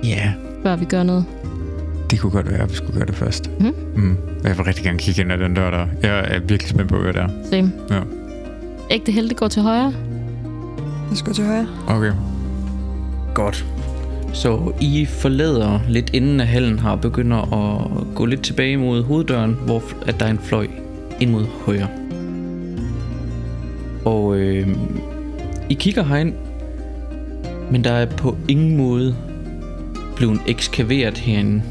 Ja. 0.05 0.33
før 0.63 0.77
vi 0.77 0.85
gør 0.85 1.03
noget. 1.03 1.25
Det 2.11 2.21
kunne 2.21 2.33
godt 2.33 2.51
være, 2.51 2.61
at 2.61 2.71
vi 2.71 2.75
skulle 2.77 2.95
gøre 2.97 3.07
det 3.07 3.15
først. 3.15 3.51
Mhm. 3.61 3.75
Mm. 3.97 4.17
Jeg 4.45 4.57
vil 4.59 4.65
rigtig 4.65 4.85
gerne 4.85 4.99
kigge 4.99 5.21
ind 5.23 5.33
ad 5.33 5.39
den 5.39 5.55
dør 5.55 5.71
der. 5.71 5.87
Jeg 6.03 6.25
er 6.29 6.41
virkelig 6.41 6.71
spændt 6.71 6.89
på, 6.89 6.97
hvad 6.99 7.13
det 7.13 7.21
er. 7.23 7.29
Same. 7.51 7.73
Ja. 7.91 8.01
Ægte 8.91 9.13
helte 9.13 9.35
går 9.35 9.49
til 9.49 9.63
højre. 9.63 9.93
Jeg 11.11 11.19
skal 11.19 11.33
til 11.35 11.45
højre. 11.45 11.67
Okay. 11.87 12.13
Godt. 13.35 13.65
Så 14.35 14.73
I 14.81 15.05
forlader 15.05 15.81
lidt 15.89 16.11
inden 16.13 16.41
af 16.41 16.47
hallen 16.47 16.79
har 16.79 16.97
begynder 16.97 17.37
at 17.37 17.91
gå 18.15 18.27
lidt 18.27 18.43
tilbage 18.43 18.77
mod 18.77 19.03
hoveddøren, 19.03 19.57
hvor 19.67 19.83
at 20.07 20.21
der 20.21 20.27
er 20.27 20.31
en 20.31 20.39
fløj 20.39 20.67
ind 21.21 21.31
mod 21.31 21.45
højre. 21.67 21.89
Og 24.05 24.37
øh, 24.37 24.69
I 25.71 25.75
kigger 25.75 26.05
herind, 26.05 26.35
men 27.71 27.85
der 27.85 27.91
er 27.91 28.07
på 28.07 28.37
ingen 28.49 28.77
måde 28.77 29.17
blevet 30.17 30.41
ekskaveret 30.47 31.19
herinde. 31.19 31.63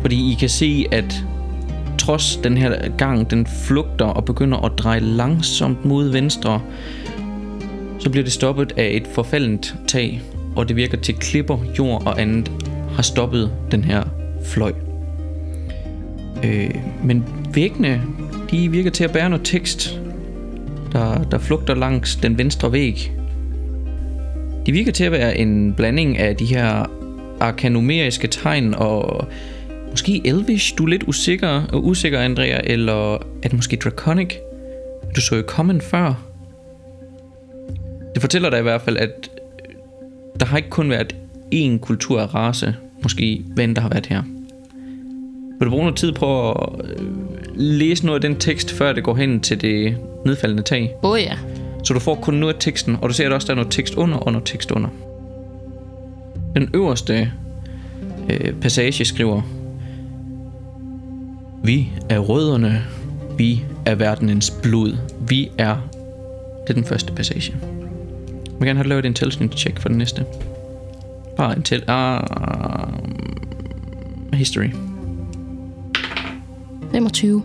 Fordi 0.00 0.32
I 0.32 0.34
kan 0.34 0.48
se, 0.48 0.86
at 0.92 1.24
trods 1.98 2.36
den 2.36 2.56
her 2.56 2.96
gang, 2.96 3.30
den 3.30 3.46
flugter 3.46 4.06
og 4.06 4.24
begynder 4.24 4.58
at 4.58 4.72
dreje 4.78 5.00
langsomt 5.00 5.84
mod 5.84 6.08
venstre, 6.08 6.60
så 7.98 8.10
bliver 8.10 8.24
det 8.24 8.32
stoppet 8.32 8.72
af 8.76 8.90
et 8.92 9.06
forfaldent 9.06 9.74
tag, 9.88 10.22
og 10.58 10.68
det 10.68 10.76
virker 10.76 10.96
til 10.96 11.14
klipper, 11.14 11.58
jord 11.78 12.06
og 12.06 12.20
andet 12.20 12.52
har 12.94 13.02
stoppet 13.02 13.52
den 13.70 13.84
her 13.84 14.02
fløj. 14.44 14.72
Øh, 16.44 16.74
men 17.04 17.24
væggene, 17.54 18.02
de 18.50 18.68
virker 18.68 18.90
til 18.90 19.04
at 19.04 19.12
bære 19.12 19.30
noget 19.30 19.44
tekst, 19.44 20.00
der, 20.92 21.24
der 21.24 21.38
flugter 21.38 21.74
langs 21.74 22.16
den 22.16 22.38
venstre 22.38 22.72
væg. 22.72 23.12
De 24.66 24.72
virker 24.72 24.92
til 24.92 25.04
at 25.04 25.12
være 25.12 25.38
en 25.38 25.74
blanding 25.74 26.18
af 26.18 26.36
de 26.36 26.44
her 26.44 26.90
arkanomeriske 27.40 28.28
tegn 28.28 28.74
og 28.74 29.26
måske 29.90 30.22
elvish. 30.24 30.78
Du 30.78 30.84
er 30.84 30.88
lidt 30.88 31.04
usikker, 31.06 31.62
usikker 31.74 32.20
Andrea, 32.20 32.60
eller 32.64 33.14
er 33.14 33.48
det 33.48 33.52
måske 33.52 33.76
draconic? 33.76 34.34
Du 35.16 35.20
så 35.20 35.36
jo 35.36 35.42
Common 35.46 35.80
før. 35.80 36.24
Det 38.14 38.22
fortæller 38.22 38.50
dig 38.50 38.58
i 38.58 38.62
hvert 38.62 38.82
fald, 38.82 38.96
at 38.96 39.30
der 40.40 40.46
har 40.46 40.56
ikke 40.56 40.70
kun 40.70 40.90
været 40.90 41.16
én 41.54 41.78
kultur 41.78 42.20
af 42.20 42.34
race, 42.34 42.74
måske 43.02 43.42
hvad 43.54 43.68
der 43.68 43.80
har 43.80 43.88
været 43.88 44.06
her. 44.06 44.22
Vil 45.58 45.66
du 45.66 45.70
bruge 45.70 45.82
noget 45.82 45.96
tid 45.96 46.12
på 46.12 46.52
at 46.52 46.68
øh, 46.84 47.06
læse 47.54 48.06
noget 48.06 48.24
af 48.24 48.30
den 48.30 48.40
tekst, 48.40 48.72
før 48.72 48.92
det 48.92 49.04
går 49.04 49.14
hen 49.14 49.40
til 49.40 49.60
det 49.60 49.96
nedfaldende 50.26 50.62
tag? 50.62 50.94
Åh 51.02 51.10
oh, 51.10 51.20
ja. 51.20 51.38
Så 51.84 51.94
du 51.94 52.00
får 52.00 52.14
kun 52.14 52.34
noget 52.34 52.54
af 52.54 52.60
teksten, 52.60 52.96
og 53.02 53.08
du 53.08 53.14
ser 53.14 53.26
at 53.26 53.32
også, 53.32 53.46
der 53.46 53.52
er 53.52 53.56
noget 53.56 53.72
tekst 53.72 53.94
under 53.94 54.18
og 54.18 54.32
noget 54.32 54.46
tekst 54.46 54.70
under. 54.70 54.88
Den 56.54 56.70
øverste 56.74 57.32
øh, 58.30 58.52
passage 58.52 59.04
skriver, 59.04 59.42
Vi 61.64 61.88
er 62.08 62.18
rødderne, 62.18 62.84
vi 63.38 63.64
er 63.86 63.94
verdenens 63.94 64.52
blod, 64.62 64.96
vi 65.28 65.50
er... 65.58 65.76
Det 66.66 66.70
er 66.70 66.74
den 66.74 66.84
første 66.84 67.12
passage. 67.12 67.54
Jeg 68.58 68.60
vil 68.60 68.68
gerne 68.68 68.78
have 68.78 68.88
lavet 68.88 69.04
en 69.04 69.10
intelligence 69.10 69.58
check 69.58 69.80
for 69.80 69.88
den 69.88 69.98
næste. 69.98 70.24
Bare 71.36 71.56
en 71.56 71.62
til... 71.62 71.84
Ah, 71.86 72.92
history. 74.32 74.70
25. 76.92 77.42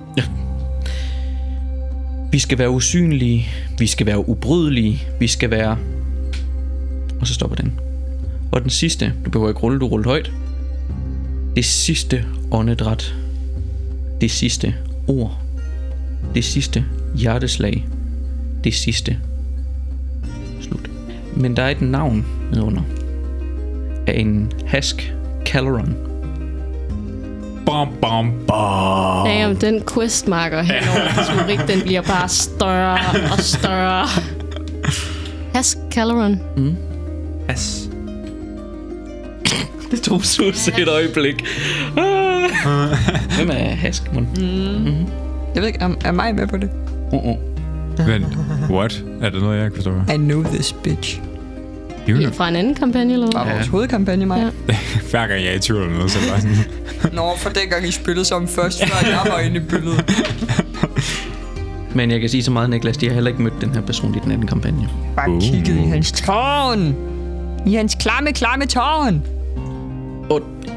Vi 2.31 2.39
skal 2.39 2.57
være 2.57 2.69
usynlige. 2.69 3.47
Vi 3.79 3.87
skal 3.87 4.05
være 4.05 4.29
ubrydelige. 4.29 5.03
Vi 5.19 5.27
skal 5.27 5.51
være... 5.51 5.77
og 7.21 7.27
så 7.27 7.33
stopper 7.33 7.55
den. 7.55 7.79
Og 8.51 8.61
den 8.61 8.69
sidste, 8.69 9.13
du 9.25 9.29
behøver 9.29 9.49
ikke 9.49 9.61
rulle, 9.61 9.79
du 9.79 9.87
ruller 9.87 10.09
højt. 10.09 10.31
Det 11.55 11.65
sidste 11.65 12.25
åndedræt. 12.51 13.15
Det 14.21 14.31
sidste 14.31 14.75
ord. 15.07 15.39
Det 16.35 16.43
sidste 16.43 16.85
hjerteslag. 17.15 17.85
Det 18.63 18.73
sidste. 18.73 19.17
Men 21.35 21.55
der 21.57 21.63
er 21.63 21.69
et 21.69 21.81
navn 21.81 22.25
nedunder. 22.51 22.81
Af 24.07 24.19
en 24.19 24.51
Hask 24.67 25.13
Caloron. 25.45 25.95
Bam, 27.65 27.87
bam, 28.01 28.31
bam. 28.47 29.25
Damn, 29.27 29.55
den 29.55 29.81
questmarker 29.93 30.61
henover 30.61 31.09
historik, 31.19 31.59
den 31.67 31.81
bliver 31.81 32.01
bare 32.01 32.29
større 32.29 32.97
og 33.31 33.39
større. 33.39 34.05
Hask 35.53 35.77
Caloron. 35.91 36.39
Yes. 37.51 37.89
Det 39.91 40.01
tog 40.01 40.25
Sus 40.25 40.67
et 40.67 40.87
øjeblik. 40.87 41.45
Ah. 41.97 42.97
Hvem 43.37 43.49
er 43.49 43.75
Hask, 43.75 44.13
mon? 44.13 44.27
Jeg 45.55 45.61
ved 45.61 45.67
ikke, 45.67 45.79
er, 45.79 45.89
er 46.05 46.11
mig 46.11 46.35
med 46.35 46.47
på 46.47 46.57
det? 46.57 46.69
Uh-uh. 47.13 47.52
Vent, 47.97 48.37
what? 48.69 49.03
Er 49.21 49.29
det 49.29 49.41
noget, 49.41 49.57
jeg 49.57 49.65
ikke 49.65 49.75
forstår? 49.75 50.13
I 50.13 50.17
know 50.17 50.43
this 50.43 50.73
bitch. 50.83 51.21
Juna. 52.07 52.29
Fra 52.29 52.49
en 52.49 52.55
anden 52.55 52.75
kampagne, 52.75 53.13
eller 53.13 53.27
hvad? 53.43 53.53
vores 53.53 53.67
hovedkampagne, 53.67 54.25
mig? 54.25 54.51
Ja. 54.69 54.75
Hver 55.11 55.27
gang 55.27 55.43
jeg 55.43 55.51
er 55.51 55.55
i 55.55 55.59
tvivl 55.59 55.83
om 55.83 55.89
noget, 55.91 56.11
så 56.11 56.19
det 56.19 56.29
bare 56.29 56.41
sådan... 56.41 56.57
Nå, 57.17 57.31
for 57.37 57.49
dengang 57.49 57.87
I 57.87 57.91
spillede 57.91 58.25
som 58.25 58.47
først, 58.47 58.83
før 58.87 59.07
jeg 59.09 59.19
var 59.31 59.39
inde 59.39 59.57
i 59.57 59.59
billedet. 59.59 60.05
Men 61.95 62.11
jeg 62.11 62.19
kan 62.19 62.29
sige 62.29 62.43
så 62.43 62.51
meget, 62.51 62.69
Niklas, 62.69 62.97
de 62.97 63.07
har 63.07 63.13
heller 63.13 63.29
ikke 63.31 63.41
mødt 63.43 63.53
den 63.61 63.69
her 63.73 63.81
person 63.81 64.15
i 64.15 64.19
den 64.23 64.31
anden 64.31 64.47
kampagne. 64.47 64.89
Bare 65.15 65.31
Uh. 65.31 65.41
kigget 65.41 65.75
i 65.85 65.87
hans 65.89 66.11
tårn. 66.11 66.95
I 67.67 67.73
hans 67.73 67.95
klamme, 67.99 68.31
klamme 68.33 68.65
tårn. 68.65 69.21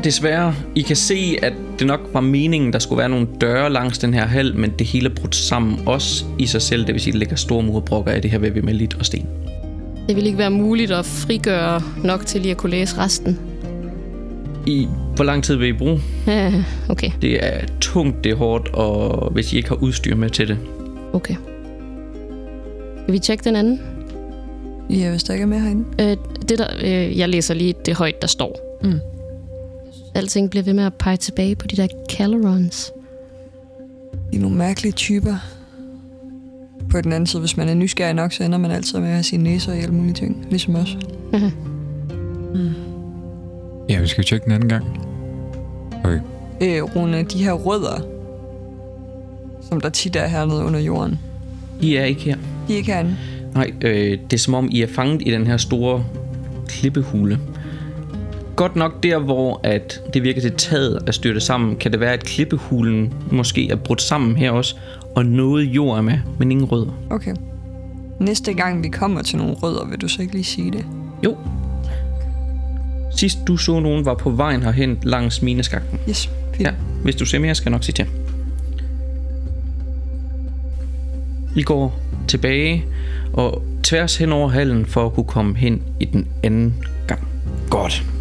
Desværre, 0.07 0.54
I 0.74 0.82
kan 0.82 0.96
se, 0.96 1.36
at 1.42 1.52
det 1.78 1.86
nok 1.86 2.00
var 2.12 2.20
meningen, 2.20 2.72
der 2.72 2.78
skulle 2.78 2.98
være 2.98 3.09
nogle 3.09 3.28
døre 3.40 3.72
langs 3.72 3.98
den 3.98 4.14
her 4.14 4.26
hal, 4.26 4.57
men 4.57 4.70
det 4.78 4.86
hele 4.86 5.09
er 5.11 5.14
brudt 5.14 5.34
sammen 5.34 5.78
også 5.86 6.24
i 6.38 6.46
sig 6.46 6.62
selv. 6.62 6.86
Det 6.86 6.94
vil 6.94 7.00
sige, 7.02 7.11
at 7.11 7.14
der 7.14 7.18
ligger 7.18 7.36
store 7.36 7.62
murbrokker 7.62 8.12
af 8.12 8.22
det 8.22 8.30
her 8.30 8.38
væv 8.38 8.64
med 8.64 8.74
lidt 8.74 8.96
og 8.98 9.07
sten. 9.07 9.26
Det 10.09 10.16
vil 10.16 10.26
ikke 10.26 10.38
være 10.38 10.50
muligt 10.50 10.90
at 10.90 11.07
frigøre 11.07 11.82
nok 12.04 12.26
til 12.26 12.40
lige 12.40 12.50
at 12.50 12.57
kunne 12.57 12.70
læse 12.70 12.98
resten. 12.98 13.38
I 14.66 14.88
hvor 15.16 15.24
lang 15.24 15.44
tid 15.44 15.57
vil 15.57 15.68
I 15.68 15.72
bruge? 15.72 16.00
Ja, 16.26 16.52
okay, 16.88 17.11
Det 17.22 17.44
er 17.44 17.61
tungt, 17.80 18.24
det 18.24 18.32
er 18.32 18.36
hårdt, 18.36 18.68
og 18.68 19.30
hvis 19.32 19.52
I 19.52 19.57
ikke 19.57 19.68
har 19.68 19.76
udstyr 19.76 20.16
med 20.16 20.30
til 20.30 20.48
det. 20.48 20.59
okay. 21.12 21.34
Skal 23.02 23.12
vi 23.12 23.18
tjekke 23.18 23.44
den 23.44 23.57
anden? 23.57 23.80
Ja, 24.90 25.11
hvis 25.11 25.22
der 25.22 25.32
ikke 25.32 25.42
er 25.42 25.46
mere 25.46 25.61
herinde. 25.61 25.84
Øh, 26.00 26.16
det 26.48 26.59
der, 26.59 26.66
øh, 26.84 27.18
jeg 27.18 27.28
læser 27.28 27.54
lige 27.54 27.74
det 27.86 27.94
højt, 27.94 28.22
der 28.22 28.28
står. 28.28 28.78
Mm. 28.82 29.00
Alting 30.16 30.50
bliver 30.50 30.62
ved 30.62 30.72
med 30.72 30.84
at 30.84 30.94
pege 30.94 31.16
tilbage 31.16 31.56
på 31.56 31.66
de 31.66 31.76
der 31.76 31.88
Calorons. 32.10 32.92
De 34.32 34.36
er 34.36 34.40
nogle 34.40 34.56
mærkelige 34.56 34.92
typer. 34.92 35.34
På 36.90 37.00
den 37.00 37.12
anden 37.12 37.26
side, 37.26 37.40
hvis 37.40 37.56
man 37.56 37.68
er 37.68 37.74
nysgerrig 37.74 38.14
nok, 38.14 38.32
så 38.32 38.44
ender 38.44 38.58
man 38.58 38.70
altid 38.70 38.98
med 38.98 39.08
at 39.08 39.14
have 39.14 39.22
sine 39.22 39.42
næser 39.42 39.72
i 39.72 39.78
alle 39.78 39.94
mulige 39.94 40.14
ting. 40.14 40.46
Ligesom 40.50 40.74
os. 40.74 40.96
Ja, 43.88 44.00
vi 44.00 44.06
skal 44.06 44.24
tjekke 44.24 44.44
den 44.44 44.52
anden 44.52 44.68
gang. 44.68 44.84
Okay. 46.04 46.20
Øh, 46.60 46.82
Rune, 46.82 47.22
de 47.22 47.44
her 47.44 47.52
rødder, 47.52 48.00
som 49.68 49.80
der 49.80 49.88
tit 49.88 50.16
er 50.16 50.26
hernede 50.26 50.64
under 50.64 50.80
jorden, 50.80 51.18
I 51.80 51.94
er 51.94 52.04
ikke 52.04 52.20
her. 52.20 52.36
de 52.68 52.72
er 52.72 52.76
ikke 52.76 52.92
herinde. 52.92 53.16
Nej, 53.54 53.72
øh, 53.80 54.18
det 54.30 54.32
er 54.32 54.38
som 54.38 54.54
om, 54.54 54.68
I 54.72 54.82
er 54.82 54.86
fanget 54.86 55.22
i 55.26 55.30
den 55.30 55.46
her 55.46 55.56
store 55.56 56.04
klippehule. 56.68 57.40
Godt 58.57 58.76
nok 58.76 59.02
der, 59.02 59.18
hvor 59.18 59.61
at 59.62 60.00
det 60.14 60.22
virker 60.22 60.40
til 60.40 60.52
taget 60.52 61.02
er 61.07 61.12
styrtet 61.12 61.42
sammen, 61.42 61.76
kan 61.76 61.92
det 61.92 62.00
være, 62.00 62.12
at 62.12 62.24
klippehulen 62.24 63.14
måske 63.32 63.70
er 63.70 63.76
brudt 63.76 64.02
sammen 64.02 64.36
her 64.36 64.50
også, 64.50 64.76
og 65.16 65.26
noget 65.26 65.64
jord 65.64 65.98
er 65.98 66.02
med, 66.02 66.18
men 66.38 66.50
ingen 66.50 66.66
rødder. 66.66 66.92
Okay. 67.11 67.34
Næste 68.20 68.52
gang 68.52 68.82
vi 68.82 68.88
kommer 68.88 69.22
til 69.22 69.38
nogle 69.38 69.54
rødder, 69.54 69.86
vil 69.86 70.00
du 70.00 70.09
så 70.09 70.22
ikke 70.22 70.34
lige 70.34 70.44
sige 70.44 70.70
det? 70.70 70.84
Jo. 71.24 71.36
Sidst 73.16 73.38
du 73.46 73.57
så 73.57 73.80
nogen 73.80 74.04
var 74.04 74.14
på 74.14 74.30
vejen 74.30 74.62
herhen 74.62 74.98
langs 75.02 75.42
mineskakten. 75.42 76.00
Yes, 76.09 76.30
fint. 76.54 76.68
Ja, 76.68 76.74
hvis 77.02 77.16
du 77.16 77.24
ser 77.24 77.38
mere, 77.38 77.54
skal 77.54 77.70
jeg 77.70 77.72
nok 77.72 77.84
sige 77.84 77.94
til. 77.94 78.07
I 81.57 81.62
går 81.62 82.00
tilbage 82.28 82.84
og 83.32 83.62
tværs 83.82 84.16
hen 84.16 84.32
over 84.32 84.48
hallen 84.48 84.86
for 84.86 85.07
at 85.07 85.12
kunne 85.12 85.26
komme 85.26 85.57
hen 85.57 85.82
i 86.00 86.04
den 86.04 86.28
anden 86.42 86.74
gang. 87.07 87.28
Godt. 87.70 88.15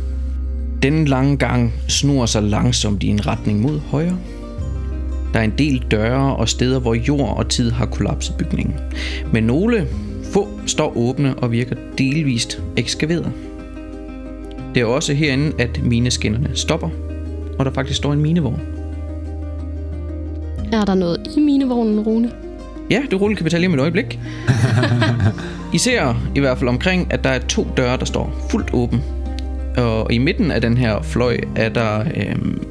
Den 0.85 1.05
lange 1.05 1.37
gang 1.37 1.73
snor 1.87 2.25
sig 2.25 2.43
langsomt 2.43 3.03
i 3.03 3.07
en 3.07 3.27
retning 3.27 3.61
mod 3.61 3.79
højre. 3.79 4.17
Der 5.33 5.39
er 5.39 5.43
en 5.43 5.53
del 5.57 5.85
døre 5.91 6.35
og 6.35 6.49
steder, 6.49 6.79
hvor 6.79 6.93
jord 6.93 7.37
og 7.37 7.49
tid 7.49 7.71
har 7.71 7.85
kollapset 7.85 8.35
bygningen. 8.37 8.75
Men 9.33 9.43
nogle 9.43 9.87
få 10.33 10.47
står 10.65 10.97
åbne 10.97 11.35
og 11.35 11.51
virker 11.51 11.75
delvist 11.97 12.61
ekskaveret. 12.77 13.31
Det 14.75 14.81
er 14.81 14.85
også 14.85 15.13
herinde, 15.13 15.51
at 15.59 15.83
mineskinnerne 15.83 16.49
stopper, 16.53 16.89
og 17.59 17.65
der 17.65 17.71
faktisk 17.71 17.97
står 17.97 18.13
en 18.13 18.21
minevogn. 18.21 18.61
Er 20.71 20.85
der 20.85 20.95
noget 20.95 21.17
i 21.37 21.39
minevognen, 21.39 21.99
Rune? 21.99 22.31
Ja, 22.89 23.01
det 23.11 23.21
rulle 23.21 23.35
kan 23.35 23.45
vi 23.45 23.49
tage 23.49 23.59
lige 23.59 23.67
om 23.67 23.73
et 23.73 23.79
øjeblik. 23.79 24.19
I 25.73 25.77
ser 25.77 26.15
i 26.35 26.39
hvert 26.39 26.57
fald 26.57 26.69
omkring, 26.69 27.13
at 27.13 27.23
der 27.23 27.29
er 27.29 27.39
to 27.39 27.67
døre, 27.77 27.97
der 27.97 28.05
står 28.05 28.47
fuldt 28.49 28.69
åben. 28.73 29.01
Og 29.77 30.13
i 30.13 30.17
midten 30.17 30.51
af 30.51 30.61
den 30.61 30.77
her 30.77 31.01
fløj 31.01 31.37
er 31.55 31.69
der 31.69 31.99
øhm, 31.99 32.61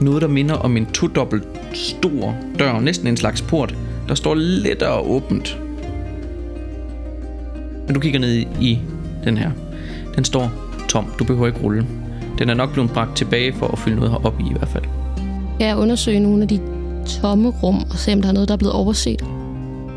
noget, 0.00 0.22
der 0.22 0.28
minder 0.28 0.54
om 0.54 0.76
en 0.76 0.86
todobbelt 0.86 1.44
stor 1.72 2.34
dør, 2.58 2.80
næsten 2.80 3.08
en 3.08 3.16
slags 3.16 3.42
port, 3.42 3.74
der 4.08 4.14
står 4.14 4.34
lettere 4.34 5.00
åbent. 5.00 5.58
Men 7.86 7.94
du 7.94 8.00
kigger 8.00 8.20
ned 8.20 8.44
i- 8.60 8.78
den 9.24 9.36
her. 9.36 9.50
Den 10.16 10.24
står 10.24 10.50
tom. 10.88 11.06
Du 11.18 11.24
behøver 11.24 11.46
ikke 11.46 11.60
rulle. 11.60 11.86
Den 12.38 12.48
er 12.50 12.54
nok 12.54 12.72
blevet 12.72 12.90
bragt 12.90 13.16
tilbage 13.16 13.52
for 13.52 13.66
at 13.66 13.78
fylde 13.78 13.96
noget 13.96 14.10
herop 14.10 14.40
i 14.40 14.42
i 14.50 14.52
hvert 14.52 14.68
fald. 14.68 14.84
Jeg 15.60 15.76
undersøge 15.76 16.20
nogle 16.20 16.42
af 16.42 16.48
de 16.48 16.60
tomme 17.20 17.48
rum 17.62 17.76
og 17.90 17.96
se, 17.98 18.12
om 18.12 18.22
der 18.22 18.28
er 18.28 18.32
noget, 18.32 18.48
der 18.48 18.54
er 18.54 18.58
blevet 18.58 18.74
overset? 18.74 19.22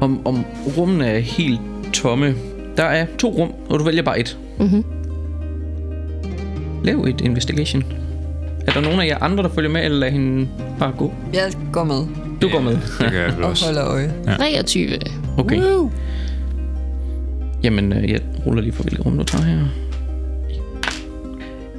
Om, 0.01 0.21
om 0.25 0.43
rummene 0.77 1.05
er 1.07 1.19
helt 1.19 1.59
tomme. 1.93 2.35
Der 2.77 2.83
er 2.83 3.05
to 3.19 3.29
rum, 3.29 3.51
og 3.69 3.79
du 3.79 3.83
vælger 3.83 4.03
bare 4.03 4.19
et. 4.19 4.37
Mhm. 4.59 4.83
Lav 6.83 6.99
et 7.03 7.21
investigation. 7.21 7.83
Er 8.67 8.71
der 8.71 8.81
nogen 8.81 8.99
af 8.99 9.05
jer 9.07 9.17
andre, 9.23 9.43
der 9.43 9.49
følger 9.49 9.69
med, 9.71 9.85
eller 9.85 9.97
lad 9.99 10.11
hende 10.11 10.47
bare 10.79 10.91
gå? 10.97 11.13
Jeg 11.33 11.51
går 11.73 11.83
med 11.83 12.05
Du 12.41 12.49
går 12.49 12.61
med. 12.61 12.71
Det 12.71 12.81
kan 12.99 13.13
jeg 13.13 13.33
vel 13.35 13.43
og 13.43 13.49
også. 13.49 13.65
holder 13.65 13.85
øje. 13.87 14.13
23. 14.37 14.99
Okay. 15.37 15.61
Jamen, 17.63 17.93
øh, 17.93 18.09
jeg 18.11 18.19
ruller 18.45 18.61
lige 18.61 18.73
for, 18.73 18.83
hvilket 18.83 19.05
rum 19.05 19.17
du 19.17 19.23
tager 19.23 19.43
her. 19.45 19.59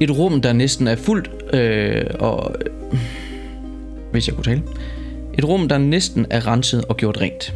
Et 0.01 0.11
rum, 0.17 0.41
der 0.41 0.53
næsten 0.53 0.87
er 0.87 0.95
fuldt, 0.95 1.29
øh, 1.53 2.05
og... 2.19 2.55
Øh, 2.91 2.99
hvis 4.11 4.27
jeg 4.27 4.35
kunne 4.35 4.43
tale. 4.43 4.61
Et 5.37 5.45
rum, 5.45 5.67
der 5.69 5.77
næsten 5.77 6.25
er 6.29 6.47
renset 6.47 6.85
og 6.85 6.97
gjort 6.97 7.21
rent. 7.21 7.53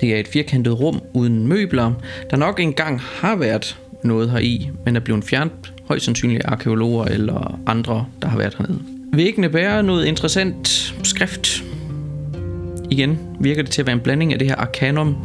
Det 0.00 0.14
er 0.14 0.20
et 0.20 0.28
firkantet 0.28 0.80
rum 0.80 1.00
uden 1.14 1.46
møbler, 1.48 1.92
der 2.30 2.36
nok 2.36 2.60
engang 2.60 3.00
har 3.00 3.36
været 3.36 3.78
noget 4.04 4.30
her 4.30 4.38
i, 4.38 4.70
men 4.84 4.96
er 4.96 5.00
blevet 5.00 5.24
fjernet 5.24 5.52
højst 5.90 6.04
sandsynligt 6.04 6.42
arkeologer 6.44 7.04
eller 7.04 7.60
andre, 7.66 8.06
der 8.22 8.28
har 8.28 8.38
været 8.38 8.54
hernede. 8.58 8.80
Væggene 9.12 9.48
bærer 9.48 9.82
noget 9.82 10.06
interessant 10.06 10.94
skrift. 11.02 11.64
Igen 12.90 13.18
virker 13.40 13.62
det 13.62 13.70
til 13.70 13.82
at 13.82 13.86
være 13.86 13.96
en 13.96 14.00
blanding 14.00 14.32
af 14.32 14.38
det 14.38 14.48
her 14.48 14.56
arcanum, 14.56 15.16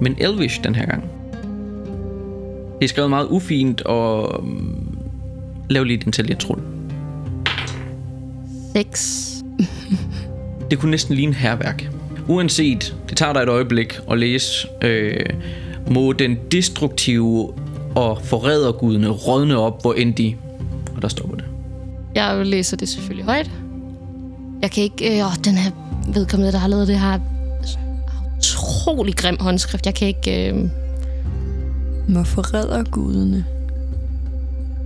men 0.00 0.16
elvish 0.18 0.64
den 0.64 0.74
her 0.74 0.86
gang. 0.86 1.02
Det 2.78 2.84
er 2.84 2.88
skrevet 2.88 3.10
meget 3.10 3.26
ufint, 3.30 3.80
og 3.80 4.40
um, 4.40 4.98
lav 5.70 5.84
lige 5.84 5.98
et 5.98 6.04
intelligent 6.06 6.50
rulle. 6.50 6.64
6. 8.72 9.44
Det 10.70 10.78
kunne 10.78 10.90
næsten 10.90 11.14
ligne 11.14 11.34
herværk. 11.34 11.88
Uanset, 12.28 12.96
det 13.08 13.16
tager 13.16 13.32
dig 13.32 13.40
et 13.40 13.48
øjeblik 13.48 13.98
at 14.10 14.18
læse, 14.18 14.68
øh, 14.82 15.26
må 15.90 16.12
den 16.12 16.38
destruktive 16.50 17.52
og 17.94 18.22
forrædergudene 18.22 19.08
rådne 19.08 19.56
op, 19.56 19.82
hvor 19.82 19.92
end 19.92 20.14
de... 20.14 20.34
Og 20.96 21.02
der 21.02 21.08
stopper 21.08 21.36
det. 21.36 21.44
Jeg 22.14 22.46
læser 22.46 22.76
det 22.76 22.88
selvfølgelig 22.88 23.24
højt. 23.24 23.50
Jeg 24.62 24.70
kan 24.70 24.82
ikke... 24.82 25.18
Øh, 25.18 25.26
åh, 25.26 25.32
den 25.44 25.54
her 25.54 25.70
vedkommende, 26.14 26.52
der 26.52 26.58
har 26.58 26.68
lavet 26.68 26.88
det 26.88 26.98
her 26.98 27.18
utrolig 28.36 29.16
grim 29.16 29.36
håndskrift. 29.40 29.86
Jeg 29.86 29.94
kan 29.94 30.08
ikke... 30.08 30.52
Øh, 30.52 30.68
Må 32.08 32.24
forræder 32.24 32.84
gudene. 32.84 33.44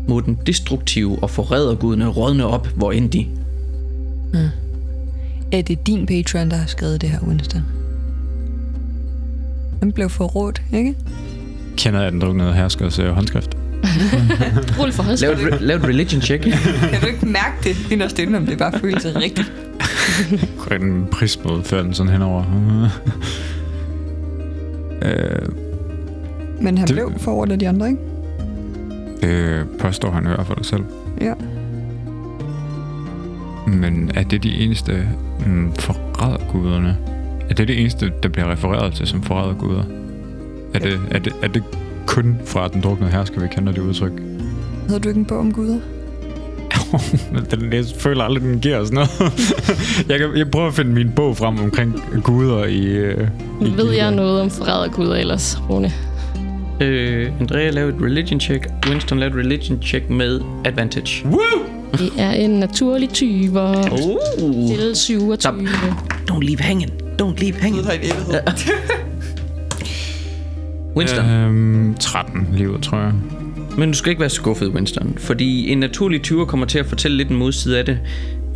Må 0.09 0.21
den 0.21 0.39
destruktive 0.47 1.19
og 1.23 1.31
forrædergudene 1.31 2.07
rådne 2.07 2.47
op, 2.47 2.67
hvor 2.67 2.93
end 2.93 3.11
de... 3.11 3.27
Er 5.53 5.63
det 5.63 5.87
din 5.87 6.07
Patreon, 6.07 6.51
der 6.51 6.57
har 6.57 6.67
skrevet 6.67 7.01
det 7.01 7.11
her, 7.11 7.21
Winston? 7.21 7.63
Den 9.81 9.93
blev 9.93 10.11
forrådt, 10.11 10.63
ikke? 10.73 10.95
Kender 11.77 12.03
jeg 12.03 12.13
den 12.13 12.21
druknede 12.21 12.53
herskers 12.53 12.99
øh, 12.99 13.09
håndskrift? 13.09 13.57
Rul 14.79 14.93
for 14.93 15.03
Lav 15.03 15.07
håndskrift. 15.09 15.43
et, 15.43 15.53
re- 15.61 15.63
lav 15.65 15.77
et 15.77 15.85
religion 15.85 16.23
check. 16.23 16.43
Kan 16.93 17.01
du 17.03 17.07
ikke 17.07 17.27
mærke 17.27 17.57
det 17.65 17.93
inderst 17.93 18.19
inde, 18.19 18.39
om 18.39 18.47
det 18.47 18.59
bare 18.59 18.79
føles 18.79 19.07
rigtigt? 19.17 19.53
Går 20.69 20.75
en 20.75 21.07
prismåde 21.13 21.63
før 21.65 21.83
den 21.83 21.95
sådan 21.95 22.13
henover. 22.13 22.45
øh, 25.03 25.49
Men 26.61 26.79
han 26.79 26.87
Det- 26.89 26.95
blev 26.95 27.13
forordet 27.19 27.53
af 27.53 27.59
de 27.59 27.69
andre, 27.69 27.89
ikke? 27.89 28.01
det 29.23 29.67
påstår 29.79 30.11
han 30.11 30.25
i 30.25 30.29
hvert 30.29 30.47
fald 30.47 30.65
selv. 30.65 30.83
Ja. 31.21 31.33
Men 33.67 34.11
er 34.15 34.23
det 34.23 34.43
de 34.43 34.55
eneste 34.59 35.09
mm, 35.47 35.73
forræderguderne? 35.75 36.97
Er 37.51 37.55
det 37.55 37.69
det 37.69 37.81
eneste, 37.81 38.13
der 38.23 38.29
bliver 38.29 38.53
refereret 38.53 38.95
til 38.95 39.07
som 39.07 39.23
forræderguder? 39.23 39.83
Er 40.77 40.81
det, 40.81 41.01
er, 41.11 41.19
det, 41.19 41.33
er 41.43 41.49
det 41.49 41.63
kun 42.07 42.37
fra 42.45 42.69
den 42.69 42.81
druknede 42.81 43.11
hersker, 43.11 43.41
vi 43.41 43.47
kender 43.51 43.73
det 43.73 43.81
udtryk? 43.81 44.13
Havde 44.89 45.01
du 45.01 45.09
ikke 45.09 45.19
en 45.19 45.25
bog 45.27 45.39
om 45.39 45.53
guder? 45.53 45.79
den, 47.51 47.73
jeg 47.73 47.85
føler 47.99 48.25
aldrig, 48.25 48.43
den 48.43 48.61
giver 48.61 48.79
os 48.79 48.93
noget. 48.93 49.11
jeg, 50.09 50.19
kan, 50.19 50.37
jeg 50.37 50.51
prøver 50.51 50.67
at 50.69 50.75
finde 50.75 50.91
min 50.91 51.11
bog 51.17 51.37
frem 51.37 51.59
omkring 51.61 52.03
guder 52.25 52.65
i... 52.65 52.85
Øh, 52.87 53.29
i 53.63 53.77
Ved 53.77 53.93
jeg 53.93 54.11
noget 54.11 54.41
om 54.41 54.51
forræderguder 54.51 55.17
ellers, 55.17 55.59
Rune? 55.71 55.93
øh, 56.81 57.33
Andrea 57.41 57.71
lav 57.71 57.89
et 57.89 57.95
religion 58.03 58.41
check. 58.41 58.69
Winston 58.89 59.19
lav 59.19 59.29
et 59.29 59.35
religion 59.35 59.83
check 59.83 60.11
med 60.11 60.41
advantage. 60.65 61.27
Det 61.93 62.13
er 62.19 62.31
en 62.31 62.51
naturlig 62.51 63.09
tyver. 63.11 63.75
Oh. 63.93 64.77
Til 64.77 64.97
27. 64.97 65.35
Don't 66.31 66.41
leave 66.41 66.61
hanging. 66.61 66.93
Don't 67.23 67.41
leave 67.41 67.55
hanging. 67.55 67.87
Winston. 70.97 71.25
Øhm, 71.31 71.95
13 72.01 72.49
livet, 72.53 72.83
tror 72.83 72.99
jeg. 72.99 73.13
Men 73.79 73.91
du 73.91 73.97
skal 73.97 74.11
ikke 74.11 74.21
være 74.21 74.31
skuffet, 74.31 74.69
Winston, 74.69 75.15
fordi 75.19 75.69
en 75.69 75.79
naturlig 75.79 76.23
tyver 76.23 76.45
kommer 76.45 76.67
til 76.67 76.79
at 76.79 76.87
fortælle 76.87 77.17
lidt 77.17 77.29
en 77.29 77.37
modside 77.37 77.79
af 77.79 77.85
det. 77.85 77.99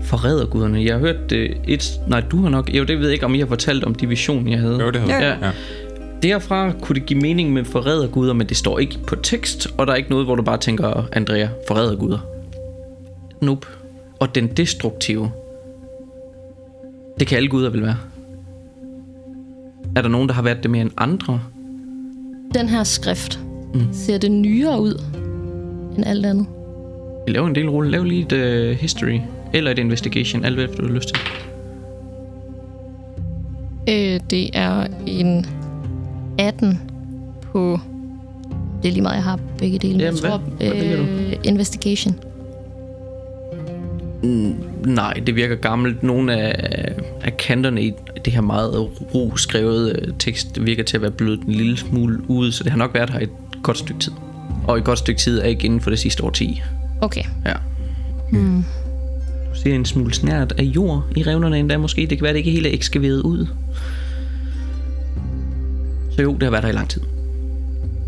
Forræderguderne. 0.02 0.84
Jeg 0.84 0.92
har 0.94 1.00
hørt 1.00 1.30
det 1.30 1.50
et... 1.68 2.00
Nej, 2.08 2.20
du 2.20 2.42
har 2.42 2.48
nok... 2.48 2.70
Jo, 2.74 2.84
det 2.84 2.98
ved 2.98 3.04
jeg 3.06 3.12
ikke, 3.12 3.26
om 3.26 3.34
I 3.34 3.38
har 3.38 3.46
fortalt 3.46 3.84
om 3.84 3.94
de 3.94 4.08
vision, 4.08 4.48
jeg 4.48 4.58
havde. 4.60 4.78
Jo, 4.80 4.90
det 4.90 5.00
havde 5.00 5.12
Ja. 5.14 5.28
jeg. 5.28 5.38
ja. 5.42 5.50
Derfra 6.22 6.72
kunne 6.82 6.94
det 6.94 7.06
give 7.06 7.20
mening 7.20 7.52
med 7.52 7.64
forræderguder, 7.64 8.32
men 8.32 8.46
det 8.46 8.56
står 8.56 8.78
ikke 8.78 8.98
på 9.06 9.16
tekst, 9.16 9.68
og 9.78 9.86
der 9.86 9.92
er 9.92 9.96
ikke 9.96 10.10
noget, 10.10 10.26
hvor 10.26 10.34
du 10.34 10.42
bare 10.42 10.58
tænker, 10.58 11.08
Andrea, 11.12 11.48
forræderguder. 11.68 12.18
Nope. 13.42 13.66
Og 14.20 14.34
den 14.34 14.46
destruktive. 14.46 15.30
Det 17.18 17.26
kan 17.26 17.36
alle 17.36 17.48
guder 17.48 17.70
vel 17.70 17.82
være. 17.82 17.96
Er 19.96 20.02
der 20.02 20.08
nogen, 20.08 20.28
der 20.28 20.34
har 20.34 20.42
været 20.42 20.62
det 20.62 20.70
mere 20.70 20.82
end 20.82 20.90
andre? 20.96 21.40
Den 22.54 22.68
her 22.68 22.84
skrift, 22.84 23.40
mm. 23.74 23.80
ser 23.92 24.18
det 24.18 24.30
nyere 24.32 24.80
ud 24.80 25.02
end 25.96 26.06
alt 26.06 26.26
andet? 26.26 26.46
Vi 27.26 27.32
laver 27.32 27.46
en 27.48 27.54
del 27.54 27.68
rulle. 27.70 27.90
Lav 27.90 28.04
lige 28.04 28.22
et 28.22 28.32
uh, 28.72 28.76
history. 28.80 29.18
Eller 29.52 29.70
et 29.70 29.78
investigation. 29.78 30.44
Alt 30.44 30.54
hvad 30.54 30.68
du 30.68 30.86
har 30.86 30.92
lyst 30.94 31.08
til. 31.08 31.16
Øh, 33.88 34.20
det 34.30 34.50
er 34.56 34.86
en 35.06 35.46
18 36.38 36.80
på... 37.42 37.78
Det 38.82 38.88
er 38.88 38.92
lige 38.92 39.02
meget, 39.02 39.14
jeg 39.16 39.24
har 39.24 39.40
begge 39.58 39.78
dele. 39.78 39.92
men 39.92 40.00
Jamen, 40.00 40.14
jeg 40.22 40.30
tror, 40.30 40.38
hvad- 40.38 40.66
hvad 40.68 40.76
vælger 40.80 40.96
du? 40.96 41.02
øh, 41.02 41.36
investigation. 41.44 42.14
Nej, 44.84 45.12
det 45.26 45.36
virker 45.36 45.56
gammelt. 45.56 46.02
Nogle 46.02 46.36
af, 46.36 46.94
af 47.20 47.36
kanterne 47.36 47.82
i 47.82 47.92
det 48.24 48.32
her 48.32 48.40
meget 48.40 48.74
ro 49.14 49.36
skrevet 49.36 49.98
øh, 50.02 50.14
tekst 50.18 50.66
virker 50.66 50.82
til 50.82 50.96
at 50.96 51.02
være 51.02 51.10
blødt 51.10 51.40
en 51.40 51.52
lille 51.52 51.76
smule 51.76 52.30
ud, 52.30 52.52
så 52.52 52.64
det 52.64 52.72
har 52.72 52.78
nok 52.78 52.94
været 52.94 53.10
her 53.10 53.18
et 53.18 53.30
godt 53.62 53.78
stykke 53.78 54.00
tid. 54.00 54.12
Og 54.68 54.78
et 54.78 54.84
godt 54.84 54.98
stykke 54.98 55.20
tid 55.20 55.40
er 55.40 55.44
ikke 55.44 55.64
inden 55.64 55.80
for 55.80 55.90
det 55.90 55.98
sidste 55.98 56.24
årti. 56.24 56.62
Okay. 57.00 57.22
Ja. 57.46 57.52
Hmm. 58.30 58.64
Du 59.50 59.60
ser 59.62 59.74
en 59.74 59.84
smule 59.84 60.14
snært 60.14 60.52
af 60.58 60.62
jord 60.62 61.04
i 61.16 61.22
revnerne 61.22 61.58
endda 61.58 61.78
måske. 61.78 62.06
Det 62.10 62.18
kan 62.18 62.22
være, 62.22 62.32
det 62.32 62.38
ikke 62.38 62.50
helt 62.50 62.66
er 62.66 62.70
ekskaveret 62.72 63.22
ud. 63.22 63.46
Så 66.10 66.22
jo, 66.22 66.34
det 66.34 66.42
har 66.42 66.50
været 66.50 66.64
her 66.64 66.70
i 66.70 66.74
lang 66.74 66.88
tid. 66.88 67.02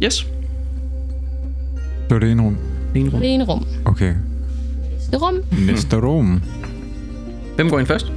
Yes. 0.04 0.26
Det 2.08 2.10
var 2.10 2.18
det 2.18 2.30
ene 2.30 2.42
rum. 2.42 2.56
Det 2.94 3.00
er 3.00 3.04
en 3.04 3.10
rum. 3.10 3.20
Det 3.20 3.34
ene 3.34 3.44
rum. 3.44 3.66
Okay. 3.84 4.14
Det 5.10 5.22
rum. 5.22 5.34
Næste 5.66 5.96
rum. 5.96 6.42
Hvem 7.62 7.70
går 7.70 7.78
ind 7.78 7.86
først? 7.86 8.12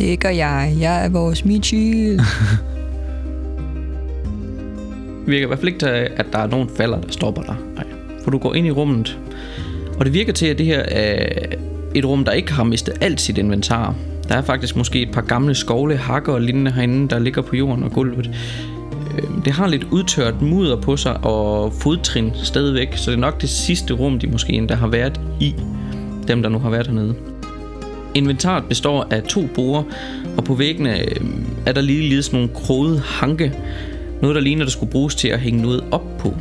Det 0.00 0.20
gør 0.20 0.28
jeg. 0.28 0.76
Jeg 0.80 1.04
er 1.04 1.08
vores 1.08 1.44
Michi. 1.44 2.10
Det 2.10 2.20
virker 5.26 5.44
i 5.44 5.46
hvert 5.46 5.58
fald 5.58 5.68
ikke 5.68 5.78
til, 5.78 5.86
at 5.88 6.26
der 6.32 6.38
er 6.38 6.46
nogen 6.46 6.68
falder, 6.76 7.00
der 7.00 7.08
stopper 7.10 7.42
dig. 7.42 7.56
Nej. 7.74 7.84
For 8.24 8.30
du 8.30 8.38
går 8.38 8.54
ind 8.54 8.66
i 8.66 8.70
rummet, 8.70 9.18
og 9.98 10.04
det 10.04 10.14
virker 10.14 10.32
til, 10.32 10.46
at 10.46 10.58
det 10.58 10.66
her 10.66 10.78
er 10.78 11.26
et 11.94 12.04
rum, 12.04 12.24
der 12.24 12.32
ikke 12.32 12.52
har 12.52 12.64
mistet 12.64 12.94
alt 13.00 13.20
sit 13.20 13.38
inventar. 13.38 13.94
Der 14.28 14.34
er 14.34 14.42
faktisk 14.42 14.76
måske 14.76 15.02
et 15.02 15.12
par 15.12 15.20
gamle 15.20 15.54
skovle, 15.54 15.96
hakker 15.96 16.32
og 16.32 16.40
lignende 16.40 16.70
herinde, 16.70 17.08
der 17.08 17.18
ligger 17.18 17.42
på 17.42 17.56
jorden 17.56 17.84
og 17.84 17.92
gulvet. 17.92 18.30
Øh, 19.16 19.24
Det 19.44 19.52
har 19.52 19.66
lidt 19.66 19.84
udtørt 19.90 20.42
mudder 20.42 20.80
på 20.80 20.96
sig 20.96 21.24
og 21.24 21.72
fodtrin 21.72 22.30
stadigvæk, 22.34 22.96
så 22.96 23.10
det 23.10 23.16
er 23.16 23.20
nok 23.20 23.40
det 23.40 23.48
sidste 23.48 23.94
rum, 23.94 24.18
de 24.18 24.26
måske 24.26 24.52
endda 24.52 24.74
har 24.74 24.88
været 24.88 25.20
i, 25.40 25.54
dem 26.28 26.42
der 26.42 26.48
nu 26.48 26.58
har 26.58 26.70
været 26.70 26.86
hernede. 26.86 27.14
Inventaret 28.18 28.64
består 28.68 29.06
af 29.10 29.22
to 29.22 29.46
borer, 29.54 29.82
og 30.36 30.44
på 30.44 30.54
væggene 30.54 31.00
øh, 31.00 31.20
er 31.66 31.72
der 31.72 31.80
lige 31.80 32.22
nogle 32.32 32.48
krogede 32.48 32.98
hanke, 32.98 33.52
noget, 34.22 34.34
der 34.34 34.40
ligner, 34.40 34.64
der 34.64 34.70
skulle 34.70 34.92
bruges 34.92 35.14
til 35.14 35.28
at 35.28 35.40
hænge 35.40 35.62
noget 35.62 35.84
op 35.90 36.18
på, 36.18 36.34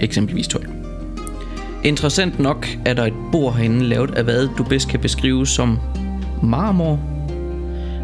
eksempelvis 0.00 0.48
tøj. 0.48 0.62
Interessant 1.84 2.38
nok 2.38 2.68
er 2.84 2.94
der 2.94 3.04
et 3.04 3.12
bord 3.32 3.54
herinde 3.54 3.84
lavet 3.84 4.14
af 4.14 4.24
hvad 4.24 4.48
du 4.58 4.64
bedst 4.64 4.88
kan 4.88 5.00
beskrive 5.00 5.46
som 5.46 5.78
marmor. 6.42 7.00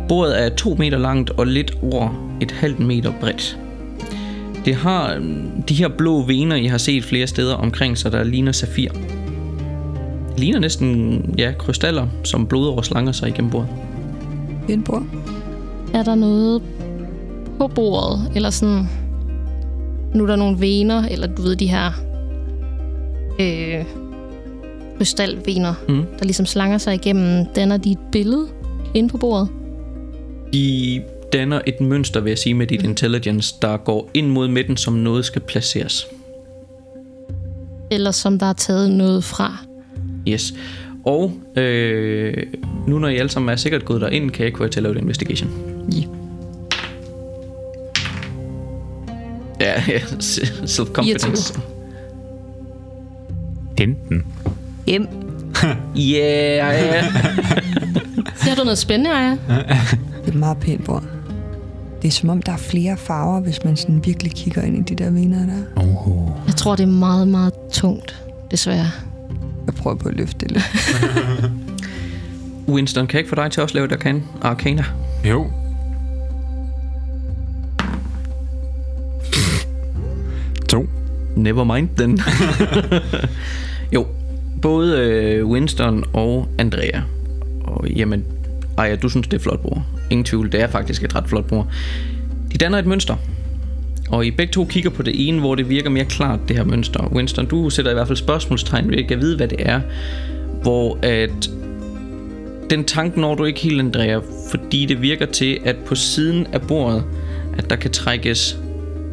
Bordet 0.09 0.43
er 0.43 0.49
2 0.49 0.75
meter 0.79 0.99
langt 0.99 1.31
og 1.31 1.47
lidt 1.47 1.73
over 1.83 2.35
et 2.41 2.51
halvt 2.51 2.81
meter 2.81 3.13
bredt. 3.21 3.59
Det 4.65 4.75
har 4.75 5.15
øh, 5.15 5.23
de 5.69 5.75
her 5.75 5.89
blå 5.89 6.23
vener, 6.23 6.57
I 6.57 6.67
har 6.67 6.79
set 6.79 7.05
flere 7.05 7.27
steder 7.27 7.55
omkring 7.55 7.99
sig, 7.99 8.13
der 8.13 8.25
ligner 8.25 8.53
safir. 8.53 8.89
Ligner 10.39 10.59
næsten 10.59 11.25
ja, 11.39 11.53
krystaller, 11.59 12.07
som 12.25 12.47
blodår 12.47 12.83
slanger 12.83 13.13
sig 13.13 13.29
igennem 13.29 13.51
bordet. 13.51 13.69
Fint 14.67 14.85
bord. 14.85 15.03
Er 15.95 16.03
der 16.03 16.15
noget 16.15 16.63
på 17.59 17.67
bordet, 17.69 18.33
eller 18.35 18.51
sådan... 18.51 18.89
Nu 20.15 20.23
er 20.23 20.27
der 20.27 20.37
nogle 20.37 20.61
vener, 20.61 21.09
eller 21.09 21.27
du 21.27 21.43
ved, 21.43 21.57
de 21.57 21.67
her... 21.67 21.93
Øh, 23.41 23.85
krystalvener, 24.99 25.75
Mm. 25.89 26.05
der 26.19 26.25
ligesom 26.25 26.47
slanger 26.47 26.79
sig 26.79 26.95
igennem. 26.95 27.47
Danner 27.57 27.77
de 27.77 27.91
et 27.93 27.99
billede 28.13 28.47
inde 28.95 29.09
på 29.09 29.17
bordet? 29.19 29.49
De 30.53 31.03
danner 31.33 31.61
et 31.67 31.81
mønster, 31.81 32.21
vil 32.21 32.31
jeg 32.31 32.39
sige, 32.39 32.55
med 32.55 32.67
dit 32.67 32.83
intelligence, 32.83 33.55
der 33.63 33.77
går 33.77 34.11
ind 34.15 34.27
mod 34.29 34.49
midten, 34.49 34.77
som 34.77 34.95
noget 34.95 35.25
skal 35.25 35.43
placeres. 35.43 36.07
Eller 37.91 38.11
som 38.11 38.39
der 38.39 38.47
er 38.47 38.53
taget 38.53 38.91
noget 38.91 39.25
fra? 39.25 39.65
Yes. 40.29 40.55
Og 41.05 41.33
øh, 41.57 42.35
nu 42.87 42.99
når 42.99 43.09
I 43.09 43.17
alle 43.17 43.31
sammen 43.31 43.49
er 43.53 43.57
sikkert 43.57 43.85
gået 43.85 44.01
derind, 44.01 44.31
kan 44.31 44.45
jeg 44.45 44.61
jer 44.61 44.69
til 44.69 44.79
at 44.79 44.83
lave 44.83 44.95
et 44.97 45.01
investigation. 45.01 45.51
Ja. 45.93 46.03
Ja, 49.61 49.83
ja. 49.89 49.99
Self-confidence. 50.67 51.61
15. 53.79 54.23
Hjem. 54.87 55.07
Yeah, 55.97 56.57
ja. 56.57 57.05
Ser 58.37 58.55
du 58.55 58.65
noget 58.65 58.79
spændende, 58.79 59.11
Aya? 59.11 59.31
Det 59.31 59.39
er 60.25 60.29
et 60.29 60.35
meget 60.35 60.59
pænt 60.59 60.85
bord. 60.85 61.03
Det 62.03 62.09
er 62.09 62.13
som 62.13 62.29
om, 62.29 62.43
der 62.43 62.53
er 62.53 62.57
flere 62.57 62.97
farver, 62.97 63.41
hvis 63.41 63.65
man 63.65 63.77
sådan 63.77 64.03
virkelig 64.05 64.33
kigger 64.33 64.63
ind 64.63 64.77
i 64.91 64.95
de 64.95 65.05
der 65.05 65.11
viner 65.11 65.39
der. 65.47 65.83
Jeg 66.47 66.57
tror, 66.57 66.77
det 66.77 66.83
er 66.83 66.87
meget, 66.87 67.29
meget 67.29 67.53
tungt, 67.73 68.25
desværre. 68.51 68.91
Jeg 69.67 69.75
prøver 69.75 69.97
på 69.97 70.09
at 70.09 70.15
løfte 70.15 70.39
det 70.39 70.51
lidt. 70.51 70.65
Winston, 72.75 73.07
kan 73.07 73.15
jeg 73.15 73.21
ikke 73.21 73.29
få 73.29 73.35
dig 73.35 73.51
til 73.51 73.61
at 73.61 73.63
også 73.63 73.75
lave 73.75 73.85
et 73.85 73.93
arcana? 73.93 74.21
arcana? 74.43 74.85
Jo. 75.25 75.51
To. 80.69 80.89
Never 81.37 81.65
mind 81.65 81.89
den. 81.99 82.21
jo, 83.95 84.07
både 84.63 84.99
øh, 84.99 85.47
Winston 85.47 86.05
og 86.13 86.49
Andrea. 86.59 87.01
Og 87.65 87.89
jamen, 87.89 88.25
Aya, 88.79 88.97
du 88.97 89.09
synes, 89.09 89.29
det 89.29 89.39
er 89.39 89.43
flot 89.43 89.61
bord. 89.61 89.83
Ingen 90.11 90.25
tvivl, 90.25 90.53
det 90.53 90.61
er 90.61 90.67
faktisk 90.67 91.05
et 91.05 91.15
ret 91.15 91.29
flot 91.29 91.45
bord. 91.45 91.67
De 92.53 92.59
danner 92.59 92.79
et 92.79 92.87
mønster. 92.87 93.17
Og 94.13 94.27
I 94.27 94.31
begge 94.31 94.53
to 94.53 94.65
kigger 94.65 94.91
på 94.91 95.03
det 95.03 95.29
ene, 95.29 95.41
hvor 95.41 95.55
det 95.55 95.69
virker 95.69 95.91
mere 95.91 96.05
klart, 96.05 96.41
det 96.49 96.57
her 96.57 96.65
mønster. 96.65 97.13
Winston, 97.13 97.47
du 97.47 97.71
sætter 97.71 97.91
i 97.91 97.95
hvert 97.95 98.07
fald 98.07 98.19
spørgsmålstegn 98.19 98.91
ved 98.91 98.99
ikke 98.99 99.15
at 99.15 99.21
vide, 99.21 99.37
hvad 99.37 99.49
det 99.49 99.59
er. 99.61 99.81
Hvor 100.63 100.99
at 101.03 101.51
den 102.71 102.85
tanke 102.85 103.21
når 103.21 103.35
du 103.35 103.45
ikke 103.45 103.61
helt, 103.61 103.81
Andrea, 103.81 104.21
fordi 104.51 104.87
det 104.87 105.03
virker 105.03 105.27
til, 105.27 105.59
at 105.65 105.77
på 105.77 105.95
siden 105.95 106.47
af 106.53 106.63
bordet, 106.63 107.05
at 107.59 107.71
der 107.71 107.77
kan 107.77 107.91
trækkes, 107.91 108.59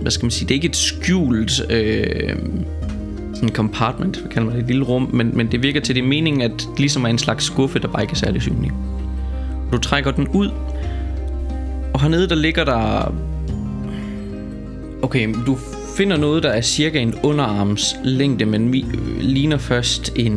hvad 0.02 0.12
skal 0.12 0.26
man 0.26 0.32
sige, 0.32 0.48
det 0.48 0.52
er 0.52 0.56
ikke 0.56 0.68
et 0.68 0.76
skjult 0.76 1.72
øh, 1.72 2.36
sådan 3.34 3.50
compartment, 3.50 4.18
hvad 4.18 4.32
kalder 4.32 4.46
man 4.46 4.56
det, 4.56 4.64
et 4.64 4.68
lille 4.68 4.84
rum, 4.84 5.10
men, 5.14 5.32
men 5.34 5.48
det 5.52 5.64
virker 5.64 5.82
til, 5.82 5.96
det 5.96 6.04
er 6.04 6.08
meningen, 6.08 6.42
at 6.42 6.52
det 6.52 6.80
ligesom 6.80 7.04
er 7.04 7.10
en 7.10 7.18
slags 7.18 7.46
skuffe, 7.46 7.80
der 7.80 7.88
bare 7.88 8.02
ikke 8.02 8.12
er 8.12 8.16
særlig 8.16 8.42
synlig. 8.42 8.72
Du 9.72 9.78
trækker 9.78 10.12
den 10.12 10.28
ud, 10.28 10.50
og 11.94 12.02
hernede 12.02 12.30
der 12.30 12.36
ligger 12.36 12.64
der... 12.64 13.14
Okay, 15.02 15.34
du 15.46 15.58
finder 15.98 16.18
noget, 16.18 16.44
der 16.44 16.50
er 16.50 16.62
cirka 16.62 17.00
en 17.00 17.14
underarms 17.24 17.96
længde, 18.04 18.46
men 18.46 18.74
mi- 18.74 18.88
øh, 18.98 19.20
ligner 19.22 19.58
først 19.58 20.12
en, 20.16 20.32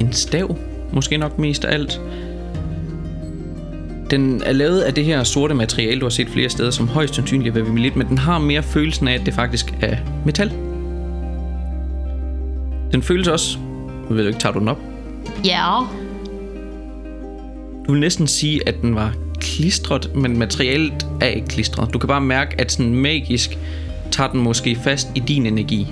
en 0.00 0.12
stav, 0.12 0.56
måske 0.92 1.16
nok 1.16 1.38
mest 1.38 1.64
af 1.64 1.74
alt. 1.74 2.00
Den 4.10 4.42
er 4.46 4.52
lavet 4.52 4.80
af 4.80 4.94
det 4.94 5.04
her 5.04 5.24
sorte 5.24 5.54
materiale, 5.54 6.00
du 6.00 6.04
har 6.04 6.10
set 6.10 6.28
flere 6.28 6.48
steder, 6.48 6.70
som 6.70 6.88
højst 6.88 7.14
sandsynligt 7.14 7.56
er 7.56 7.62
vermilit, 7.62 7.96
men 7.96 8.06
den 8.08 8.18
har 8.18 8.38
mere 8.38 8.62
følelsen 8.62 9.08
af, 9.08 9.14
at 9.14 9.26
det 9.26 9.34
faktisk 9.34 9.74
er 9.80 9.96
metal. 10.26 10.52
Den 12.92 13.02
føles 13.02 13.28
også... 13.28 13.58
Jeg 14.08 14.16
ved 14.16 14.22
du 14.22 14.28
ikke, 14.28 14.40
tager 14.40 14.52
du 14.52 14.58
den 14.58 14.68
op? 14.68 14.78
Ja. 15.44 15.80
Du 17.86 17.92
vil 17.92 18.00
næsten 18.00 18.26
sige, 18.26 18.68
at 18.68 18.74
den 18.82 18.94
var 18.94 19.14
klistret, 19.40 20.10
men 20.14 20.38
materialet 20.38 21.06
er 21.20 21.26
ikke 21.26 21.48
klistret. 21.48 21.92
Du 21.92 21.98
kan 21.98 22.08
bare 22.08 22.20
mærke, 22.20 22.60
at 22.60 22.72
sådan 22.72 22.94
magisk 22.94 23.58
tager 24.10 24.30
den 24.30 24.40
måske 24.40 24.76
fast 24.76 25.08
i 25.14 25.20
din 25.20 25.46
energi. 25.46 25.86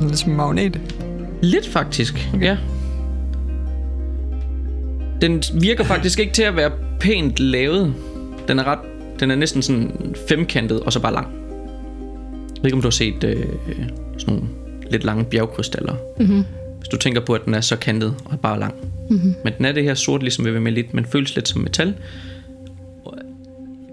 Lidt 0.00 0.18
som 0.18 0.30
en 0.30 0.36
magnet. 0.36 0.80
Lidt 1.42 1.68
faktisk, 1.68 2.28
okay. 2.34 2.44
ja. 2.44 2.56
Den 5.20 5.42
virker 5.54 5.84
faktisk 5.84 6.18
ikke 6.18 6.32
til 6.32 6.42
at 6.42 6.56
være 6.56 6.70
pænt 7.00 7.40
lavet. 7.40 7.94
Den 8.48 8.58
er 8.58 8.64
ret, 8.64 8.78
den 9.20 9.30
er 9.30 9.36
næsten 9.36 9.62
sådan 9.62 10.14
femkantet 10.28 10.80
og 10.80 10.92
så 10.92 11.00
bare 11.00 11.12
lang. 11.12 11.26
Jeg 12.54 12.62
ved 12.62 12.64
ikke, 12.64 12.76
om 12.76 12.82
du 12.82 12.86
har 12.86 12.90
set 12.90 13.24
øh, 13.24 13.44
sådan 14.18 14.34
nogle 14.34 14.48
lidt 14.90 15.04
lange 15.04 15.24
bjergkrystaller. 15.24 15.94
Mm-hmm. 16.20 16.44
Hvis 16.82 16.88
du 16.88 16.96
tænker 16.96 17.20
på, 17.20 17.32
at 17.32 17.44
den 17.44 17.54
er 17.54 17.60
så 17.60 17.76
kantet 17.76 18.14
og 18.24 18.40
bare 18.40 18.60
lang. 18.60 18.74
Mm-hmm. 19.10 19.34
Men 19.44 19.52
den 19.58 19.64
er 19.64 19.72
det 19.72 19.84
her 19.84 19.94
sort, 19.94 20.22
ligesom 20.22 20.44
ved 20.44 20.60
med 20.60 20.72
lidt, 20.72 20.94
men 20.94 21.04
føles 21.04 21.34
lidt 21.34 21.48
som 21.48 21.60
metal. 21.60 21.94
Og 23.04 23.18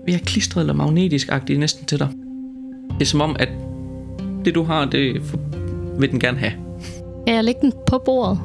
er 0.08 0.18
klistret 0.18 0.62
eller 0.62 0.74
magnetisk-agtigt 0.74 1.60
næsten 1.60 1.86
til 1.86 2.00
dig. 2.00 2.10
Det 2.94 3.02
er 3.02 3.06
som 3.06 3.22
om, 3.22 3.36
at 3.40 3.50
det 4.46 4.56
du 4.56 4.64
har, 4.64 4.86
det 4.86 5.22
vil 6.00 6.12
den 6.12 6.20
gerne 6.20 6.38
have. 6.38 6.54
Kan 7.28 7.36
jeg 7.36 7.44
lægge 7.44 7.62
den 7.62 7.74
på 7.88 8.02
bordet? 8.06 8.40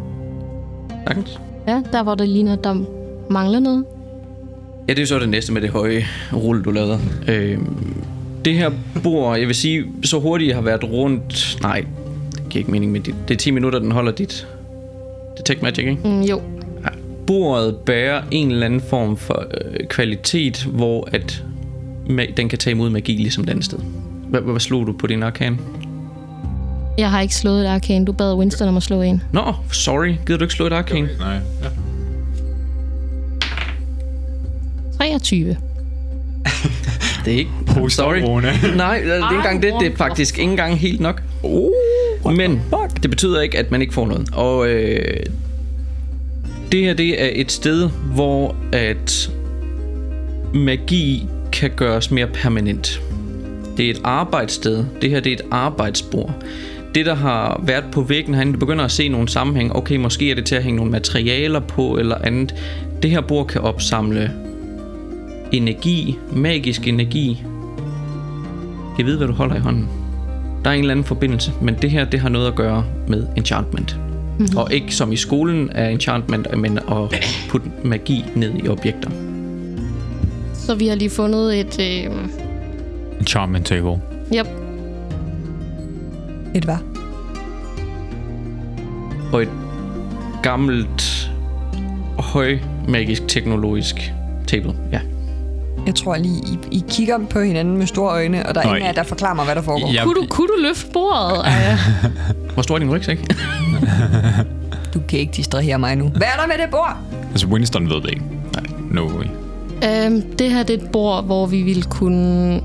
Sagtens. 1.07 1.41
Ja, 1.69 1.83
der 1.93 2.03
hvor 2.03 2.15
det 2.15 2.29
ligner, 2.29 2.57
der 2.57 2.85
mangler 3.31 3.61
noget. 3.61 3.85
Ja, 4.89 4.95
det 4.95 5.03
er 5.03 5.07
så 5.07 5.19
det 5.19 5.29
næste 5.29 5.53
med 5.53 5.61
det 5.61 5.71
høje 5.71 6.05
rulle, 6.33 6.63
du 6.63 6.71
lavede. 6.71 7.01
Øhm, 7.29 7.97
det 8.45 8.55
her 8.55 8.71
bord, 9.03 9.39
jeg 9.39 9.47
vil 9.47 9.55
sige, 9.55 9.85
så 10.03 10.21
hurtigt 10.21 10.49
jeg 10.49 10.57
har 10.57 10.63
været 10.63 10.85
rundt... 10.85 11.59
Nej, 11.63 11.85
giver 12.55 12.61
ikke 12.61 12.71
mening, 12.71 12.93
men 12.93 13.03
det, 13.03 13.15
det 13.29 13.35
er 13.35 13.39
10 13.39 13.51
minutter, 13.51 13.79
den 13.79 13.91
holder 13.93 14.13
dit 14.13 14.47
Detect 15.39 15.63
Magic, 15.63 15.79
ikke? 15.79 15.99
Mm, 16.05 16.21
jo. 16.21 16.43
Bordet 17.27 17.77
bærer 17.77 18.23
en 18.31 18.51
eller 18.51 18.67
anden 18.67 18.81
form 18.81 19.17
for 19.17 19.47
øh, 19.51 19.87
kvalitet, 19.89 20.65
hvor 20.65 21.09
at 21.13 21.45
den 22.37 22.49
kan 22.49 22.59
tage 22.59 22.75
imod 22.75 22.91
magi 22.91 23.13
ligesom 23.13 23.45
et 23.45 23.51
andet 23.51 23.65
sted. 23.65 23.79
Hvad, 24.29 24.41
hvad 24.41 24.61
slog 24.61 24.87
du 24.87 24.93
på 24.93 25.07
din 25.07 25.23
arkan? 25.23 25.59
Jeg 26.99 27.11
har 27.11 27.21
ikke 27.21 27.35
slået 27.35 27.65
et 27.65 27.69
arcane. 27.69 28.05
Du 28.05 28.13
bad 28.13 28.35
Winston 28.35 28.69
om 28.69 28.77
at 28.77 28.83
slå 28.83 29.03
en. 29.03 29.23
Nå, 29.33 29.55
sorry. 29.73 30.15
Gider 30.27 30.39
du 30.39 30.45
ikke 30.45 30.55
slå 30.55 30.67
et 30.67 30.73
arkan? 30.73 31.09
Nej. 31.19 31.35
Ja. 31.35 31.69
23. 34.99 35.49
Det 37.25 37.35
er 37.35 37.39
ikke... 37.39 37.51
Poster, 37.67 38.03
Sorry. 38.03 38.19
Nej, 38.77 39.01
det 39.01 39.11
er 39.11 39.17
ikke 39.17 39.37
engang 39.37 39.63
det. 39.63 39.75
Det 39.81 39.93
er 39.93 39.97
faktisk 39.97 40.39
ikke 40.39 40.51
engang 40.51 40.79
helt 40.79 41.01
nok. 41.01 41.23
Oh, 41.43 41.71
Men 42.33 42.61
det 43.03 43.11
betyder 43.11 43.41
ikke, 43.41 43.59
at 43.59 43.71
man 43.71 43.81
ikke 43.81 43.95
får 43.95 44.07
noget. 44.07 44.29
Og 44.33 44.69
øh, 44.69 45.23
det 46.73 46.81
her, 46.81 46.95
det 46.95 47.23
er 47.23 47.29
et 47.33 47.53
sted, 47.53 47.91
hvor 48.15 48.57
at 48.73 49.33
magi 50.55 51.27
kan 51.53 51.71
gøres 51.77 52.11
mere 52.11 52.27
permanent. 52.27 53.01
Det 53.77 53.87
er 53.87 53.91
et 53.91 54.01
arbejdssted. 54.05 54.85
Det 55.03 55.11
her, 55.11 55.21
det 55.21 55.33
er 55.33 55.37
et 55.37 55.45
arbejdsbord. 55.51 56.35
Det, 56.95 57.07
der 57.07 57.15
har 57.15 57.61
været 57.67 57.85
på 57.93 58.03
væggen 58.03 58.35
herinde, 58.35 58.53
du 58.53 58.59
begynder 58.59 58.85
at 58.85 58.91
se 58.91 59.09
nogle 59.09 59.29
sammenhæng. 59.29 59.77
Okay, 59.77 59.97
måske 59.97 60.31
er 60.31 60.35
det 60.35 60.45
til 60.45 60.55
at 60.55 60.63
hænge 60.63 60.77
nogle 60.77 60.93
materialer 60.93 61.61
på 61.61 61.99
eller 61.99 62.17
andet. 62.25 62.55
Det 63.03 63.11
her 63.11 63.21
bord 63.21 63.47
kan 63.47 63.61
opsamle 63.61 64.31
energi, 65.53 66.19
magisk 66.33 66.89
energi. 66.89 67.43
Jeg 68.99 69.07
ved, 69.07 69.17
hvad 69.17 69.27
du 69.27 69.33
holder 69.33 69.57
i 69.57 69.59
hånden. 69.59 70.04
Der 70.65 70.71
er 70.71 70.75
en 70.75 70.81
eller 70.81 70.91
anden 70.91 71.05
forbindelse, 71.05 71.53
men 71.63 71.75
det 71.83 71.91
her, 71.91 72.05
det 72.05 72.21
har 72.21 72.29
noget 72.29 72.47
at 72.47 72.55
gøre 72.55 72.85
med 73.09 73.27
enchantment. 73.37 73.99
Mm-hmm. 74.39 74.57
Og 74.57 74.73
ikke 74.73 74.95
som 74.95 75.13
i 75.13 75.17
skolen 75.17 75.71
er 75.73 75.89
enchantment, 75.89 76.59
men 76.59 76.79
at 76.79 77.31
putte 77.49 77.71
magi 77.85 78.25
ned 78.37 78.53
i 78.65 78.69
objekter. 78.69 79.11
Så 80.55 80.75
vi 80.75 80.87
har 80.87 80.95
lige 80.95 81.11
fundet 81.11 81.61
et... 81.61 82.07
Øh, 82.07 82.13
Enchantment 83.21 83.67
table. 83.67 84.01
yep. 84.37 84.47
Et 86.55 86.65
hvad? 86.65 86.77
Og 89.33 89.43
et 89.43 89.49
gammelt, 90.43 91.31
høj 92.19 92.59
magisk 92.89 93.29
teknologisk. 93.29 94.13
Jeg 95.87 95.95
tror 95.95 96.17
lige, 96.17 96.37
I, 96.37 96.59
I 96.71 96.85
kigger 96.89 97.19
på 97.31 97.41
hinanden 97.41 97.77
med 97.77 97.87
store 97.87 98.11
øjne, 98.13 98.47
og 98.47 98.55
der 98.55 98.61
er 98.61 98.65
Nå, 98.65 98.71
ingen 98.75 98.83
af 98.83 98.89
jer, 98.89 98.95
der 98.95 99.03
forklarer 99.09 99.35
mig, 99.35 99.45
hvad 99.45 99.55
der 99.55 99.63
foregår. 99.63 99.93
Ja. 99.93 100.05
Kunne, 100.05 100.15
du, 100.15 100.27
kunne 100.31 100.47
du 100.47 100.55
løfte 100.63 100.91
bordet? 100.93 101.41
Ej, 101.47 101.77
Hvor 102.55 102.63
stor 102.63 102.75
er 102.75 102.79
din 102.79 102.91
rygsæk? 102.91 103.19
Du 104.95 105.01
kan 105.09 105.19
ikke 105.19 105.33
distrahere 105.37 105.79
mig 105.79 105.97
nu. 105.97 106.09
Hvad 106.09 106.27
er 106.37 106.41
der 106.41 106.47
med 106.47 106.55
det 106.63 106.71
bord? 106.71 106.97
Altså, 107.31 107.47
Winston 107.47 107.89
ved 107.91 107.97
det 107.97 108.11
ikke. 108.11 108.23
Nej. 108.55 108.65
No 108.91 109.07
way. 109.07 109.27
øhm, 110.07 110.23
det 110.37 110.51
her 110.51 110.63
det 110.63 110.81
er 110.81 110.85
et 110.85 110.91
bord, 110.91 111.25
hvor 111.25 111.47
vi 111.47 111.63
ville 111.63 111.83
kunne... 111.83 112.61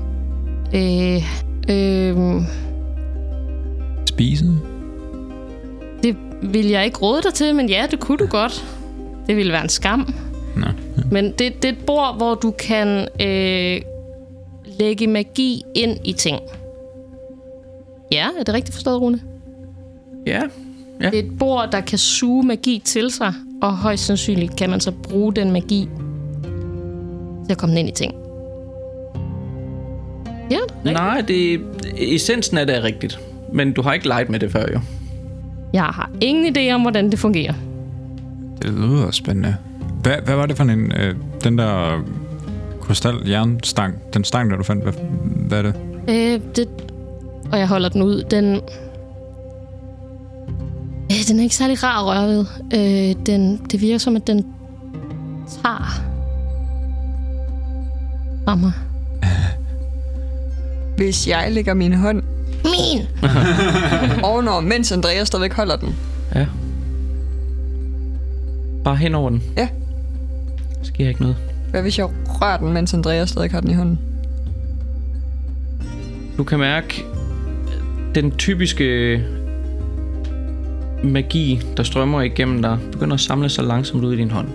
Øh, 0.74 1.22
øh, 1.68 2.42
Spise? 4.08 4.44
det 6.02 6.16
vil 6.42 6.66
jeg 6.66 6.84
ikke 6.84 6.98
råde 6.98 7.22
dig 7.22 7.34
til, 7.34 7.54
men 7.54 7.68
ja, 7.68 7.86
det 7.90 8.00
kunne 8.00 8.18
du 8.18 8.26
godt. 8.26 8.64
Det 9.26 9.36
ville 9.36 9.52
være 9.52 9.62
en 9.62 9.68
skam. 9.68 10.14
Nå. 10.56 10.66
Men 11.10 11.24
det, 11.24 11.38
det 11.38 11.64
er 11.64 11.72
et 11.72 11.86
bord, 11.86 12.16
hvor 12.16 12.34
du 12.34 12.50
kan 12.50 13.08
øh, 13.20 13.80
lægge 14.78 15.06
magi 15.06 15.62
ind 15.74 15.98
i 16.04 16.12
ting. 16.12 16.40
Ja, 18.12 18.28
er 18.38 18.44
det 18.44 18.54
rigtigt 18.54 18.74
forstået, 18.74 19.00
Rune? 19.00 19.20
ja. 21.00 21.10
Det 21.10 21.18
er 21.18 21.22
et 21.22 21.38
bord, 21.38 21.68
der 21.72 21.80
kan 21.80 21.98
suge 21.98 22.46
magi 22.46 22.82
til 22.84 23.10
sig, 23.10 23.34
og 23.62 23.76
højst 23.76 24.06
sandsynligt 24.06 24.56
kan 24.56 24.70
man 24.70 24.80
så 24.80 24.92
bruge 24.92 25.34
den 25.34 25.50
magi 25.50 25.88
til 27.44 27.52
at 27.52 27.58
komme 27.58 27.80
ind 27.80 27.88
i 27.88 27.92
ting. 27.92 28.14
Ja, 30.50 30.58
rigtigt. 30.58 30.94
Nej, 30.94 31.20
det, 31.20 31.60
essensen 31.96 32.58
af 32.58 32.66
det 32.66 32.76
er 32.76 32.82
rigtigt. 32.82 33.20
Men 33.52 33.72
du 33.72 33.82
har 33.82 33.92
ikke 33.92 34.08
leget 34.08 34.28
med 34.28 34.40
det 34.40 34.52
før, 34.52 34.66
jo. 34.72 34.80
Jeg 35.72 35.82
har 35.82 36.10
ingen 36.20 36.56
idé 36.56 36.72
om, 36.72 36.80
hvordan 36.80 37.10
det 37.10 37.18
fungerer. 37.18 37.54
Det 38.62 38.70
lyder 38.74 39.10
spændende. 39.10 39.56
Hvad, 40.02 40.16
hvad 40.24 40.34
var 40.34 40.46
det 40.46 40.56
for 40.56 40.64
en... 40.64 40.92
Øh, 40.92 41.14
den 41.44 41.58
der 41.58 42.02
krystal 42.80 43.28
jernstang, 43.28 43.94
den 44.14 44.24
stang, 44.24 44.50
der 44.50 44.56
du 44.56 44.62
fandt, 44.62 44.82
hvad, 44.82 44.92
hvad 45.22 45.58
er 45.58 45.62
det? 45.62 45.74
Øh, 46.08 46.40
det, 46.56 46.68
og 47.52 47.58
jeg 47.58 47.68
holder 47.68 47.88
den 47.88 48.02
ud. 48.02 48.22
Den, 48.22 48.54
øh, 51.10 51.28
den 51.28 51.38
er 51.38 51.42
ikke 51.42 51.54
særlig 51.54 51.82
rar 51.82 52.00
at 52.00 52.06
røre 52.06 52.28
ved. 52.28 52.46
Øh, 52.74 53.26
den, 53.26 53.60
det 53.70 53.80
virker 53.80 53.98
som, 53.98 54.16
at 54.16 54.26
den 54.26 54.46
tager 55.62 56.02
fra 58.44 58.54
mig. 58.54 58.72
Hvis 60.96 61.28
jeg 61.28 61.52
lægger 61.52 61.74
min 61.74 61.92
hånd 61.92 62.22
Min! 62.64 63.06
ovenover, 64.30 64.60
mens 64.60 64.92
Andreas 64.92 65.28
stadigvæk 65.28 65.52
holder 65.52 65.76
den. 65.76 65.96
Ja. 66.34 66.46
Bare 68.84 68.96
hen 68.96 69.14
over 69.14 69.30
den. 69.30 69.42
Ja. 69.56 69.68
Der 70.80 70.86
sker 70.86 71.08
ikke 71.08 71.20
noget. 71.20 71.36
Hvad 71.70 71.82
hvis 71.82 71.98
jeg 71.98 72.06
rører 72.26 72.56
den, 72.56 72.72
mens 72.72 72.94
Andreas 72.94 73.30
stadig 73.30 73.50
har 73.50 73.60
den 73.60 73.70
i 73.70 73.74
hånden? 73.74 73.98
Du 76.36 76.44
kan 76.44 76.58
mærke 76.58 77.04
den 78.14 78.30
typiske 78.30 79.22
magi, 81.04 81.60
der 81.76 81.82
strømmer 81.82 82.22
igennem 82.22 82.62
dig, 82.62 82.78
begynder 82.92 83.14
at 83.14 83.20
samle 83.20 83.48
sig 83.48 83.64
langsomt 83.64 84.04
ud 84.04 84.12
i 84.12 84.16
din 84.16 84.30
hånd. 84.30 84.48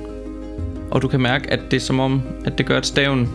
Og 0.91 1.01
du 1.01 1.07
kan 1.07 1.21
mærke, 1.21 1.53
at 1.53 1.59
det 1.71 1.77
er 1.77 1.81
som 1.81 1.99
om, 1.99 2.21
at 2.45 2.57
det 2.57 2.65
gør, 2.65 2.77
at 2.77 2.85
staven 2.85 3.29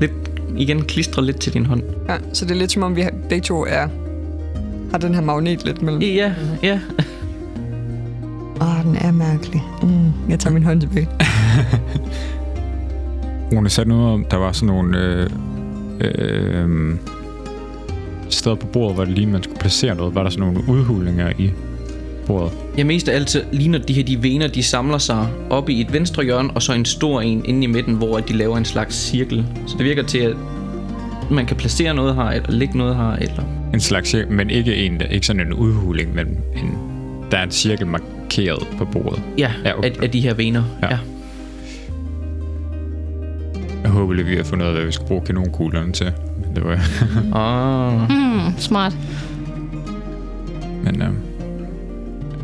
lidt, 0.00 0.12
igen 0.56 0.82
klistrer 0.82 1.22
lidt 1.22 1.40
til 1.40 1.54
din 1.54 1.66
hånd. 1.66 1.82
Ja, 2.08 2.16
så 2.32 2.44
det 2.44 2.50
er 2.50 2.58
lidt 2.58 2.72
som 2.72 2.82
om, 2.82 2.96
vi 2.96 3.04
begge 3.28 3.44
to 3.44 3.64
er, 3.68 3.88
har 4.90 4.98
den 4.98 5.14
her 5.14 5.22
magnet 5.22 5.64
lidt 5.64 5.82
mellem. 5.82 6.02
Ja, 6.02 6.34
ja. 6.62 6.80
Åh, 8.62 8.68
oh, 8.68 8.84
den 8.84 8.96
er 8.96 9.12
mærkelig. 9.12 9.62
Mm, 9.82 10.12
jeg 10.28 10.38
tager 10.38 10.54
min 10.54 10.62
hånd 10.62 10.80
tilbage. 10.80 11.08
Rune 13.52 13.70
sagde 13.70 13.88
noget 13.88 14.12
om, 14.12 14.24
der 14.30 14.36
var 14.36 14.52
sådan 14.52 14.66
nogle... 14.66 14.98
Øh, 14.98 15.30
øh, 16.00 16.96
steder 18.28 18.56
på 18.56 18.66
bordet, 18.66 18.94
hvor 18.94 19.04
det 19.04 19.14
lignede, 19.14 19.32
man 19.32 19.42
skulle 19.42 19.58
placere 19.58 19.94
noget? 19.94 20.14
Var 20.14 20.22
der 20.22 20.30
sådan 20.30 20.46
nogle 20.46 20.68
udhulinger 20.68 21.32
i 21.38 21.50
bordet? 22.26 22.52
Ja, 22.78 22.84
mest 22.84 23.08
af 23.08 23.14
alt 23.14 23.46
ligner 23.52 23.78
de 23.78 23.92
her 23.92 24.02
de 24.02 24.22
vener, 24.22 24.46
de 24.46 24.62
samler 24.62 24.98
sig 24.98 25.28
op 25.50 25.68
i 25.68 25.80
et 25.80 25.92
venstre 25.92 26.24
hjørne, 26.24 26.50
og 26.50 26.62
så 26.62 26.72
en 26.72 26.84
stor 26.84 27.20
en 27.20 27.44
inde 27.44 27.64
i 27.64 27.66
midten, 27.66 27.94
hvor 27.94 28.18
de 28.18 28.32
laver 28.32 28.56
en 28.56 28.64
slags 28.64 28.96
cirkel. 28.96 29.46
Så 29.66 29.74
det 29.78 29.84
virker 29.84 30.02
til, 30.02 30.18
at 30.18 30.36
man 31.30 31.46
kan 31.46 31.56
placere 31.56 31.94
noget 31.94 32.14
her, 32.14 32.24
eller 32.24 32.50
lægge 32.50 32.78
noget 32.78 32.96
her, 32.96 33.12
eller... 33.12 33.44
En 33.74 33.80
slags 33.80 34.08
cirkel, 34.10 34.32
men 34.32 34.50
ikke, 34.50 34.76
en, 34.76 35.02
ikke 35.10 35.26
sådan 35.26 35.46
en 35.46 35.52
udhuling, 35.52 36.14
men 36.14 36.26
en, 36.56 36.78
der 37.30 37.38
er 37.38 37.42
en 37.42 37.50
cirkel 37.50 37.86
markeret 38.38 38.68
på 38.78 38.84
bordet. 38.84 39.22
Ja, 39.38 39.50
Ja, 39.64 39.78
okay. 39.78 39.90
af, 39.90 40.02
af 40.02 40.10
de 40.10 40.20
her 40.20 40.34
vener. 40.34 40.62
Ja. 40.82 40.88
Ja. 40.90 40.98
Jeg 43.82 43.90
håber 43.90 44.12
lige, 44.14 44.26
vi 44.26 44.36
har 44.36 44.42
fundet 44.44 44.64
ud 44.64 44.68
af, 44.70 44.74
hvad 44.76 44.84
vi 44.86 44.92
skal 44.92 45.06
bruge 45.06 45.20
kanonkuglerne 45.26 45.92
til. 45.92 46.12
Men 46.46 46.56
det 46.56 46.64
var... 46.64 46.78
Ah. 47.34 48.08
Hmm, 48.10 48.58
smart. 48.58 48.96
men, 50.84 51.02
øh, 51.02 51.08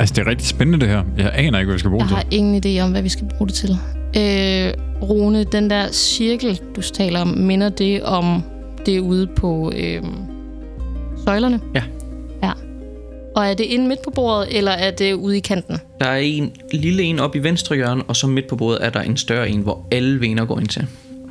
altså, 0.01 0.15
det 0.15 0.23
er 0.27 0.31
rigtig 0.31 0.47
spændende, 0.47 0.81
det 0.81 0.89
her. 0.89 1.03
Jeg 1.19 1.31
aner 1.35 1.59
ikke, 1.59 1.67
hvad 1.67 1.75
vi 1.75 1.79
skal 1.79 1.91
bruge 1.91 2.03
Jeg 2.03 2.09
det 2.09 2.17
har 2.17 2.25
til. 2.31 2.39
ingen 2.39 2.63
idé 2.67 2.83
om, 2.85 2.91
hvad 2.91 3.03
vi 3.03 3.09
skal 3.09 3.29
bruge 3.39 3.49
det 3.49 3.55
til. 3.55 3.71
Øh, 4.17 4.73
Rune, 5.03 5.45
den 5.45 5.71
der 5.71 5.93
cirkel, 5.93 6.61
du 6.77 6.81
taler 6.83 7.21
om, 7.21 7.29
minder 7.29 7.69
det 7.69 8.03
om 8.03 8.43
det 8.87 8.99
ude 9.01 9.27
på 9.27 9.73
øh, 9.77 10.03
søjlerne? 11.25 11.61
Ja. 11.75 11.83
Og 13.39 13.47
er 13.47 13.55
det 13.55 13.65
inde 13.65 13.89
midt 13.89 14.03
på 14.03 14.11
bordet, 14.11 14.57
eller 14.59 14.71
er 14.71 14.91
det 14.91 15.13
ude 15.13 15.37
i 15.37 15.41
kanten? 15.41 15.79
Der 16.01 16.07
er 16.07 16.17
en 16.17 16.53
lille 16.73 17.03
en 17.03 17.19
op 17.19 17.37
i 17.37 17.39
venstre 17.39 17.77
hjørne, 17.77 18.03
og 18.03 18.17
så 18.17 18.27
midt 18.27 18.47
på 18.47 18.57
bordet 18.57 18.79
er 18.85 18.91
der 18.91 19.01
en 19.01 19.17
større 19.17 19.51
en, 19.51 19.61
hvor 19.61 19.87
alle 19.91 20.21
vener 20.21 20.45
går 20.45 20.61
ind 20.61 20.69
til. 20.69 20.87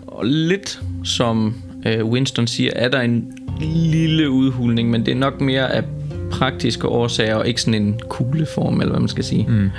Og 0.08 0.26
lidt 0.26 0.80
som 1.04 1.56
øh, 1.86 2.06
Winston 2.06 2.48
siger, 2.48 2.72
er 2.76 2.90
der 2.90 3.02
en 3.02 3.34
lille 3.62 4.30
udhulning, 4.30 4.90
men 4.90 5.06
det 5.06 5.12
er 5.12 5.16
nok 5.16 5.42
mere 5.42 5.74
af 5.74 5.84
praktiske 6.32 6.88
årsager, 6.88 7.36
og 7.36 7.48
ikke 7.48 7.62
sådan 7.62 7.82
en 7.82 8.00
kugleform, 8.10 8.82
eller 8.82 8.92
hvad 8.92 9.00
man 9.00 9.10
skal 9.10 9.24
sige. 9.24 9.46
Mm. 9.48 9.70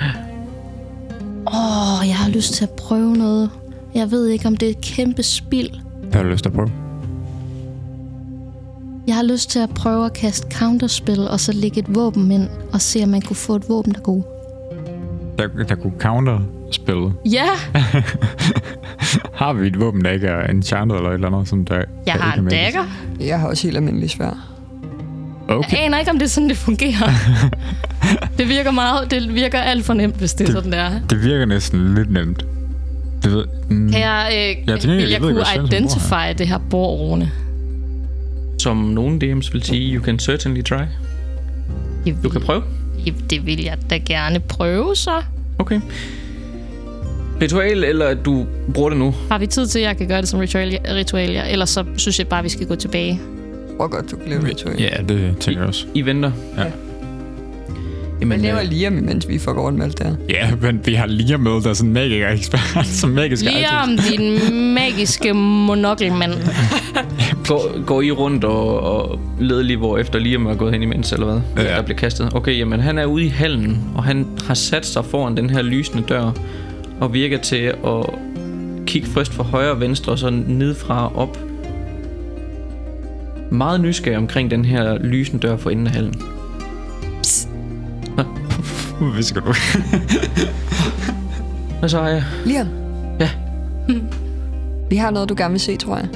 Åh, 1.47 2.01
oh, 2.01 2.07
jeg 2.07 2.15
har 2.15 2.29
lyst 2.29 2.53
til 2.53 2.63
at 2.63 2.69
prøve 2.69 3.17
noget. 3.17 3.49
Jeg 3.95 4.11
ved 4.11 4.27
ikke, 4.27 4.47
om 4.47 4.57
det 4.57 4.65
er 4.65 4.69
et 4.69 4.81
kæmpe 4.81 5.23
spild. 5.23 5.69
Hvad 6.03 6.13
har 6.13 6.23
du 6.23 6.29
lyst 6.29 6.43
til 6.43 6.49
at 6.49 6.55
prøve? 6.55 6.71
Jeg 9.09 9.15
har 9.17 9.23
lyst 9.23 9.49
til 9.49 9.59
at 9.59 9.69
prøve 9.69 10.05
at 10.05 10.13
kaste 10.13 10.47
counterspil, 10.57 11.27
og 11.27 11.39
så 11.39 11.51
lægge 11.51 11.79
et 11.79 11.95
våben 11.95 12.31
ind, 12.31 12.47
og 12.73 12.81
se, 12.81 13.03
om 13.03 13.09
man 13.09 13.21
kunne 13.21 13.35
få 13.35 13.55
et 13.55 13.69
våben, 13.69 13.93
der 13.93 13.99
går. 13.99 14.35
Der, 15.37 15.63
der 15.63 15.75
kunne 15.75 15.93
counter 15.99 16.39
spille. 16.71 17.11
Ja, 17.31 17.45
Har 19.39 19.53
vi 19.53 19.67
et 19.67 19.79
våben, 19.79 20.03
der 20.05 20.11
ikke 20.11 20.27
er 20.27 20.47
enchanted 20.47 20.97
eller 20.97 21.09
et 21.09 21.13
eller 21.13 21.27
andet, 21.27 21.47
som 21.47 21.65
der 21.65 21.75
jeg 21.75 21.85
der 22.05 22.11
har 22.11 22.33
ikke 22.33 22.39
en 22.39 22.45
er 22.47 22.49
dagger. 22.63 22.83
Jeg 23.19 23.39
har 23.39 23.47
også 23.47 23.67
helt 23.67 23.77
almindelig 23.77 24.09
svær. 24.09 24.51
Okay. 25.47 25.71
Jeg 25.77 25.85
aner 25.85 25.99
ikke, 25.99 26.11
om 26.11 26.17
det 26.19 26.25
er 26.25 26.29
sådan, 26.29 26.49
det 26.49 26.57
fungerer. 26.57 27.09
det 28.37 28.49
virker 28.49 28.71
meget, 28.71 29.11
det 29.11 29.35
virker 29.35 29.59
alt 29.59 29.85
for 29.85 29.93
nemt, 29.93 30.15
hvis 30.15 30.33
det 30.33 30.41
er 30.41 30.45
Det- 30.45 30.55
sådan, 30.55 30.71
der. 30.71 30.89
Det 31.09 31.23
virker 31.23 31.45
næsten 31.45 31.95
lidt 31.95 32.11
nemt. 32.11 32.45
Det 33.23 33.31
ved, 33.31 33.45
mm, 33.69 33.91
Kan 33.91 34.01
jeg, 34.01 34.27
øh, 34.31 34.69
Ja, 34.69 34.75
vil 34.87 35.01
jeg 35.01 35.11
jeg, 35.11 35.21
ved 35.21 35.33
kunne 35.33 35.67
identify 35.67 36.37
det 36.37 36.47
her 36.47 36.57
bord, 36.69 36.99
Rune? 36.99 37.31
Som 38.59 38.77
nogle 38.77 39.19
DM's 39.23 39.51
vil 39.53 39.63
sige, 39.63 39.95
you 39.95 40.03
can 40.03 40.19
certainly 40.19 40.61
try. 40.61 40.81
Det 42.05 42.17
Du 42.23 42.29
kan 42.29 42.41
prøve. 42.41 42.63
vil, 43.05 43.13
det 43.29 43.45
vil 43.45 43.63
jeg 43.63 43.77
da 43.89 43.97
gerne 43.97 44.39
prøve, 44.39 44.95
så. 44.95 45.11
Okay. 45.59 45.81
Ritual, 47.41 47.83
eller 47.83 48.05
at 48.07 48.17
du 48.25 48.45
bruger 48.73 48.89
det 48.89 48.97
nu? 48.99 49.15
Har 49.31 49.37
vi 49.37 49.47
tid 49.47 49.67
til, 49.67 49.79
at 49.79 49.85
jeg 49.85 49.97
kan 49.97 50.07
gøre 50.07 50.21
det 50.21 50.29
som 50.29 50.39
ritual, 50.39 50.77
ritualier? 50.93 51.43
Ellers 51.43 51.69
så 51.69 51.85
synes 51.97 52.19
jeg 52.19 52.27
bare, 52.27 52.43
vi 52.43 52.49
skal 52.49 52.67
gå 52.67 52.75
tilbage. 52.75 53.07
Jeg 53.69 53.77
tror 53.77 53.87
godt, 53.87 54.11
du 54.11 54.15
kan 54.15 54.29
lave 54.29 54.45
ritual. 54.47 54.81
ja, 54.81 54.89
det 55.09 55.37
tænker 55.39 55.61
jeg 55.61 55.67
også. 55.67 55.85
I 55.93 56.01
venter? 56.01 56.31
Ja. 56.57 56.63
Hvad 56.63 56.71
Jamen, 58.21 58.41
laver 58.41 58.59
øh, 58.59 58.67
Liam, 58.69 58.97
imens 58.97 59.27
vi 59.27 59.39
får 59.39 59.53
rundt 59.53 59.77
med 59.77 59.85
alt 59.85 59.97
det 59.97 60.07
her? 60.07 60.15
Ja, 60.29 60.55
men 60.61 60.81
vi 60.85 60.93
har 60.93 61.05
lige 61.05 61.37
med, 61.37 61.51
der 61.51 61.69
er 61.69 61.73
sådan 61.73 61.89
en 61.89 61.93
magiker 61.93 62.29
ekspert, 62.29 62.87
som 63.01 63.09
magisk 63.09 63.43
Lige 63.43 63.67
om 63.83 63.97
din 63.97 64.55
magiske 64.73 65.33
monokkelmand. 65.33 66.33
går, 67.47 67.85
går 67.85 68.01
I 68.01 68.11
rundt 68.11 68.43
og, 68.43 68.79
og 68.79 69.19
leder 69.39 69.63
lige, 69.63 69.77
hvor 69.77 69.97
efter 69.97 70.19
Liam 70.19 70.45
er 70.45 70.55
gået 70.55 70.73
hen 70.73 70.83
imens, 70.83 71.11
eller 71.11 71.25
hvad? 71.25 71.65
Ja. 71.65 71.75
Der 71.75 71.81
bliver 71.81 71.97
kastet. 71.97 72.35
Okay, 72.35 72.57
jamen 72.57 72.79
han 72.79 72.97
er 72.97 73.05
ude 73.05 73.25
i 73.25 73.27
hallen, 73.27 73.77
og 73.95 74.03
han 74.03 74.27
har 74.47 74.53
sat 74.53 74.85
sig 74.85 75.05
foran 75.05 75.37
den 75.37 75.49
her 75.49 75.61
lysende 75.61 76.03
dør, 76.09 76.31
og 76.99 77.13
virker 77.13 77.37
til 77.37 77.73
at 77.85 78.05
kigge 78.85 79.07
først 79.07 79.33
fra 79.33 79.43
højre 79.43 79.71
og 79.71 79.79
venstre, 79.79 80.11
og 80.11 80.19
så 80.19 80.29
nedfra 80.47 81.05
og 81.05 81.15
op. 81.15 81.39
Meget 83.51 83.81
nysgerrig 83.81 84.17
omkring 84.17 84.51
den 84.51 84.65
her 84.65 84.97
lysende 84.97 85.47
dør 85.47 85.57
for 85.57 85.69
enden 85.69 85.87
af 85.87 85.93
hallen. 85.93 86.21
Hvad 88.99 89.23
skal 89.23 89.41
du? 89.41 89.53
Hvad 91.79 91.89
så, 91.89 92.01
jeg? 92.03 92.23
Liam? 92.45 92.67
Ja. 93.19 93.29
Vi 94.89 94.95
har 94.95 95.11
noget, 95.11 95.29
du 95.29 95.35
gerne 95.37 95.51
vil 95.51 95.59
se, 95.59 95.77
tror 95.77 95.97
jeg. 95.97 96.07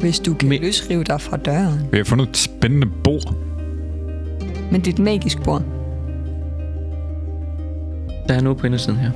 Hvis 0.00 0.20
du 0.20 0.34
kan 0.34 0.48
Men- 0.48 0.60
løsrive 0.62 1.04
dig 1.04 1.20
fra 1.20 1.36
døren. 1.36 1.80
Vi 1.92 1.96
har 1.96 2.04
fundet 2.04 2.28
et 2.28 2.36
spændende 2.36 2.86
bord. 3.04 3.34
Men 4.72 4.80
det 4.80 4.86
er 4.88 4.92
et 4.92 4.98
magisk 4.98 5.42
bord. 5.42 5.62
Der 8.28 8.34
er 8.34 8.40
noget 8.40 8.58
på 8.58 8.66
indersiden 8.66 8.98
her. 8.98 9.10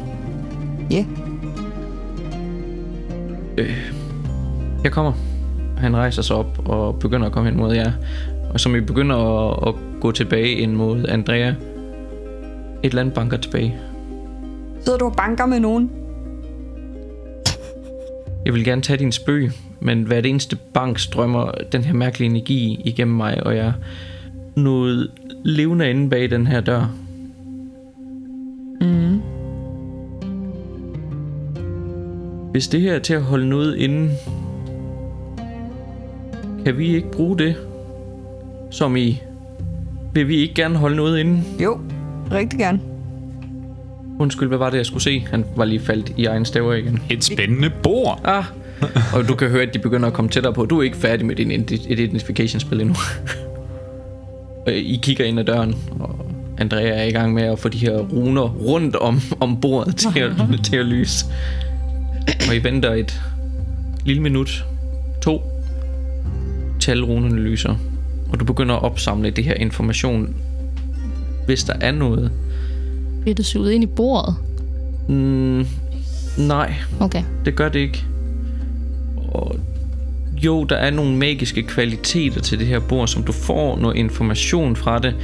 Ja. 0.91 1.05
Jeg 4.85 4.93
kommer. 4.93 5.13
Han 5.79 5.97
rejser 5.97 6.23
sig 6.23 6.37
op 6.37 6.69
og 6.69 6.99
begynder 6.99 7.27
at 7.27 7.33
komme 7.33 7.51
hen 7.51 7.59
mod 7.59 7.75
jer. 7.75 7.93
Og 8.51 8.61
som 8.61 8.77
I 8.77 8.81
begynder 8.81 9.17
at, 9.17 9.69
at 9.69 9.75
gå 10.01 10.11
tilbage 10.13 10.49
ind 10.53 10.73
mod 10.73 11.05
Andrea, 11.09 11.53
et 12.83 12.89
eller 12.89 13.01
andet 13.01 13.15
banker 13.15 13.37
tilbage. 13.37 13.75
Sidder 14.81 14.99
du 14.99 15.05
og 15.05 15.17
banker 15.17 15.47
med 15.47 15.61
nogen? 15.61 15.91
Jeg 18.45 18.55
vil 18.55 18.65
gerne 18.65 18.83
tage 18.83 18.99
din 18.99 19.13
spøg, 19.13 19.51
men 19.81 20.03
hver 20.03 20.21
det 20.21 20.31
eneste 20.31 20.57
bank 20.57 20.99
strømmer 20.99 21.51
den 21.73 21.85
her 21.85 21.93
mærkelige 21.93 22.31
energi 22.31 22.81
igennem 22.85 23.17
mig, 23.17 23.47
og 23.47 23.57
jeg 23.57 23.73
noget 24.57 25.11
levende 25.45 25.91
inde 25.91 26.11
bag 26.11 26.31
den 26.31 26.47
her 26.47 26.61
dør. 26.61 26.95
Mm. 28.81 29.21
Hvis 32.51 32.69
det 32.69 32.81
her 32.81 32.95
er 32.95 32.99
til 32.99 33.15
at 33.15 33.23
holde 33.23 33.49
noget 33.49 33.77
inde, 33.77 34.11
kan 36.65 36.79
vi 36.79 36.95
ikke 36.95 37.11
bruge 37.11 37.39
det, 37.39 37.57
som 38.71 38.97
i... 38.97 39.23
Vil 40.15 40.29
vi 40.29 40.37
ikke 40.37 40.55
gerne 40.55 40.77
holde 40.77 40.97
noget 40.97 41.19
inde? 41.19 41.43
Jo, 41.63 41.81
rigtig 42.33 42.59
gerne. 42.59 42.81
Undskyld, 44.19 44.49
hvad 44.49 44.59
var 44.59 44.71
det, 44.71 44.77
jeg 44.77 44.87
skulle 44.87 45.03
se? 45.03 45.27
Han 45.31 45.45
var 45.57 45.65
lige 45.65 45.81
faldt 45.81 46.13
i 46.17 46.25
egen 46.25 46.45
staver 46.45 46.75
igen. 46.75 47.03
Et 47.11 47.25
spændende 47.25 47.71
bord. 47.83 48.21
Ah, 48.25 48.45
og 49.15 49.29
du 49.29 49.35
kan 49.35 49.49
høre, 49.49 49.63
at 49.63 49.75
de 49.75 49.79
begynder 49.79 50.07
at 50.07 50.13
komme 50.13 50.31
tættere 50.31 50.53
på. 50.53 50.67
Du 50.67 50.79
er 50.79 50.83
ikke 50.83 50.97
færdig 50.97 51.27
med 51.27 51.37
din 51.37 51.51
ident- 51.51 51.93
identification-spil 51.93 52.81
endnu. 52.81 52.95
Øh, 54.69 54.75
I 54.75 54.99
kigger 55.03 55.25
ind 55.25 55.41
ad 55.41 55.45
døren, 55.45 55.75
og 56.01 56.27
Andrea 56.59 56.89
er 56.89 57.03
i 57.03 57.11
gang 57.11 57.35
med 57.35 57.43
at 57.43 57.59
få 57.59 57.69
de 57.69 57.79
her 57.79 57.99
runer 57.99 58.43
rundt 58.43 58.97
om, 58.97 59.21
om 59.41 59.61
bordet 59.61 59.97
til 59.97 60.19
at, 60.21 60.31
til 60.65 60.77
at 60.77 60.87
lyse. 60.87 61.27
Og 62.49 62.57
I 62.57 62.65
venter 62.65 62.93
et 62.93 63.23
lille 64.05 64.23
minut, 64.23 64.65
to, 65.23 65.43
til 66.81 66.91
alle 66.91 67.05
runerne 67.05 67.41
lyser. 67.41 67.75
Og 68.33 68.41
du 68.41 68.45
begynder 68.45 68.75
at 68.75 68.83
opsamle 68.83 69.31
det 69.31 69.45
her 69.45 69.55
information, 69.55 70.37
hvis 71.47 71.65
der 71.65 71.75
er 71.81 71.93
noget. 71.93 72.31
Bliver 73.21 73.35
det 73.35 73.47
suget 73.47 73.73
ind 73.73 73.85
i 73.85 73.87
bordet? 73.87 74.35
Mm, 75.09 75.67
nej, 76.39 76.75
Okay. 77.01 77.23
det 77.45 77.55
gør 77.55 77.69
det 77.69 77.79
ikke. 77.79 78.05
Og 79.29 79.57
jo, 80.45 80.65
der 80.65 80.77
er 80.77 80.91
nogle 80.91 81.17
magiske 81.17 81.63
kvaliteter 81.63 82.41
til 82.41 82.59
det 82.59 82.67
her 82.67 82.79
bord, 82.81 83.09
som 83.09 83.23
du 83.23 83.33
får 83.33 83.79
noget 83.79 83.97
information 83.97 84.77
fra 84.77 84.99
det. 84.99 85.15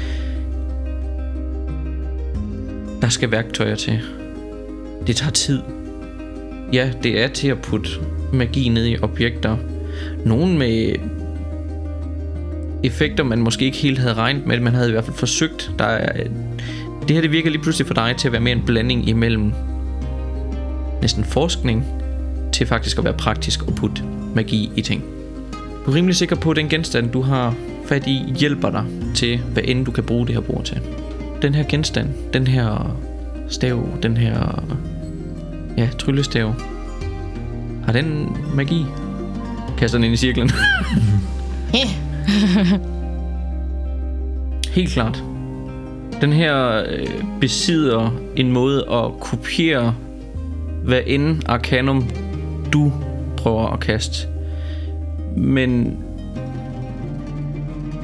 Der 3.03 3.09
skal 3.09 3.31
værktøjer 3.31 3.75
til. 3.75 4.01
Det 5.07 5.17
tager 5.17 5.31
tid. 5.33 5.61
Ja, 6.73 6.91
det 7.03 7.23
er 7.23 7.29
til 7.29 7.49
at 7.49 7.59
putte 7.59 7.91
magi 8.33 8.69
ned 8.69 8.87
i 8.87 8.97
objekter. 9.03 9.57
Nogle 10.25 10.59
med 10.59 10.95
effekter, 12.83 13.25
man 13.25 13.39
måske 13.39 13.65
ikke 13.65 13.79
helt 13.79 13.99
havde 13.99 14.15
regnet 14.15 14.47
med. 14.47 14.61
Man 14.61 14.75
havde 14.75 14.89
i 14.89 14.93
hvert 14.93 15.05
fald 15.05 15.17
forsøgt. 15.17 15.71
Der 15.79 15.85
er, 15.85 16.23
det 17.09 17.11
her 17.11 17.21
det 17.21 17.33
virker 17.33 17.51
lige 17.51 17.63
pludselig 17.63 17.87
for 17.87 17.95
dig 17.95 18.15
til 18.19 18.29
at 18.29 18.33
være 18.33 18.41
mere 18.41 18.55
en 18.57 18.63
blanding 18.67 19.09
imellem 19.09 19.53
næsten 21.01 21.25
forskning 21.25 21.85
til 22.53 22.67
faktisk 22.67 22.99
at 22.99 23.05
være 23.05 23.15
praktisk 23.15 23.63
og 23.63 23.75
putte 23.75 24.03
magi 24.35 24.71
i 24.77 24.83
ting. 24.83 25.05
Du 25.87 25.91
er 25.91 25.95
rimelig 25.95 26.17
sikker 26.17 26.37
på, 26.37 26.51
at 26.51 26.57
den 26.57 26.69
genstand, 26.69 27.11
du 27.11 27.23
har 27.23 27.55
fat 27.87 28.07
i, 28.07 28.33
hjælper 28.37 28.71
dig 28.71 28.85
til, 29.15 29.39
hvad 29.39 29.63
end 29.67 29.85
du 29.85 29.91
kan 29.91 30.05
bruge 30.05 30.27
det 30.27 30.35
her 30.35 30.41
bord 30.41 30.65
til. 30.65 30.81
Den 31.43 31.55
her 31.55 31.63
genstand, 31.63 32.09
den 32.33 32.47
her 32.47 32.97
stav, 33.49 33.89
den 34.03 34.17
her 34.17 34.65
ja, 35.77 35.89
tryllestav, 35.99 36.55
har 37.85 37.93
den 37.93 38.37
magi? 38.55 38.85
Kaster 39.79 39.99
den 39.99 40.05
ind 40.05 40.15
i 40.15 40.17
cirklen. 40.17 40.51
Helt 44.77 44.91
klart. 44.91 45.25
Den 46.21 46.33
her 46.33 46.85
øh, 46.89 47.07
besidder 47.41 48.11
en 48.37 48.53
måde 48.53 48.85
at 48.93 49.21
kopiere, 49.21 49.95
hvad 50.85 51.01
end 51.07 51.43
arcanum 51.47 52.11
du 52.73 52.93
prøver 53.37 53.67
at 53.67 53.81
kaste. 53.81 54.29
Men 55.37 55.99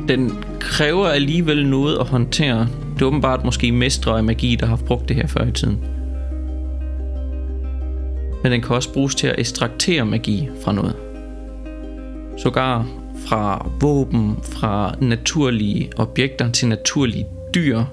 den 0.09 0.45
kræver 0.61 1.07
alligevel 1.07 1.67
noget 1.67 1.99
at 1.99 2.07
håndtere. 2.07 2.69
Det 2.95 3.03
er 3.03 3.07
åbenbart 3.07 3.45
måske 3.45 3.73
mestre 3.73 4.19
af 4.19 4.25
magi, 4.25 4.57
der 4.61 4.67
har 4.67 4.77
brugt 4.77 5.09
det 5.09 5.17
her 5.17 5.27
før 5.27 5.45
i 5.45 5.53
tiden. 5.53 5.85
Men 8.43 8.53
den 8.53 8.63
kan 8.63 8.77
også 8.77 8.93
bruges 8.93 9.15
til 9.15 9.27
at 9.27 9.35
ekstraktere 9.39 10.05
magi 10.05 10.49
fra 10.65 10.73
noget. 10.73 10.97
Sågar 12.37 12.87
fra 13.27 13.71
våben, 13.81 14.37
fra 14.43 14.95
naturlige 15.01 15.91
objekter 15.97 16.51
til 16.51 16.69
naturlige 16.69 17.27
dyr. 17.55 17.85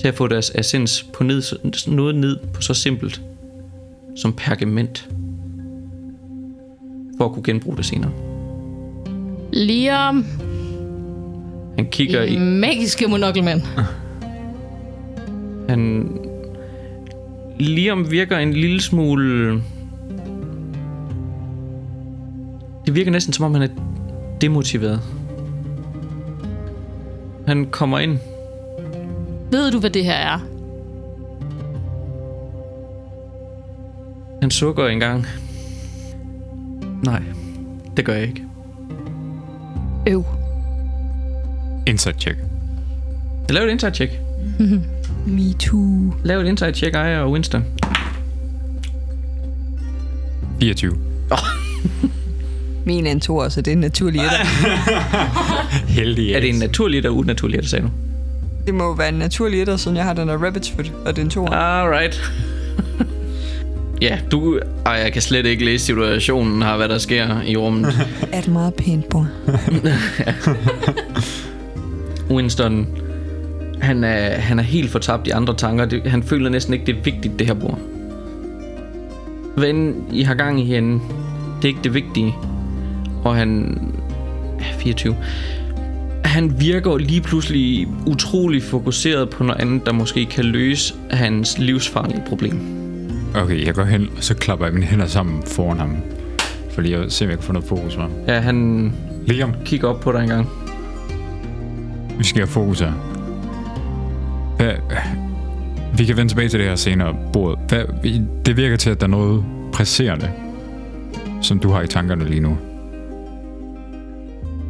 Til 0.00 0.08
at 0.08 0.14
få 0.14 0.28
deres 0.28 0.52
essens 0.54 1.06
på 1.14 1.24
ned, 1.24 1.42
noget 1.90 2.14
ned 2.14 2.36
på 2.54 2.62
så 2.62 2.74
simpelt 2.74 3.22
som 4.16 4.32
pergament. 4.32 5.08
For 7.18 7.24
at 7.24 7.32
kunne 7.32 7.42
genbruge 7.42 7.76
det 7.76 7.84
senere. 7.84 8.10
Liam, 9.52 10.24
Han 11.76 11.86
kigger 11.90 12.22
i... 12.22 12.38
magiske 12.38 13.06
monokkelmand. 13.06 13.62
Han... 15.68 16.10
Liam 17.58 18.10
virker 18.10 18.38
en 18.38 18.52
lille 18.52 18.80
smule... 18.80 19.62
Det 22.86 22.94
virker 22.94 23.10
næsten 23.10 23.32
som 23.32 23.44
om, 23.44 23.54
han 23.54 23.62
er 23.62 23.68
demotiveret. 24.40 25.00
Han 27.46 27.66
kommer 27.66 27.98
ind. 27.98 28.18
Ved 29.50 29.70
du, 29.70 29.80
hvad 29.80 29.90
det 29.90 30.04
her 30.04 30.14
er? 30.14 30.38
Han 34.40 34.50
sukker 34.50 34.86
en 34.86 35.00
gang. 35.00 35.26
Nej, 37.04 37.22
det 37.96 38.04
gør 38.04 38.12
jeg 38.12 38.22
ikke. 38.22 38.44
Øv. 40.06 40.24
Insight 41.86 42.20
check. 42.20 42.38
Lav 43.48 43.66
et 43.66 43.70
insight 43.70 43.96
check. 43.96 44.12
Me 45.36 45.52
too. 45.52 46.14
Lav 46.24 46.40
et 46.40 46.46
insight 46.46 46.76
check, 46.76 46.96
Aya 46.96 47.20
og 47.20 47.30
Winston. 47.32 47.64
24. 50.60 50.96
Min 52.86 53.06
er 53.06 53.10
en 53.10 53.20
toer, 53.20 53.48
så 53.48 53.60
det 53.60 53.70
er 53.70 53.72
en 53.72 53.80
naturlig 53.80 54.20
etter. 54.20 54.46
Heldig 55.98 56.32
Er 56.32 56.40
det 56.40 56.48
en 56.48 56.58
naturlig 56.58 56.96
eller 56.96 57.10
unaturlig, 57.10 57.62
det 57.62 57.70
sagde 57.70 57.84
du? 57.84 57.90
Det 58.66 58.74
må 58.74 58.84
jo 58.84 58.90
være 58.90 59.08
en 59.08 59.14
naturlig 59.14 59.60
etter, 59.60 59.76
siden 59.76 59.96
jeg 59.96 60.04
har 60.04 60.12
den 60.12 60.28
der 60.28 60.38
rabbit's 60.38 60.76
foot, 60.76 60.92
og 61.04 61.16
det 61.16 61.18
er 61.18 61.24
en 61.24 61.30
toer. 61.30 61.50
Alright. 61.50 62.32
ja, 64.06 64.18
du... 64.30 64.60
Ej, 64.86 64.92
jeg 64.92 65.12
kan 65.12 65.22
slet 65.22 65.46
ikke 65.46 65.64
læse 65.64 65.86
situationen 65.86 66.62
her, 66.62 66.76
hvad 66.76 66.88
der 66.88 66.98
sker 66.98 67.42
i 67.42 67.56
rummet. 67.56 67.94
Er 68.32 68.40
det 68.40 68.52
meget 68.52 68.74
pænt, 68.74 69.08
bror? 69.08 69.28
Winston, 72.30 72.86
han 73.80 74.04
er, 74.04 74.30
han 74.30 74.58
er 74.58 74.62
helt 74.62 74.90
fortabt 74.90 75.26
i 75.26 75.30
andre 75.30 75.54
tanker. 75.54 75.84
Det, 75.84 76.02
han 76.02 76.22
føler 76.22 76.50
næsten 76.50 76.74
ikke, 76.74 76.86
det 76.86 76.96
er 76.96 77.02
vigtigt, 77.02 77.38
det 77.38 77.46
her 77.46 77.54
bord. 77.54 77.78
Hvad 79.56 79.68
end 79.68 79.94
I 80.12 80.22
har 80.22 80.34
gang 80.34 80.60
i 80.60 80.64
hende, 80.64 81.00
det 81.56 81.64
er 81.64 81.68
ikke 81.68 81.84
det 81.84 81.94
vigtige. 81.94 82.34
Og 83.26 83.36
han... 83.36 83.78
ja, 84.60 84.64
24. 84.78 85.16
Han 86.24 86.60
virker 86.60 86.96
lige 86.96 87.20
pludselig 87.20 87.88
utrolig 88.06 88.62
fokuseret 88.62 89.30
på 89.30 89.44
noget 89.44 89.60
andet, 89.60 89.86
der 89.86 89.92
måske 89.92 90.26
kan 90.26 90.44
løse 90.44 90.94
hans 91.10 91.58
livsfarlige 91.58 92.22
problem. 92.28 92.60
Okay, 93.34 93.66
jeg 93.66 93.74
går 93.74 93.84
hen, 93.84 94.08
og 94.16 94.24
så 94.24 94.34
klapper 94.34 94.66
jeg 94.66 94.74
mine 94.74 94.86
hænder 94.86 95.06
sammen 95.06 95.42
foran 95.42 95.78
ham. 95.78 95.96
For 96.70 96.80
lige 96.82 96.96
at 96.96 97.12
se, 97.12 97.24
om 97.24 97.30
jeg 97.30 97.38
kan 97.38 97.44
få 97.46 97.52
noget 97.52 97.68
fokus 97.68 97.96
med 97.96 98.02
ham. 98.02 98.12
Ja, 98.28 98.40
han 98.40 98.92
Liam, 99.26 99.52
kigger 99.64 99.88
op 99.88 100.00
på 100.00 100.12
dig 100.12 100.22
engang. 100.22 100.48
vi 102.18 102.24
skal 102.24 102.40
have 102.40 102.48
fokus 102.48 102.80
her. 102.80 102.92
Hvad, 104.56 104.72
vi 105.96 106.04
kan 106.04 106.16
vende 106.16 106.30
tilbage 106.30 106.48
til 106.48 106.60
det 106.60 106.68
her 106.68 106.76
senere 106.76 107.16
bordet. 107.32 107.58
Hvad, 107.68 107.84
det 108.46 108.56
virker 108.56 108.76
til, 108.76 108.90
at 108.90 109.00
der 109.00 109.06
er 109.06 109.10
noget 109.10 109.44
presserende, 109.72 110.30
som 111.42 111.58
du 111.58 111.70
har 111.70 111.82
i 111.82 111.86
tankerne 111.86 112.24
lige 112.24 112.40
nu. 112.40 112.58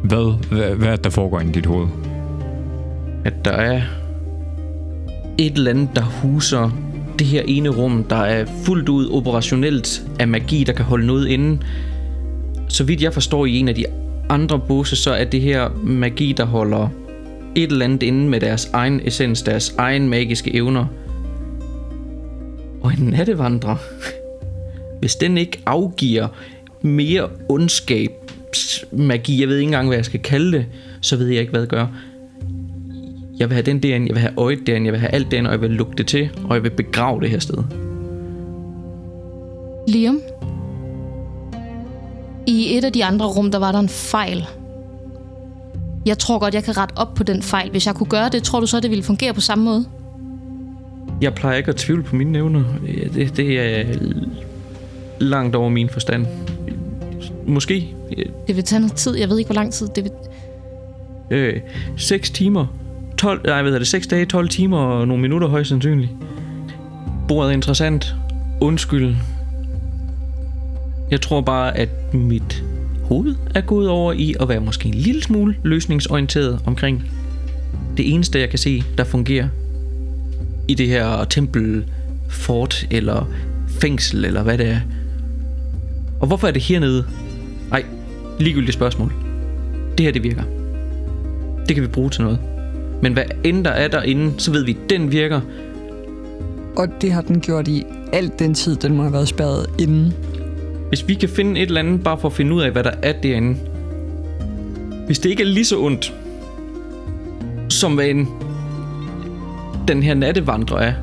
Hvad, 0.07 0.47
hvad, 0.49 0.75
hvad 0.75 0.87
er 0.87 0.95
der 0.95 1.09
foregår 1.09 1.39
inde 1.39 1.51
i 1.51 1.53
dit 1.53 1.65
hoved? 1.65 1.87
at 3.27 3.45
der 3.45 3.51
er 3.51 3.81
et 5.37 5.53
eller 5.53 5.71
andet, 5.71 5.89
der 5.95 6.01
huser 6.01 6.69
det 7.19 7.27
her 7.27 7.41
ene 7.47 7.69
rum, 7.69 8.03
der 8.03 8.15
er 8.15 8.45
fuldt 8.63 8.89
ud 8.89 9.09
operationelt 9.11 10.03
af 10.19 10.27
magi, 10.27 10.63
der 10.63 10.73
kan 10.73 10.85
holde 10.85 11.05
noget 11.05 11.27
inde. 11.27 11.61
Så 12.67 12.83
vidt 12.83 13.01
jeg 13.01 13.13
forstår 13.13 13.45
i 13.45 13.57
en 13.57 13.67
af 13.67 13.75
de 13.75 13.85
andre 14.29 14.59
bose, 14.59 14.95
så 14.95 15.11
er 15.11 15.23
det 15.23 15.41
her 15.41 15.69
magi, 15.83 16.33
der 16.37 16.45
holder 16.45 16.89
et 17.55 17.71
eller 17.71 17.85
andet 17.85 18.03
inde 18.03 18.29
med 18.29 18.39
deres 18.39 18.69
egen 18.73 19.01
essens, 19.03 19.41
deres 19.41 19.75
egen 19.77 20.09
magiske 20.09 20.55
evner. 20.55 20.85
Og 22.81 22.93
en 22.93 23.05
nattevandrer, 23.05 23.75
hvis 24.99 25.15
den 25.15 25.37
ikke 25.37 25.59
afgiver 25.65 26.27
mere 26.81 27.29
ondskabsmagi, 28.57 29.41
jeg 29.41 29.47
ved 29.47 29.57
ikke 29.57 29.67
engang, 29.67 29.87
hvad 29.87 29.97
jeg 29.97 30.05
skal 30.05 30.19
kalde 30.19 30.51
det, 30.51 30.65
så 31.01 31.15
ved 31.15 31.27
jeg 31.27 31.39
ikke, 31.39 31.51
hvad 31.51 31.61
det 31.61 31.69
gør. 31.69 31.87
Jeg 33.39 33.49
vil 33.49 33.53
have 33.53 33.65
den 33.65 33.83
derinde, 33.83 34.07
jeg 34.07 34.15
vil 34.15 34.21
have 34.21 34.33
øjet 34.37 34.67
derinde, 34.67 34.85
jeg 34.85 34.93
vil 34.93 34.99
have 34.99 35.11
alt 35.11 35.31
derinde, 35.31 35.49
og 35.49 35.53
jeg 35.53 35.61
vil 35.61 35.71
lukke 35.71 35.93
det 35.97 36.07
til, 36.07 36.29
og 36.43 36.55
jeg 36.55 36.63
vil 36.63 36.69
begrave 36.69 37.21
det 37.21 37.29
her 37.29 37.39
sted. 37.39 37.63
Liam? 39.87 40.21
I 42.47 42.77
et 42.77 42.83
af 42.83 42.93
de 42.93 43.05
andre 43.05 43.25
rum, 43.25 43.51
der 43.51 43.59
var 43.59 43.71
der 43.71 43.79
en 43.79 43.89
fejl. 43.89 44.47
Jeg 46.05 46.17
tror 46.17 46.39
godt, 46.39 46.53
jeg 46.53 46.63
kan 46.63 46.77
rette 46.77 46.93
op 46.95 47.13
på 47.13 47.23
den 47.23 47.41
fejl. 47.41 47.71
Hvis 47.71 47.87
jeg 47.87 47.95
kunne 47.95 48.09
gøre 48.09 48.29
det, 48.29 48.43
tror 48.43 48.59
du 48.59 48.65
så, 48.65 48.79
det 48.79 48.89
ville 48.89 49.03
fungere 49.03 49.33
på 49.33 49.41
samme 49.41 49.63
måde? 49.65 49.85
Jeg 51.21 51.33
plejer 51.33 51.57
ikke 51.57 51.69
at 51.69 51.75
tvivle 51.75 52.03
på 52.03 52.15
mine 52.15 52.37
evner. 52.37 52.63
Det, 53.13 53.37
det 53.37 53.59
er 53.59 53.85
langt 55.19 55.55
over 55.55 55.69
min 55.69 55.89
forstand. 55.89 56.25
Måske 57.47 57.95
Det 58.47 58.55
vil 58.55 58.63
tage 58.63 58.79
noget 58.79 58.95
tid. 58.95 59.17
Jeg 59.17 59.29
ved 59.29 59.37
ikke, 59.37 59.47
hvor 59.47 59.55
lang 59.55 59.73
tid 59.73 59.87
det 59.95 60.03
vil... 60.03 60.11
øh, 61.31 61.61
6 61.97 62.29
timer. 62.29 62.65
12, 63.17 63.41
nej, 63.45 63.61
hvad 63.61 63.71
hedder 63.71 63.79
det? 63.79 63.87
6 63.87 64.07
dage, 64.07 64.25
12 64.25 64.49
timer 64.49 64.77
og 64.77 65.07
nogle 65.07 65.21
minutter 65.21 65.47
højst 65.47 65.69
sandsynligt. 65.69 66.11
Bordet 67.27 67.49
er 67.49 67.53
interessant. 67.53 68.15
Undskyld. 68.61 69.15
Jeg 71.11 71.21
tror 71.21 71.41
bare, 71.41 71.77
at 71.77 72.13
mit 72.13 72.63
hoved 73.03 73.35
er 73.55 73.61
gået 73.61 73.89
over 73.89 74.13
i 74.13 74.35
at 74.39 74.49
være 74.49 74.59
måske 74.59 74.87
en 74.87 74.93
lille 74.93 75.23
smule 75.23 75.55
løsningsorienteret 75.63 76.59
omkring 76.65 77.03
det 77.97 78.13
eneste, 78.13 78.39
jeg 78.39 78.49
kan 78.49 78.59
se, 78.59 78.83
der 78.97 79.03
fungerer 79.03 79.47
i 80.67 80.73
det 80.73 80.87
her 80.87 81.23
tempel, 81.23 81.85
fort 82.29 82.87
eller 82.91 83.29
fængsel, 83.67 84.25
eller 84.25 84.43
hvad 84.43 84.57
det 84.57 84.69
er. 84.69 84.79
Og 86.19 86.27
hvorfor 86.27 86.47
er 86.47 86.51
det 86.51 86.61
hernede? 86.61 87.05
Nej, 87.71 87.85
ligegyldigt 88.39 88.73
spørgsmål. 88.73 89.13
Det 89.97 90.05
her, 90.05 90.11
det 90.11 90.23
virker. 90.23 90.43
Det 91.67 91.75
kan 91.75 91.83
vi 91.83 91.87
bruge 91.87 92.09
til 92.09 92.21
noget. 92.21 92.39
Men 93.01 93.13
hvad 93.13 93.23
end 93.43 93.65
der 93.65 93.71
er 93.71 93.87
derinde, 93.87 94.33
så 94.37 94.51
ved 94.51 94.65
vi, 94.65 94.71
at 94.83 94.89
den 94.89 95.11
virker. 95.11 95.41
Og 96.77 96.87
det 97.01 97.11
har 97.11 97.21
den 97.21 97.41
gjort 97.41 97.67
i 97.67 97.83
alt 98.13 98.39
den 98.39 98.53
tid, 98.53 98.75
den 98.75 98.95
må 98.95 99.03
have 99.03 99.13
været 99.13 99.27
spærret 99.27 99.65
inden. 99.79 100.13
Hvis 100.89 101.07
vi 101.07 101.13
kan 101.13 101.29
finde 101.29 101.61
et 101.61 101.67
eller 101.67 101.81
andet, 101.81 102.03
bare 102.03 102.17
for 102.17 102.27
at 102.27 102.33
finde 102.33 102.53
ud 102.53 102.61
af, 102.61 102.71
hvad 102.71 102.83
der 102.83 102.91
er 103.03 103.13
derinde. 103.21 103.57
Hvis 105.05 105.19
det 105.19 105.29
ikke 105.29 105.43
er 105.43 105.47
lige 105.47 105.65
så 105.65 105.79
ondt, 105.79 106.13
som 107.69 107.95
hvad 107.95 108.05
en, 108.05 108.27
den 109.87 110.03
her 110.03 110.13
nattevandrer 110.13 110.77
er, 110.77 110.93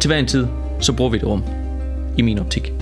til 0.00 0.08
hver 0.08 0.18
en 0.18 0.26
tid, 0.26 0.46
så 0.80 0.92
bruger 0.92 1.10
vi 1.10 1.18
det 1.18 1.26
rum. 1.26 1.42
I 2.18 2.22
min 2.22 2.38
optik. 2.38 2.75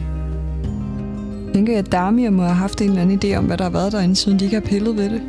Jeg 1.55 1.59
tænker, 1.59 1.79
at 1.79 1.93
Damir 1.93 2.31
må 2.31 2.43
have 2.43 2.55
haft 2.55 2.81
en 2.81 2.89
eller 2.89 3.03
anden 3.03 3.19
idé 3.25 3.37
om, 3.37 3.45
hvad 3.45 3.59
der 3.59 3.65
har 3.65 3.71
været 3.71 3.93
derinde, 3.93 4.17
siden 4.17 4.39
de 4.39 4.45
ikke 4.45 4.57
har 4.57 4.61
pillet 4.61 4.97
ved 4.97 5.11
det. 5.11 5.21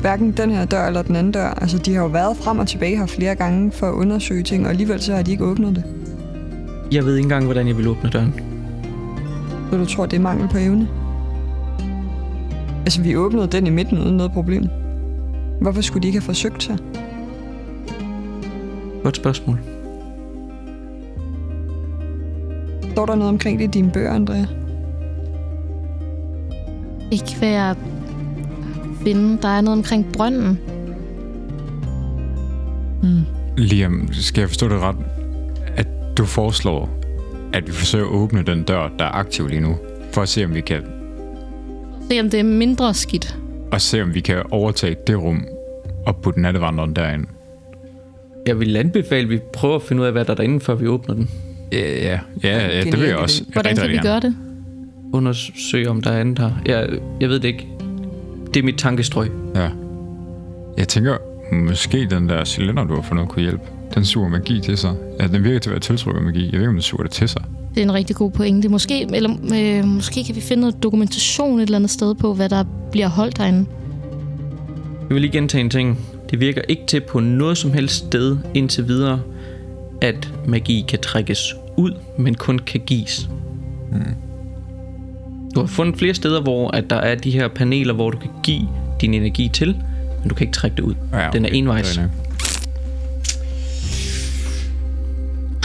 Hverken 0.00 0.32
den 0.32 0.50
her 0.50 0.64
dør 0.64 0.86
eller 0.86 1.02
den 1.02 1.16
anden 1.16 1.32
dør. 1.32 1.48
Altså, 1.48 1.78
de 1.78 1.94
har 1.94 2.02
jo 2.02 2.08
været 2.08 2.36
frem 2.36 2.58
og 2.58 2.68
tilbage 2.68 2.96
her 2.96 3.06
flere 3.06 3.34
gange 3.34 3.72
for 3.72 3.86
at 3.86 3.92
undersøge 3.92 4.42
ting, 4.42 4.64
og 4.64 4.70
alligevel 4.70 5.00
så 5.00 5.14
har 5.14 5.22
de 5.22 5.30
ikke 5.30 5.44
åbnet 5.44 5.76
det. 5.76 5.84
Jeg 6.92 7.04
ved 7.04 7.16
ikke 7.16 7.24
engang, 7.24 7.44
hvordan 7.44 7.68
jeg 7.68 7.76
vil 7.76 7.88
åbne 7.88 8.10
døren. 8.10 8.34
Så 9.70 9.76
du 9.76 9.84
tror, 9.86 10.06
det 10.06 10.16
er 10.16 10.20
mangel 10.20 10.48
på 10.48 10.58
evne? 10.58 10.88
Altså, 12.84 13.02
vi 13.02 13.16
åbnede 13.16 13.46
den 13.46 13.66
i 13.66 13.70
midten 13.70 13.98
uden 13.98 14.16
noget 14.16 14.32
problem. 14.32 14.68
Hvorfor 15.60 15.80
skulle 15.80 16.02
de 16.02 16.08
ikke 16.08 16.18
have 16.18 16.26
forsøgt 16.26 16.62
sig? 16.62 16.78
Godt 19.02 19.16
spørgsmål. 19.16 19.58
Står 22.92 23.06
der 23.06 23.14
noget 23.14 23.28
omkring 23.28 23.58
det 23.58 23.64
i 23.64 23.70
dine 23.70 23.90
bøger, 23.90 24.12
Andrea? 24.12 24.44
Ikke 27.10 27.36
hvad 27.38 27.48
jeg 27.48 27.76
finde. 29.04 29.38
Der 29.42 29.48
er 29.48 29.60
noget 29.60 29.78
omkring 29.78 30.12
brønden. 30.12 30.58
Liam, 33.56 34.08
skal 34.12 34.40
jeg 34.40 34.48
forstå 34.48 34.68
det 34.68 34.80
ret, 34.80 34.96
at 35.76 35.86
du 36.18 36.24
foreslår, 36.24 36.88
at 37.52 37.66
vi 37.66 37.72
forsøger 37.72 38.04
at 38.04 38.10
åbne 38.10 38.42
den 38.42 38.62
dør, 38.62 38.88
der 38.98 39.04
er 39.04 39.08
aktiv 39.12 39.48
lige 39.48 39.60
nu, 39.60 39.76
for 40.12 40.22
at 40.22 40.28
se, 40.28 40.44
om 40.44 40.54
vi 40.54 40.60
kan, 40.60 40.82
Se 42.10 42.20
om 42.20 42.30
det 42.30 42.40
er 42.40 42.44
mindre 42.44 42.94
skidt. 42.94 43.36
og 43.72 43.80
se, 43.80 44.02
om 44.02 44.14
vi 44.14 44.20
kan 44.20 44.42
overtage 44.50 44.96
det 45.06 45.22
rum 45.22 45.44
og 46.06 46.16
putte 46.16 46.40
nattevandreren 46.40 46.96
derind. 46.96 47.26
Jeg 48.46 48.60
vil 48.60 48.76
anbefale, 48.76 49.22
at 49.22 49.28
vi 49.30 49.40
prøver 49.52 49.76
at 49.76 49.82
finde 49.82 50.02
ud 50.02 50.06
af, 50.06 50.12
hvad 50.12 50.24
der 50.24 50.30
er 50.30 50.34
derinde, 50.34 50.60
før 50.60 50.74
vi 50.74 50.86
åbner 50.86 51.14
den. 51.14 51.30
Ja, 51.72 51.78
ja, 51.78 52.20
ja, 52.42 52.58
ja 52.58 52.76
det 52.76 52.84
vil 52.84 52.92
Genial 52.92 53.08
jeg 53.08 53.16
også. 53.16 53.44
Hvordan 53.52 53.76
kan 53.76 53.90
vi 53.90 53.98
gøre 53.98 54.20
det? 54.20 54.36
Undersøge, 55.12 55.90
om 55.90 56.02
der 56.02 56.10
er 56.10 56.20
andet 56.20 56.38
her. 56.38 56.50
Jeg, 56.66 56.88
jeg 57.20 57.28
ved 57.28 57.40
det 57.40 57.48
ikke. 57.48 57.68
Det 58.54 58.60
er 58.60 58.64
mit 58.64 58.78
tankestrøg. 58.78 59.30
Ja. 59.54 59.68
Jeg 60.76 60.88
tænker, 60.88 61.16
måske 61.52 62.06
den 62.10 62.28
der 62.28 62.44
cylinder, 62.44 62.84
du 62.84 62.94
har 62.94 63.02
fundet, 63.02 63.28
kunne 63.28 63.42
hjælpe. 63.42 63.62
Den 63.94 64.04
suger 64.04 64.28
magi 64.28 64.60
til 64.60 64.76
sig. 64.76 64.94
Ja, 65.20 65.26
den 65.26 65.44
virker 65.44 65.58
til 65.58 65.70
at 65.70 65.72
være 65.72 65.80
tiltrukket 65.80 66.22
magi. 66.22 66.44
Jeg 66.44 66.52
ved 66.52 66.60
ikke, 66.60 66.68
om 66.68 66.74
den 66.74 66.82
suger 66.82 67.02
det 67.02 67.12
til 67.12 67.28
sig. 67.28 67.42
Det 67.74 67.80
er 67.80 67.82
en 67.84 67.94
rigtig 67.94 68.16
god 68.16 68.30
pointe. 68.30 68.68
Måske, 68.68 69.06
eller, 69.14 69.30
øh, 69.54 69.84
måske 69.84 70.24
kan 70.24 70.36
vi 70.36 70.40
finde 70.40 70.60
noget 70.60 70.82
dokumentation 70.82 71.58
et 71.58 71.62
eller 71.62 71.78
andet 71.78 71.90
sted 71.90 72.14
på, 72.14 72.34
hvad 72.34 72.48
der 72.48 72.64
bliver 72.92 73.08
holdt 73.08 73.36
derinde. 73.36 73.66
Jeg 75.08 75.14
vil 75.14 75.20
lige 75.20 75.32
gentage 75.32 75.64
en 75.64 75.70
ting. 75.70 75.98
Det 76.30 76.40
virker 76.40 76.62
ikke 76.68 76.82
til 76.86 77.00
på 77.00 77.20
noget 77.20 77.58
som 77.58 77.72
helst 77.72 78.06
sted 78.06 78.36
indtil 78.54 78.88
videre, 78.88 79.20
at 80.00 80.32
magi 80.48 80.84
kan 80.88 80.98
trækkes 80.98 81.54
ud, 81.76 81.92
men 82.18 82.34
kun 82.34 82.58
kan 82.58 82.80
gives. 82.86 83.30
Hmm. 83.90 84.29
Du 85.54 85.60
har 85.60 85.66
fundet 85.66 85.98
flere 85.98 86.14
steder, 86.14 86.40
hvor 86.42 86.70
at 86.70 86.90
der 86.90 86.96
er 86.96 87.14
de 87.14 87.30
her 87.30 87.48
paneler, 87.48 87.94
hvor 87.94 88.10
du 88.10 88.18
kan 88.18 88.30
give 88.42 88.68
din 89.00 89.14
energi 89.14 89.50
til, 89.52 89.76
men 90.20 90.28
du 90.28 90.34
kan 90.34 90.46
ikke 90.46 90.54
trække 90.56 90.76
det 90.76 90.82
ud. 90.82 90.94
Ja, 91.12 91.28
Den 91.32 91.44
er 91.44 91.48
okay. 91.48 91.58
envejs. 91.58 91.94
Det 91.96 92.10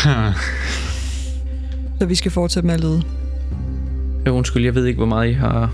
er. 0.06 0.34
Så 2.00 2.06
vi 2.06 2.16
skal 2.16 2.32
fortsætte 2.32 2.68
med 2.68 2.74
at 2.76 2.80
lede. 2.82 3.02
Ja, 4.26 4.30
undskyld, 4.32 4.64
jeg 4.64 4.76
ved 4.76 4.86
ikke, 4.86 4.98
hvor 4.98 5.06
meget 5.06 5.30
I 5.30 5.34
har 5.34 5.74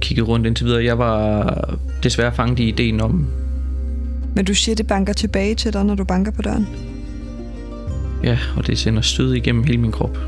kigget 0.00 0.28
rundt 0.28 0.46
indtil 0.46 0.66
videre. 0.66 0.84
Jeg 0.84 0.98
var 0.98 1.74
desværre 2.02 2.32
fanget 2.34 2.58
i 2.58 2.68
ideen 2.68 3.00
om, 3.00 3.26
Men 4.36 4.44
du 4.44 4.54
siger, 4.54 4.74
det 4.76 4.86
banker 4.86 5.12
tilbage 5.12 5.54
til 5.54 5.72
dig, 5.72 5.84
når 5.84 5.94
du 5.94 6.04
banker 6.04 6.32
på 6.32 6.42
døren. 6.42 6.68
ja, 8.24 8.38
og 8.56 8.66
det 8.66 8.78
sender 8.78 9.00
stød 9.02 9.34
igennem 9.34 9.62
hele 9.64 9.78
min 9.78 9.92
krop. 9.92 10.18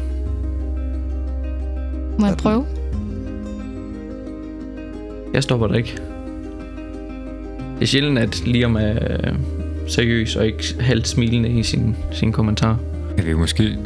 Må 2.18 2.27
jeg 2.27 2.37
prøve? 2.37 2.66
Jeg 5.37 5.43
stopper 5.43 5.66
der 5.66 5.74
ikke. 5.74 5.97
Det 7.74 7.82
er 7.82 7.87
sjældent, 7.87 8.18
at 8.18 8.43
Liam 8.47 8.76
er 8.76 8.91
øh, 8.91 9.34
seriøs 9.89 10.37
og 10.37 10.47
ikke 10.47 10.64
halvt 10.80 11.09
smilende 11.09 11.49
i 11.49 11.62
sin, 11.62 11.97
sin 12.12 12.32
kommentar. 12.32 12.78
Kan 13.16 13.26
vi 13.26 13.34
måske 13.34 13.78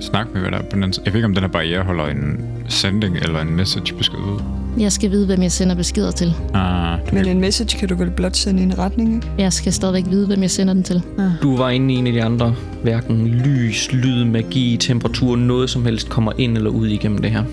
snakke 0.00 0.32
med, 0.32 0.40
hvad 0.40 0.50
der 0.50 0.58
er 0.58 0.62
på 0.62 0.76
den 0.76 0.82
Jeg 0.82 1.12
ved 1.12 1.14
ikke, 1.14 1.24
om 1.26 1.34
den 1.34 1.42
her 1.42 1.50
barriere 1.50 1.82
holder 1.82 2.06
en 2.06 2.40
sending 2.68 3.16
eller 3.16 3.40
en 3.40 3.56
message 3.56 3.94
besked 3.94 4.18
ud. 4.18 4.42
Jeg 4.78 4.92
skal 4.92 5.10
vide, 5.10 5.26
hvem 5.26 5.42
jeg 5.42 5.52
sender 5.52 5.74
beskeder 5.74 6.10
til. 6.10 6.34
Ah, 6.54 6.98
Men 7.12 7.28
en 7.28 7.40
message 7.40 7.78
kan 7.78 7.88
du 7.88 7.94
vel 7.94 8.10
blot 8.10 8.36
sende 8.36 8.60
i 8.60 8.64
en 8.64 8.78
retning, 8.78 9.14
ikke? 9.14 9.26
Jeg 9.38 9.52
skal 9.52 9.72
stadigvæk 9.72 10.04
vide, 10.10 10.26
hvem 10.26 10.42
jeg 10.42 10.50
sender 10.50 10.74
den 10.74 10.82
til. 10.82 11.02
Du 11.42 11.56
var 11.56 11.70
inde 11.70 11.94
i 11.94 11.96
en 11.96 12.06
af 12.06 12.12
de 12.12 12.22
andre. 12.22 12.54
Hverken 12.82 13.28
lys, 13.28 13.92
lyd, 13.92 14.24
magi, 14.24 14.76
temperatur, 14.80 15.36
noget 15.36 15.70
som 15.70 15.84
helst 15.84 16.08
kommer 16.08 16.32
ind 16.38 16.56
eller 16.56 16.70
ud 16.70 16.86
igennem 16.86 17.18
det 17.18 17.30
her. 17.30 17.44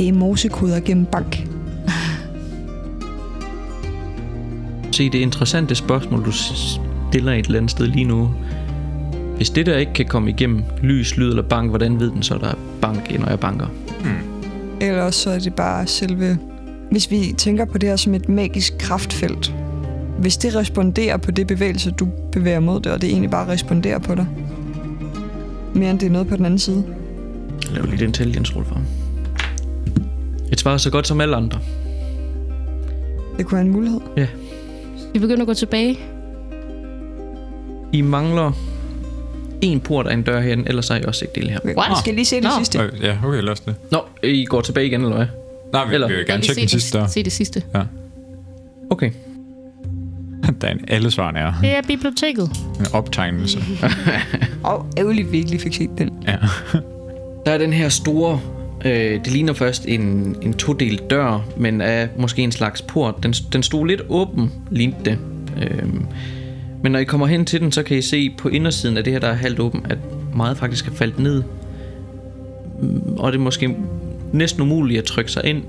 Det 0.00 0.08
er 0.08 0.12
morsekoder 0.12 0.80
gennem 0.80 1.06
bank. 1.06 1.48
Se, 4.92 5.10
det 5.10 5.18
interessante 5.18 5.74
spørgsmål, 5.74 6.24
du 6.24 6.32
stiller 6.32 7.32
et 7.32 7.46
eller 7.46 7.58
andet 7.58 7.70
sted 7.70 7.86
lige 7.86 8.04
nu. 8.04 8.30
Hvis 9.36 9.50
det 9.50 9.66
der 9.66 9.76
ikke 9.76 9.92
kan 9.92 10.06
komme 10.06 10.30
igennem 10.30 10.62
lys, 10.82 11.16
lyd 11.16 11.28
eller 11.28 11.42
bank, 11.42 11.70
hvordan 11.70 12.00
ved 12.00 12.10
den 12.10 12.22
så, 12.22 12.38
der 12.38 12.48
er 12.48 12.54
bank, 12.80 13.18
når 13.18 13.28
jeg 13.28 13.40
banker? 13.40 13.66
Eller 14.80 15.02
også 15.02 15.20
så 15.20 15.30
er 15.30 15.38
det 15.38 15.54
bare 15.54 15.86
selve... 15.86 16.38
Hvis 16.90 17.10
vi 17.10 17.34
tænker 17.38 17.64
på 17.64 17.78
det 17.78 17.88
her 17.88 17.96
som 17.96 18.14
et 18.14 18.28
magisk 18.28 18.78
kraftfelt. 18.78 19.54
Hvis 20.18 20.36
det 20.36 20.56
responderer 20.56 21.16
på 21.16 21.30
det 21.30 21.46
bevægelse, 21.46 21.90
du 21.90 22.08
bevæger 22.32 22.60
mod 22.60 22.80
det, 22.80 22.92
og 22.92 23.02
det 23.02 23.10
egentlig 23.10 23.30
bare 23.30 23.48
responderer 23.48 23.98
på 23.98 24.14
dig. 24.14 24.26
Mere 25.74 25.90
end 25.90 25.98
det 25.98 26.06
er 26.06 26.10
noget 26.10 26.28
på 26.28 26.36
den 26.36 26.44
anden 26.44 26.58
side. 26.58 26.84
Lav 27.74 27.84
lidt 27.84 28.00
intelligence 28.00 28.56
roll 28.56 28.66
for 30.62 30.70
ham. 30.70 30.74
Et 30.74 30.80
svar 30.80 30.88
så 30.88 30.90
godt 30.90 31.06
som 31.06 31.20
alle 31.20 31.36
andre. 31.36 31.58
Det 33.38 33.46
kunne 33.46 33.56
være 33.56 33.66
en 33.66 33.72
mulighed. 33.72 34.00
Vi 35.12 35.18
begynder 35.18 35.40
at 35.42 35.46
gå 35.46 35.54
tilbage. 35.54 35.98
I 37.92 38.00
mangler 38.00 38.52
en 39.60 39.80
port 39.80 40.06
af 40.06 40.14
en 40.14 40.22
dør 40.22 40.40
herinde, 40.40 40.64
ellers 40.68 40.88
har 40.88 40.96
I 40.96 41.04
også 41.04 41.24
ikke 41.24 41.40
del 41.40 41.50
her. 41.50 41.58
Okay. 41.58 41.74
What? 41.76 41.90
Vi 41.90 41.94
skal 42.00 42.14
lige 42.14 42.24
se 42.24 42.36
det 42.36 42.44
Nå. 42.44 42.50
sidste. 42.58 42.90
Ja, 43.02 43.16
okay, 43.24 43.40
lad 43.42 43.52
os 43.52 43.60
det. 43.60 43.74
Nå, 43.90 43.98
I 44.22 44.44
går 44.44 44.60
tilbage 44.60 44.86
igen, 44.86 45.00
eller 45.02 45.16
hvad? 45.16 45.26
Nej, 45.72 45.88
vi, 45.88 45.94
Eller- 45.94 46.08
vi 46.08 46.14
vil 46.14 46.26
gerne 46.26 46.36
Jeg 46.38 46.42
tjekke 46.42 46.60
den 46.60 46.68
sidste 46.68 46.98
det, 46.98 47.10
se 47.10 47.22
det 47.22 47.32
sidste. 47.32 47.62
Okay. 48.90 49.10
Der 50.60 50.68
er 50.68 50.72
en, 50.72 50.84
alle 50.88 51.10
svarene 51.10 51.38
er 51.38 51.52
Det 51.60 51.70
er 51.76 51.82
biblioteket. 51.86 52.50
en 52.80 52.86
optegnelse. 52.92 53.58
Og 54.64 54.86
ærgerligt, 54.98 55.32
vi 55.32 55.36
ikke 55.36 55.50
lige 55.50 55.60
fik 55.60 55.74
set 55.74 55.90
den. 55.98 56.10
ja. 56.26 56.36
Der 57.46 57.52
er 57.52 57.58
den 57.58 57.72
her 57.72 57.88
store... 57.88 58.40
Øh, 58.84 59.24
det 59.24 59.32
ligner 59.32 59.52
først 59.52 59.86
en, 59.88 60.36
en 60.42 60.54
todelt 60.54 61.10
dør, 61.10 61.46
men 61.56 61.80
er 61.80 62.08
måske 62.16 62.42
en 62.42 62.52
slags 62.52 62.82
port. 62.82 63.14
Den, 63.22 63.32
den 63.32 63.62
stod 63.62 63.86
lidt 63.86 64.02
åben, 64.08 64.52
lignede 64.70 65.04
det. 65.04 65.18
Øh, 65.62 65.88
men 66.82 66.92
når 66.92 66.98
I 66.98 67.04
kommer 67.04 67.26
hen 67.26 67.44
til 67.44 67.60
den, 67.60 67.72
så 67.72 67.82
kan 67.82 67.96
I 67.96 68.02
se 68.02 68.30
på 68.38 68.48
indersiden 68.48 68.96
af 68.96 69.04
det 69.04 69.12
her, 69.12 69.20
der 69.20 69.28
er 69.28 69.34
halvt 69.34 69.60
åben, 69.60 69.86
at 69.90 69.98
meget 70.34 70.56
faktisk 70.56 70.86
er 70.86 70.92
faldet 70.92 71.18
ned. 71.18 71.42
Mm, 72.82 73.02
og 73.16 73.32
det 73.32 73.38
er 73.38 73.42
måske 73.42 73.76
næsten 74.32 74.62
umuligt 74.62 74.98
at 74.98 75.04
trykke 75.04 75.32
sig 75.32 75.44
ind. 75.44 75.62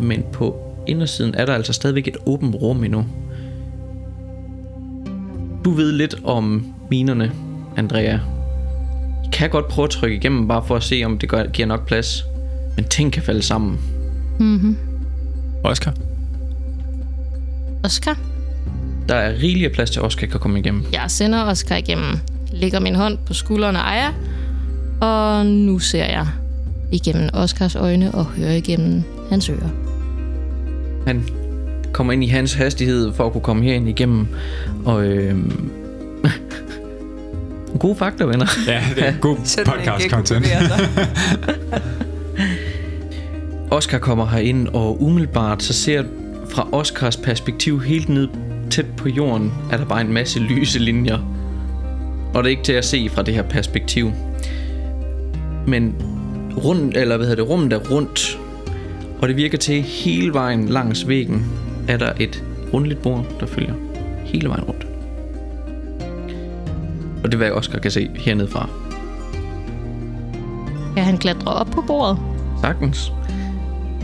Men 0.00 0.24
på 0.32 0.56
indersiden 0.86 1.34
er 1.34 1.46
der 1.46 1.54
altså 1.54 1.72
stadigvæk 1.72 2.08
et 2.08 2.16
åbent 2.26 2.54
rum 2.54 2.84
endnu. 2.84 3.06
Du 5.64 5.70
ved 5.70 5.92
lidt 5.92 6.16
om 6.24 6.66
minerne, 6.90 7.32
Andrea. 7.76 8.18
Kan 9.32 9.50
godt 9.50 9.68
prøve 9.68 9.84
at 9.84 9.90
trykke 9.90 10.16
igennem, 10.16 10.48
bare 10.48 10.62
for 10.66 10.76
at 10.76 10.82
se, 10.82 11.02
om 11.04 11.18
det 11.18 11.28
gør, 11.28 11.46
giver 11.46 11.68
nok 11.68 11.86
plads. 11.86 12.24
Men 12.76 12.84
ting 12.84 13.12
kan 13.12 13.22
falde 13.22 13.42
sammen. 13.42 13.78
Oscar? 15.64 15.94
Oscar? 17.84 18.18
Der 19.08 19.14
er 19.14 19.32
rigelig 19.32 19.72
plads 19.72 19.90
til, 19.90 20.00
at 20.00 20.06
Oscar 20.06 20.26
kan 20.26 20.40
komme 20.40 20.58
igennem. 20.58 20.84
Jeg 20.92 21.04
sender 21.08 21.44
Oscar 21.44 21.76
igennem. 21.76 22.18
Lægger 22.52 22.80
min 22.80 22.94
hånd 22.94 23.18
på 23.26 23.34
skulderen 23.34 23.76
af 23.76 23.82
Aya. 23.82 24.12
Og 25.00 25.46
nu 25.46 25.78
ser 25.78 26.04
jeg 26.04 26.26
igennem 26.92 27.28
Oscars 27.32 27.76
øjne 27.76 28.14
og 28.14 28.24
hører 28.24 28.52
igennem 28.52 29.02
hans 29.30 29.48
ører. 29.48 29.70
Han 31.06 31.28
kommer 31.92 32.12
ind 32.12 32.24
i 32.24 32.26
hans 32.26 32.54
hastighed 32.54 33.12
for 33.12 33.26
at 33.26 33.32
kunne 33.32 33.42
komme 33.42 33.64
herind 33.64 33.88
igennem. 33.88 34.26
Og 34.84 35.04
øh... 35.04 35.36
Gode 37.78 37.96
fakta, 37.96 38.24
venner. 38.24 38.46
Ja, 38.66 38.82
det 38.94 39.06
er 39.06 39.12
god 39.20 39.36
Sådan 39.44 39.72
en 39.72 39.78
podcast 39.78 40.02
gecko 40.02 40.16
content. 40.16 40.42
bevæger 40.42 40.68
sig. 40.68 40.88
Oscar 43.70 43.98
kommer 43.98 44.26
herind, 44.26 44.68
og 44.68 45.02
umiddelbart 45.02 45.62
så 45.62 45.72
ser 45.72 46.04
fra 46.50 46.68
Oscars 46.72 47.16
perspektiv 47.16 47.80
helt 47.80 48.08
ned 48.08 48.28
tæt 48.70 48.86
på 48.96 49.08
jorden, 49.08 49.52
er 49.72 49.76
der 49.76 49.84
bare 49.84 50.00
en 50.00 50.12
masse 50.12 50.38
lyse 50.38 50.78
linjer. 50.78 51.18
Og 52.34 52.44
det 52.44 52.48
er 52.48 52.50
ikke 52.50 52.62
til 52.62 52.72
at 52.72 52.84
se 52.84 53.08
fra 53.08 53.22
det 53.22 53.34
her 53.34 53.42
perspektiv. 53.42 54.12
Men 55.66 55.94
rundt, 56.64 56.96
eller 56.96 57.16
hvad 57.16 57.26
hedder 57.26 57.42
det, 57.42 57.50
rummet 57.50 57.72
er 57.72 57.78
rundt, 57.90 58.38
og 59.22 59.28
det 59.28 59.36
virker 59.36 59.58
til 59.58 59.82
hele 59.82 60.32
vejen 60.32 60.68
langs 60.68 61.08
væggen, 61.08 61.46
er 61.88 61.96
der 61.96 62.12
et 62.20 62.44
rundligt 62.74 63.02
bord, 63.02 63.26
der 63.40 63.46
følger 63.46 63.74
hele 64.24 64.48
vejen 64.48 64.64
rundt. 64.64 64.86
Og 67.24 67.32
det 67.32 67.34
er 67.34 67.38
hvad 67.38 67.50
Oscar 67.50 67.78
kan 67.78 67.90
se 67.90 68.10
hernede 68.16 68.48
fra. 68.48 68.68
Kan 70.96 71.04
han 71.04 71.18
klatre 71.18 71.52
op 71.52 71.66
på 71.66 71.84
bordet? 71.86 72.18
Sagtens. 72.60 73.12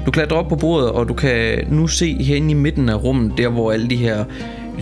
Du 0.06 0.10
klatrer 0.10 0.36
op 0.36 0.48
på 0.48 0.56
bordet, 0.56 0.90
og 0.90 1.08
du 1.08 1.14
kan 1.14 1.66
nu 1.70 1.86
se 1.86 2.22
herinde 2.22 2.50
i 2.50 2.54
midten 2.54 2.88
af 2.88 3.04
rummet, 3.04 3.32
der 3.38 3.48
hvor 3.48 3.72
alle 3.72 3.90
de 3.90 3.96
her 3.96 4.24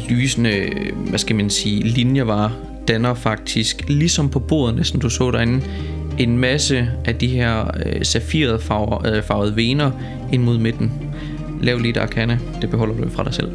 lysende, 0.08 0.68
hvad 1.08 1.18
skal 1.18 1.36
man 1.36 1.50
sige, 1.50 1.82
linjer 1.82 2.24
var, 2.24 2.52
danner 2.88 3.14
faktisk, 3.14 3.84
ligesom 3.88 4.28
på 4.28 4.38
bordet 4.38 4.76
næsten 4.76 5.00
du 5.00 5.08
så 5.08 5.30
derinde, 5.30 5.64
en 6.18 6.38
masse 6.38 6.88
af 7.04 7.14
de 7.14 7.28
her 7.28 7.70
øh, 7.86 8.04
safirede 8.04 8.58
farver, 8.58 9.06
øh, 9.06 9.22
farvede 9.22 9.56
vener 9.56 9.90
ind 10.32 10.42
mod 10.42 10.58
midten. 10.58 10.92
Lav 11.62 11.78
lige 11.78 11.90
et 11.90 11.96
arkana, 11.96 12.38
det 12.62 12.70
beholder 12.70 12.94
du 12.94 13.08
fra 13.08 13.24
dig 13.24 13.34
selv. 13.34 13.48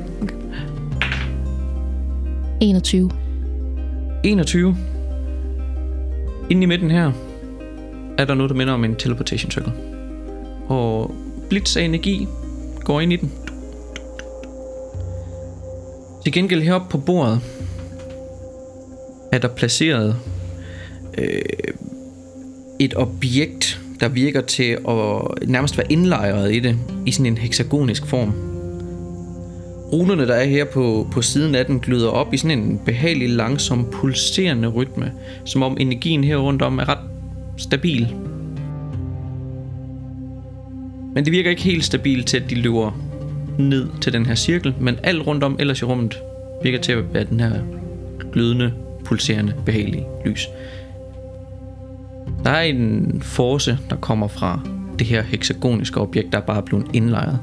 21. 2.62 3.12
21. 4.24 4.78
Inde 6.50 6.64
i 6.64 6.66
midten 6.66 6.92
her, 6.92 7.12
er 8.18 8.26
der 8.26 8.34
noget, 8.34 8.50
der 8.50 8.56
minder 8.56 8.74
om 8.74 8.84
en 8.84 8.96
teleportation 8.96 9.52
circle. 9.52 9.74
Og 10.68 11.16
blitz 11.50 11.78
af 11.78 11.82
energi 11.82 12.28
går 12.84 13.02
ind 13.02 13.14
i 13.14 13.16
den. 13.16 13.32
Til 16.24 16.34
gengæld 16.34 16.62
heroppe 16.62 16.88
på 16.90 16.98
bordet 16.98 17.42
er 19.32 19.38
der 19.38 19.48
placeret 19.48 20.16
øh, 21.18 21.42
et 22.80 22.94
objekt, 22.98 23.82
der 24.00 24.10
virker 24.10 24.42
til 24.42 24.78
at 24.88 25.50
nærmest 25.50 25.78
være 25.78 25.92
indlejret 25.92 26.54
i 26.56 26.60
det, 26.60 26.78
i 27.06 27.12
sådan 27.12 27.26
en 27.26 27.38
hexagonisk 27.38 28.06
form. 28.06 28.49
Runerne, 29.94 30.28
der 30.28 30.34
er 30.34 30.46
her 30.46 30.66
på, 30.66 31.08
på 31.12 31.22
siden 31.22 31.56
af 31.56 31.66
den, 31.66 31.80
glyder 31.80 32.10
op 32.10 32.34
i 32.34 32.38
sådan 32.38 32.60
en 32.60 32.82
behagelig, 32.86 33.30
langsom, 33.30 33.88
pulserende 33.92 34.68
rytme, 34.68 35.12
som 35.46 35.64
om 35.64 35.78
energien 35.80 36.24
her 36.24 36.38
rundt 36.38 36.62
om 36.62 36.80
er 36.80 36.90
ret 36.90 37.10
stabil. 37.58 38.16
Men 41.16 41.26
det 41.26 41.34
virker 41.34 41.50
ikke 41.50 41.62
helt 41.62 41.86
stabilt 41.86 42.28
til, 42.28 42.38
at 42.38 42.50
de 42.50 42.56
løber 42.56 42.92
ned 43.60 43.88
til 44.02 44.14
den 44.14 44.26
her 44.26 44.36
cirkel, 44.36 44.74
men 44.80 45.00
alt 45.04 45.28
rundt 45.28 45.44
om 45.44 45.56
ellers 45.60 45.82
i 45.82 45.86
rummet 45.86 46.18
virker 46.64 46.80
til 46.80 46.92
at 46.92 47.14
være 47.14 47.24
den 47.24 47.40
her 47.40 47.52
glødende, 48.34 48.74
pulserende, 49.06 49.54
behagelige 49.66 50.06
lys. 50.26 50.48
Der 52.44 52.50
er 52.50 52.62
en 52.62 53.22
force, 53.22 53.78
der 53.90 53.96
kommer 53.96 54.28
fra 54.28 54.62
det 55.00 55.08
her 55.08 55.22
hexagoniske 55.22 56.02
objekt, 56.02 56.32
der 56.32 56.38
er 56.38 56.46
bare 56.46 56.64
blevet 56.64 56.86
indlejret. 56.94 57.40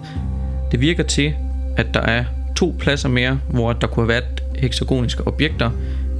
Det 0.73 0.81
virker 0.81 1.03
til, 1.03 1.35
at 1.77 1.95
der 1.95 2.01
er 2.01 2.25
to 2.57 2.75
pladser 2.79 3.09
mere, 3.09 3.39
hvor 3.49 3.73
der 3.73 3.87
kunne 3.87 4.03
have 4.03 4.09
været 4.09 4.43
hexagoniske 4.59 5.27
objekter, 5.27 5.71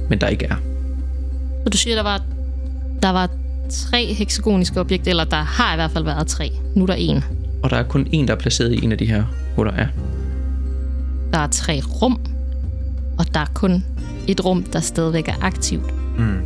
men 0.09 0.21
der 0.21 0.27
ikke 0.27 0.45
er. 0.45 0.55
Så 1.63 1.69
du 1.69 1.77
siger, 1.77 1.95
der 1.95 2.03
var, 2.03 2.21
der 3.01 3.09
var 3.09 3.29
tre 3.69 4.13
hexagoniske 4.13 4.79
objekter, 4.79 5.09
eller 5.09 5.23
der 5.23 5.37
har 5.37 5.73
i 5.73 5.75
hvert 5.75 5.91
fald 5.91 6.03
været 6.03 6.27
tre. 6.27 6.51
Nu 6.75 6.83
er 6.83 6.87
der 6.87 6.93
en. 6.93 7.23
Og 7.63 7.69
der 7.69 7.77
er 7.77 7.83
kun 7.83 8.07
en, 8.11 8.27
der 8.27 8.33
er 8.33 8.37
placeret 8.37 8.73
i 8.73 8.83
en 8.83 8.91
af 8.91 8.97
de 8.97 9.05
her 9.05 9.23
huller. 9.55 9.73
Ja. 9.77 9.87
Der 11.33 11.39
er 11.39 11.47
tre 11.47 11.81
rum, 12.01 12.19
og 13.19 13.33
der 13.33 13.39
er 13.39 13.51
kun 13.53 13.83
et 14.27 14.45
rum, 14.45 14.63
der 14.63 14.79
stadigvæk 14.79 15.27
er 15.27 15.35
aktivt. 15.41 15.93
Mm. 16.19 16.37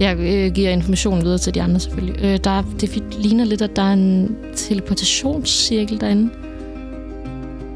Jeg 0.00 0.18
øh, 0.18 0.52
giver 0.52 0.70
informationen 0.70 1.24
videre 1.24 1.38
til 1.38 1.54
de 1.54 1.62
andre 1.62 1.80
selvfølgelig. 1.80 2.24
Øh, 2.24 2.38
der 2.44 2.50
er, 2.50 2.62
det 2.80 3.02
ligner 3.18 3.44
lidt, 3.44 3.62
at 3.62 3.76
der 3.76 3.82
er 3.82 3.92
en 3.92 4.36
teleportationscirkel 4.56 6.00
derinde. 6.00 6.30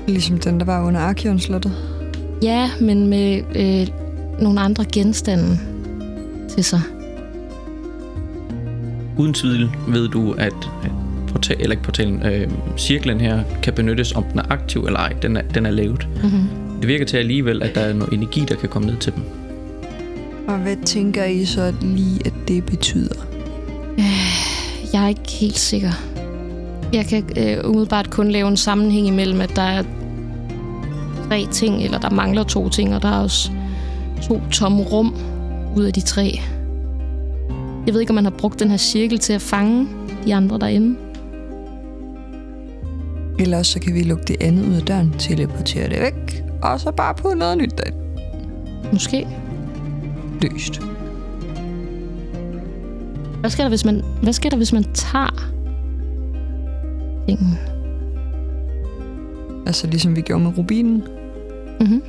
Ligesom 0.08 0.38
den, 0.38 0.60
der 0.60 0.66
var 0.66 0.86
under 0.86 1.00
Archeon-slottet. 1.00 1.72
Ja, 2.42 2.70
men 2.80 3.06
med 3.06 3.42
øh, 3.56 3.88
nogle 4.42 4.60
andre 4.60 4.84
genstande 4.92 5.58
til 6.48 6.64
sig. 6.64 6.80
Uden 9.18 9.34
tvivl 9.34 9.70
ved 9.88 10.08
du, 10.08 10.32
at, 10.32 10.54
at 10.84 10.90
portal, 11.28 11.56
eller 11.60 11.70
ikke 11.70 11.82
portalen, 11.82 12.22
øh, 12.22 12.50
cirklen 12.78 13.20
her 13.20 13.42
kan 13.62 13.72
benyttes, 13.72 14.12
om 14.12 14.24
den 14.24 14.38
er 14.38 14.44
aktiv 14.50 14.84
eller 14.84 14.98
ej. 14.98 15.12
Den 15.22 15.36
er, 15.36 15.42
den 15.42 15.66
er 15.66 15.70
lavet. 15.70 16.08
Mm-hmm. 16.22 16.48
Det 16.80 16.88
virker 16.88 17.04
til 17.04 17.16
alligevel, 17.16 17.62
at 17.62 17.74
der 17.74 17.80
er 17.80 17.92
noget 17.92 18.12
energi, 18.12 18.44
der 18.48 18.54
kan 18.54 18.68
komme 18.68 18.88
ned 18.88 18.96
til 18.96 19.12
dem. 19.14 19.22
Og 20.48 20.58
hvad 20.58 20.76
tænker 20.84 21.24
I 21.24 21.44
så 21.44 21.74
lige, 21.80 22.20
at 22.24 22.32
det 22.48 22.66
betyder? 22.66 23.26
Jeg 24.92 25.04
er 25.04 25.08
ikke 25.08 25.30
helt 25.40 25.58
sikker. 25.58 26.15
Jeg 26.92 27.06
kan 27.06 27.24
øh, 27.38 27.70
umiddelbart 27.70 28.10
kun 28.10 28.30
lave 28.30 28.48
en 28.48 28.56
sammenhæng 28.56 29.06
imellem, 29.06 29.40
at 29.40 29.56
der 29.56 29.62
er 29.62 29.82
tre 31.28 31.46
ting, 31.52 31.82
eller 31.82 31.98
der 31.98 32.10
mangler 32.10 32.44
to 32.44 32.68
ting, 32.68 32.94
og 32.94 33.02
der 33.02 33.08
er 33.08 33.22
også 33.22 33.50
to 34.22 34.40
tomme 34.52 34.82
rum 34.82 35.16
ud 35.76 35.84
af 35.84 35.92
de 35.92 36.00
tre. 36.00 36.40
Jeg 37.86 37.94
ved 37.94 38.00
ikke, 38.00 38.10
om 38.10 38.14
man 38.14 38.24
har 38.24 38.32
brugt 38.38 38.60
den 38.60 38.70
her 38.70 38.76
cirkel 38.76 39.18
til 39.18 39.32
at 39.32 39.42
fange 39.42 39.88
de 40.24 40.34
andre 40.34 40.58
derinde. 40.58 40.96
Ellers 43.38 43.66
så 43.66 43.80
kan 43.80 43.94
vi 43.94 44.02
lukke 44.02 44.24
det 44.24 44.36
andet 44.40 44.68
ud 44.68 44.74
af 44.74 44.82
døren, 44.82 45.14
teleportere 45.18 45.88
det 45.88 46.00
væk, 46.00 46.44
og 46.62 46.80
så 46.80 46.90
bare 46.90 47.14
på 47.14 47.34
noget 47.36 47.58
nyt 47.58 47.78
derind. 47.78 47.94
Måske. 48.92 49.28
Løst. 50.42 50.80
Hvad 53.40 53.50
sker 53.50 53.62
der, 53.62 53.68
hvis 53.68 53.84
man, 53.84 54.02
hvad 54.22 54.32
sker 54.32 54.50
der, 54.50 54.56
hvis 54.56 54.72
man 54.72 54.84
tager 54.94 55.55
tingen? 57.26 57.58
Altså 59.66 59.86
ligesom 59.86 60.16
vi 60.16 60.20
gjorde 60.20 60.42
med 60.42 60.58
rubinen, 60.58 61.02
Mm-hmm. 61.80 62.02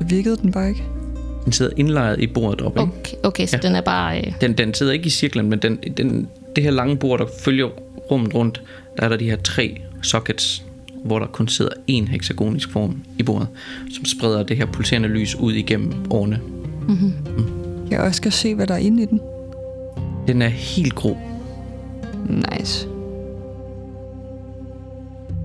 så 0.00 0.06
virkede 0.06 0.36
den 0.36 0.52
bare 0.52 0.68
ikke. 0.68 0.82
Den 1.44 1.52
sidder 1.52 1.72
indlejret 1.76 2.20
i 2.20 2.26
bordet 2.26 2.60
oppe, 2.60 2.80
ikke? 2.80 2.92
Okay, 2.98 3.16
okay, 3.22 3.46
så 3.46 3.58
Ja. 3.62 3.68
den 3.68 3.76
er 3.76 3.80
bare... 3.80 4.18
Øh, 4.26 4.32
Den, 4.40 4.52
den 4.52 4.74
sidder 4.74 4.92
ikke 4.92 5.06
i 5.06 5.10
cirklen, 5.10 5.50
men 5.50 5.58
den, 5.58 5.76
den, 5.96 6.28
det 6.56 6.64
her 6.64 6.70
lange 6.70 6.96
bord, 6.96 7.18
der 7.18 7.26
følger 7.40 7.66
rummet 8.10 8.34
rundt, 8.34 8.62
der 8.96 9.02
er 9.04 9.08
der 9.08 9.16
de 9.16 9.24
her 9.30 9.36
tre 9.36 9.80
sockets, 10.02 10.64
hvor 11.04 11.18
der 11.18 11.26
kun 11.26 11.48
sidder 11.48 11.70
en 11.86 12.08
hexagonisk 12.08 12.70
form 12.72 13.02
i 13.18 13.22
bordet, 13.22 13.48
som 13.94 14.04
spreder 14.04 14.42
det 14.42 14.56
her 14.56 14.66
pulserende 14.66 15.08
lys 15.08 15.34
ud 15.34 15.52
igennem 15.52 15.92
årene. 16.10 16.40
Jeg 17.90 18.00
også 18.00 18.16
skal 18.16 18.32
se, 18.32 18.54
hvad 18.54 18.66
der 18.66 18.74
er 18.74 18.78
inde 18.78 19.02
i 19.02 19.06
den. 19.06 19.20
Den 20.26 20.42
er 20.42 20.48
helt 20.48 20.94
grå. 20.94 21.16
Nice. 22.58 22.88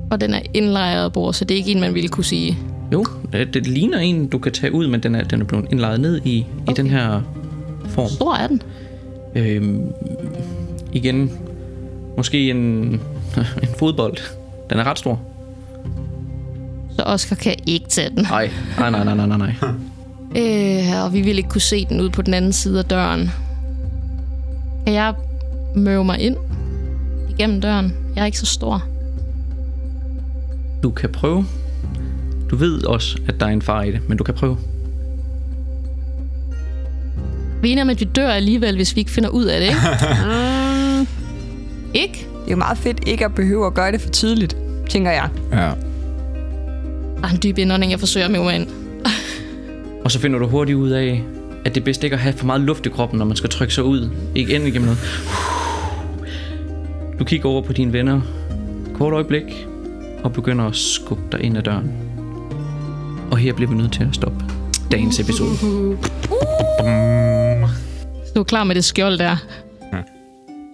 Og 0.09 0.21
den 0.21 0.33
er 0.33 0.39
indlejret 0.53 1.13
bord, 1.13 1.33
så 1.33 1.45
det 1.45 1.55
er 1.55 1.57
ikke 1.57 1.71
en, 1.71 1.79
man 1.79 1.93
ville 1.93 2.09
kunne 2.09 2.23
sige. 2.23 2.57
Jo, 2.93 3.05
det, 3.33 3.53
det 3.53 3.67
ligner 3.67 3.99
en, 3.99 4.27
du 4.27 4.37
kan 4.37 4.51
tage 4.51 4.73
ud, 4.73 4.87
men 4.87 5.03
den 5.03 5.15
er, 5.15 5.23
den 5.23 5.41
er 5.41 5.45
blevet 5.45 5.65
indlejret 5.71 5.99
ned 5.99 6.21
i, 6.25 6.45
okay. 6.61 6.71
i 6.71 6.75
den 6.75 6.89
her 6.89 7.21
form. 7.85 8.09
Stor 8.09 8.35
er 8.35 8.47
den. 8.47 8.61
Øhm, 9.35 9.81
igen, 10.93 11.31
måske 12.17 12.49
en, 12.49 12.57
en 13.63 13.69
fodbold. 13.79 14.17
Den 14.69 14.79
er 14.79 14.83
ret 14.83 14.99
stor. 14.99 15.21
Så 16.95 17.03
Oscar 17.03 17.35
kan 17.35 17.55
ikke 17.65 17.87
tage 17.87 18.09
den. 18.09 18.23
Nej, 18.23 18.51
nej, 18.79 18.89
nej, 18.89 19.03
nej, 19.03 19.15
nej, 19.15 19.25
nej, 19.25 19.37
nej. 19.37 19.53
Øh, 20.35 21.03
og 21.03 21.13
vi 21.13 21.21
ville 21.21 21.39
ikke 21.39 21.49
kunne 21.49 21.61
se 21.61 21.85
den 21.85 22.01
ud 22.01 22.09
på 22.09 22.21
den 22.21 22.33
anden 22.33 22.53
side 22.53 22.79
af 22.79 22.85
døren. 22.85 23.31
Kan 24.85 24.93
jeg 24.93 25.13
møve 25.75 26.05
mig 26.05 26.19
ind 26.19 26.37
igennem 27.29 27.61
døren? 27.61 27.93
Jeg 28.15 28.21
er 28.21 28.25
ikke 28.25 28.39
så 28.39 28.45
stor. 28.45 28.83
Du 30.83 30.89
kan 30.89 31.09
prøve. 31.09 31.45
Du 32.49 32.55
ved 32.55 32.83
også, 32.83 33.17
at 33.27 33.39
der 33.39 33.45
er 33.45 33.49
en 33.49 33.61
far 33.61 33.83
i 33.83 33.91
det, 33.91 34.09
men 34.09 34.17
du 34.17 34.23
kan 34.23 34.33
prøve. 34.33 34.57
Vi 37.61 37.67
er 37.67 37.71
enige 37.71 37.81
om, 37.81 37.89
at 37.89 37.99
vi 37.99 38.05
dør 38.05 38.29
alligevel, 38.29 38.75
hvis 38.75 38.95
vi 38.95 38.99
ikke 38.99 39.11
finder 39.11 39.29
ud 39.29 39.45
af 39.45 39.59
det, 39.59 39.67
ikke? 39.67 39.79
mm. 40.99 41.07
Ikke? 41.93 42.13
Det 42.13 42.47
er 42.47 42.51
jo 42.51 42.57
meget 42.57 42.77
fedt 42.77 43.07
ikke 43.07 43.25
at 43.25 43.35
behøve 43.35 43.65
at 43.67 43.73
gøre 43.73 43.91
det 43.91 44.01
for 44.01 44.09
tidligt, 44.09 44.57
tænker 44.89 45.11
jeg. 45.11 45.29
Ja. 45.51 45.57
Der 45.57 47.23
er 47.23 47.29
en 47.29 47.39
dyb 47.43 47.57
indånding, 47.57 47.91
jeg 47.91 47.99
forsøger 47.99 48.29
mig 48.29 48.55
ind. 48.55 48.67
Og 50.03 50.11
så 50.11 50.19
finder 50.19 50.39
du 50.39 50.47
hurtigt 50.47 50.75
ud 50.75 50.89
af, 50.89 51.23
at 51.65 51.75
det 51.75 51.81
er 51.81 51.85
bedst 51.85 52.03
ikke 52.03 52.13
at 52.13 52.19
have 52.19 52.33
for 52.33 52.45
meget 52.45 52.61
luft 52.61 52.85
i 52.85 52.89
kroppen, 52.89 53.19
når 53.19 53.25
man 53.25 53.35
skal 53.35 53.49
trykke 53.49 53.73
sig 53.73 53.83
ud. 53.83 54.09
Ikke 54.35 54.55
ind 54.55 54.67
igennem 54.67 54.85
noget. 54.85 54.99
Du 57.19 57.23
kigger 57.23 57.49
over 57.49 57.61
på 57.61 57.73
dine 57.73 57.93
venner. 57.93 58.21
Kort 58.93 59.13
øjeblik. 59.13 59.67
Og 60.27 60.33
begynder 60.33 60.65
at 60.65 60.75
skubbe 60.75 61.23
dig 61.31 61.43
ind 61.43 61.57
ad 61.57 61.63
døren. 61.63 61.91
Og 63.31 63.37
her 63.37 63.53
bliver 63.53 63.71
vi 63.71 63.77
nødt 63.77 63.93
til 63.93 64.03
at 64.03 64.15
stoppe 64.15 64.45
dagens 64.91 65.19
episode. 65.19 65.49
Du 68.35 68.39
er 68.39 68.43
klar 68.43 68.63
med 68.63 68.75
det 68.75 68.83
skjold 68.83 69.17
der. 69.17 69.37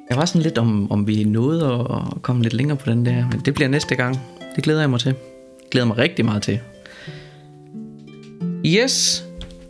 Jeg 0.10 0.18
var 0.18 0.26
sådan 0.26 0.42
lidt 0.42 0.58
om, 0.58 0.92
om 0.92 1.08
vi 1.08 1.24
nåede 1.24 1.88
at 1.90 2.22
komme 2.22 2.44
lidt 2.44 2.54
længere 2.54 2.78
på 2.78 2.90
den 2.90 3.06
der. 3.06 3.28
Men 3.32 3.42
det 3.46 3.54
bliver 3.54 3.68
næste 3.68 3.96
gang. 3.96 4.20
Det 4.56 4.64
glæder 4.64 4.80
jeg 4.80 4.90
mig 4.90 5.00
til. 5.00 5.10
Jeg 5.10 5.70
glæder 5.72 5.88
mig 5.88 5.98
rigtig 5.98 6.26
meget 6.26 6.44
til. 6.44 6.60
Yes. 8.66 9.26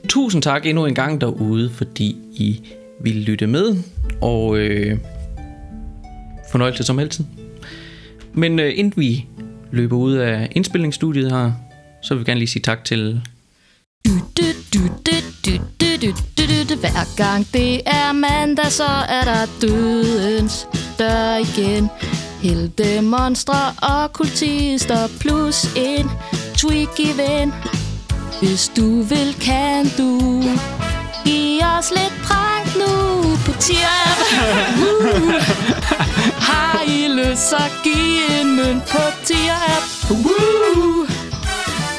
Tusind 0.09 0.41
tak 0.41 0.65
endnu 0.65 0.85
en 0.85 0.95
gang 0.95 1.21
derude, 1.21 1.69
fordi 1.69 2.17
I 2.33 2.61
ville 3.01 3.21
lytte 3.21 3.47
med. 3.47 3.75
Og 4.21 4.57
øh, 4.57 4.97
fornøjelse 6.51 6.83
som 6.83 6.99
altid. 6.99 7.25
Men 8.33 8.59
øh, 8.59 8.73
inden 8.75 8.93
vi 8.95 9.25
løber 9.73 9.97
ud 9.97 10.13
af 10.13 10.51
indspilningsstudiet 10.51 11.31
her, 11.31 11.51
så 12.01 12.13
vil 12.13 12.19
vi 12.19 12.25
gerne 12.31 12.39
lige 12.39 12.49
sige 12.49 12.61
tak 12.61 12.85
til... 12.85 13.21
Hver 16.79 17.15
gang 17.17 17.47
det 17.53 17.81
er 17.85 18.11
mandag, 18.11 18.71
så 18.71 18.91
er 19.09 19.23
der 19.23 19.45
dødens 19.61 20.67
dør 20.99 21.35
igen. 21.35 21.89
Heldemonstre 22.41 23.73
og 23.81 24.13
kultister 24.13 25.07
plus 25.19 25.73
en 25.75 26.09
tweaky 26.57 27.07
ven. 27.15 27.53
Hvis 28.41 28.71
du 28.77 29.01
vil, 29.01 29.35
kan 29.41 29.85
du 29.97 30.43
give 31.25 31.61
os 31.77 31.91
lidt 31.91 32.13
prank 32.23 32.67
nu 32.75 33.22
på 33.53 33.59
tier. 33.59 34.03
Uh. 34.77 35.33
Har 36.49 36.81
I 36.87 37.07
lyst, 37.07 37.49
så 37.49 37.61
giv 37.83 38.39
en 38.41 38.55
mønt 38.55 38.83
på 38.85 39.01
tier. 39.25 39.81
Uh. 40.11 41.09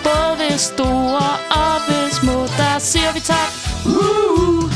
Både 0.05 0.35
ved 0.39 0.59
store 0.59 1.31
og 1.51 1.75
ved 1.89 2.11
små, 2.11 2.47
der 2.57 2.79
siger 2.79 3.13
vi 3.13 3.21
tak. 3.21 3.51
Uh. 3.87 4.71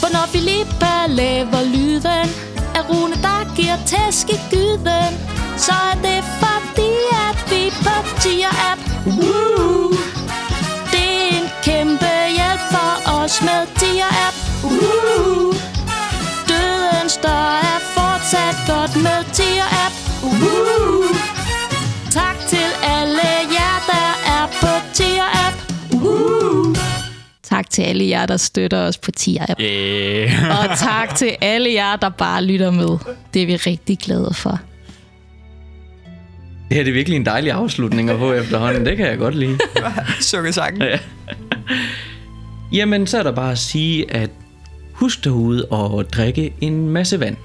For 0.00 0.12
når 0.12 0.26
Filippa 0.32 0.94
laver 1.08 1.62
lyden 1.74 2.28
af 2.74 2.88
Rune, 2.90 3.14
der 3.22 3.54
giver 3.56 3.76
tæsk 3.86 4.28
i 4.28 4.38
gyden, 4.50 5.12
så 5.56 5.72
er 5.72 5.96
det 6.02 6.24
fordi, 6.42 6.92
at 7.28 7.50
vi 7.50 7.70
på 7.70 8.20
tier 8.20 8.72
app. 8.72 8.80
Uh. 9.06 10.03
Os 13.24 13.42
med 13.42 13.66
Tia-app. 13.80 14.36
Uh, 14.64 15.54
dødens 16.48 17.16
dør 17.22 17.60
er 17.72 17.80
fortsat 17.96 18.56
godt 18.68 19.02
med 19.02 19.18
Tia-app. 19.36 19.96
Uh, 20.22 21.16
tak 22.10 22.36
til 22.48 22.68
alle 22.82 23.28
jer, 23.56 23.76
der 23.92 24.08
er 24.36 24.46
på 24.60 24.72
Tia-app. 24.98 25.56
Uh. 25.94 26.76
Tak 27.42 27.70
til 27.70 27.82
alle 27.82 28.08
jer, 28.08 28.26
der 28.26 28.36
støtter 28.36 28.78
os 28.78 28.98
på 28.98 29.10
Tia-app. 29.10 29.60
Yeah. 29.60 30.58
Og 30.58 30.78
tak 30.78 31.14
til 31.14 31.36
alle 31.40 31.72
jer, 31.72 31.96
der 31.96 32.08
bare 32.08 32.44
lytter 32.44 32.70
med. 32.70 32.98
Det 33.34 33.42
er 33.42 33.46
vi 33.46 33.56
rigtig 33.56 33.98
glade 33.98 34.34
for. 34.34 34.60
Det 36.68 36.76
her 36.76 36.84
det 36.84 36.90
er 36.90 36.94
virkelig 36.94 37.16
en 37.16 37.26
dejlig 37.26 37.52
afslutning 37.52 38.10
at 38.10 38.18
få 38.18 38.32
efterhånden. 38.32 38.86
Det 38.86 38.96
kan 38.96 39.06
jeg 39.06 39.18
godt 39.18 39.34
lide. 39.34 39.58
Sukker 40.20 40.50
sangen. 40.50 40.82
Ja. 40.82 40.98
Jamen, 42.74 43.06
så 43.06 43.18
er 43.18 43.22
der 43.22 43.32
bare 43.32 43.52
at 43.52 43.58
sige, 43.58 44.12
at 44.12 44.30
husk 44.92 45.24
derude 45.24 45.66
at 45.72 46.14
drikke 46.14 46.54
en 46.60 46.88
masse 46.88 47.20
vand. 47.20 47.36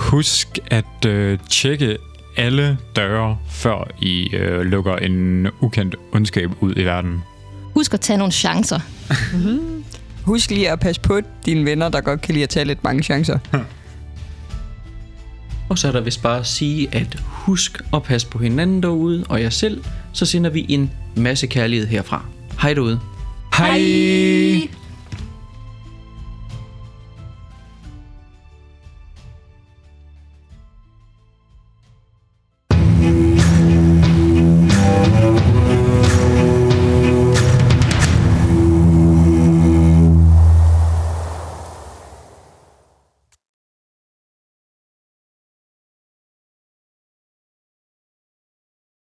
Husk 0.00 0.58
at 0.66 1.04
øh, 1.06 1.38
tjekke 1.50 1.96
alle 2.36 2.78
døre, 2.96 3.38
før 3.50 3.90
I 4.00 4.34
øh, 4.34 4.60
lukker 4.60 4.96
en 4.96 5.46
ukendt 5.60 5.96
ondskab 6.12 6.50
ud 6.60 6.74
i 6.76 6.84
verden. 6.84 7.22
Husk 7.74 7.94
at 7.94 8.00
tage 8.00 8.16
nogle 8.16 8.32
chancer. 8.32 8.80
Husk 10.30 10.50
lige 10.50 10.70
at 10.70 10.80
passe 10.80 11.00
på 11.00 11.20
dine 11.46 11.64
venner, 11.64 11.88
der 11.88 12.00
godt 12.00 12.20
kan 12.20 12.34
lide 12.34 12.42
at 12.42 12.48
tage 12.48 12.64
lidt 12.64 12.84
mange 12.84 13.02
chancer. 13.02 13.38
Og 15.68 15.78
så 15.78 15.88
er 15.88 15.92
der 15.92 16.00
vist 16.00 16.22
bare 16.22 16.38
at 16.38 16.46
sige, 16.46 16.94
at 16.94 17.22
husk 17.26 17.82
at 17.94 18.02
passe 18.02 18.26
på 18.26 18.38
hinanden 18.38 18.82
derude 18.82 19.24
og 19.28 19.42
jer 19.42 19.50
selv, 19.50 19.84
så 20.12 20.26
sender 20.26 20.50
vi 20.50 20.66
en 20.68 20.90
masse 21.16 21.46
kærlighed 21.46 21.86
herfra. 21.86 22.24
Hej 22.60 22.74
derude. 22.74 23.00
Hej! 23.54 24.68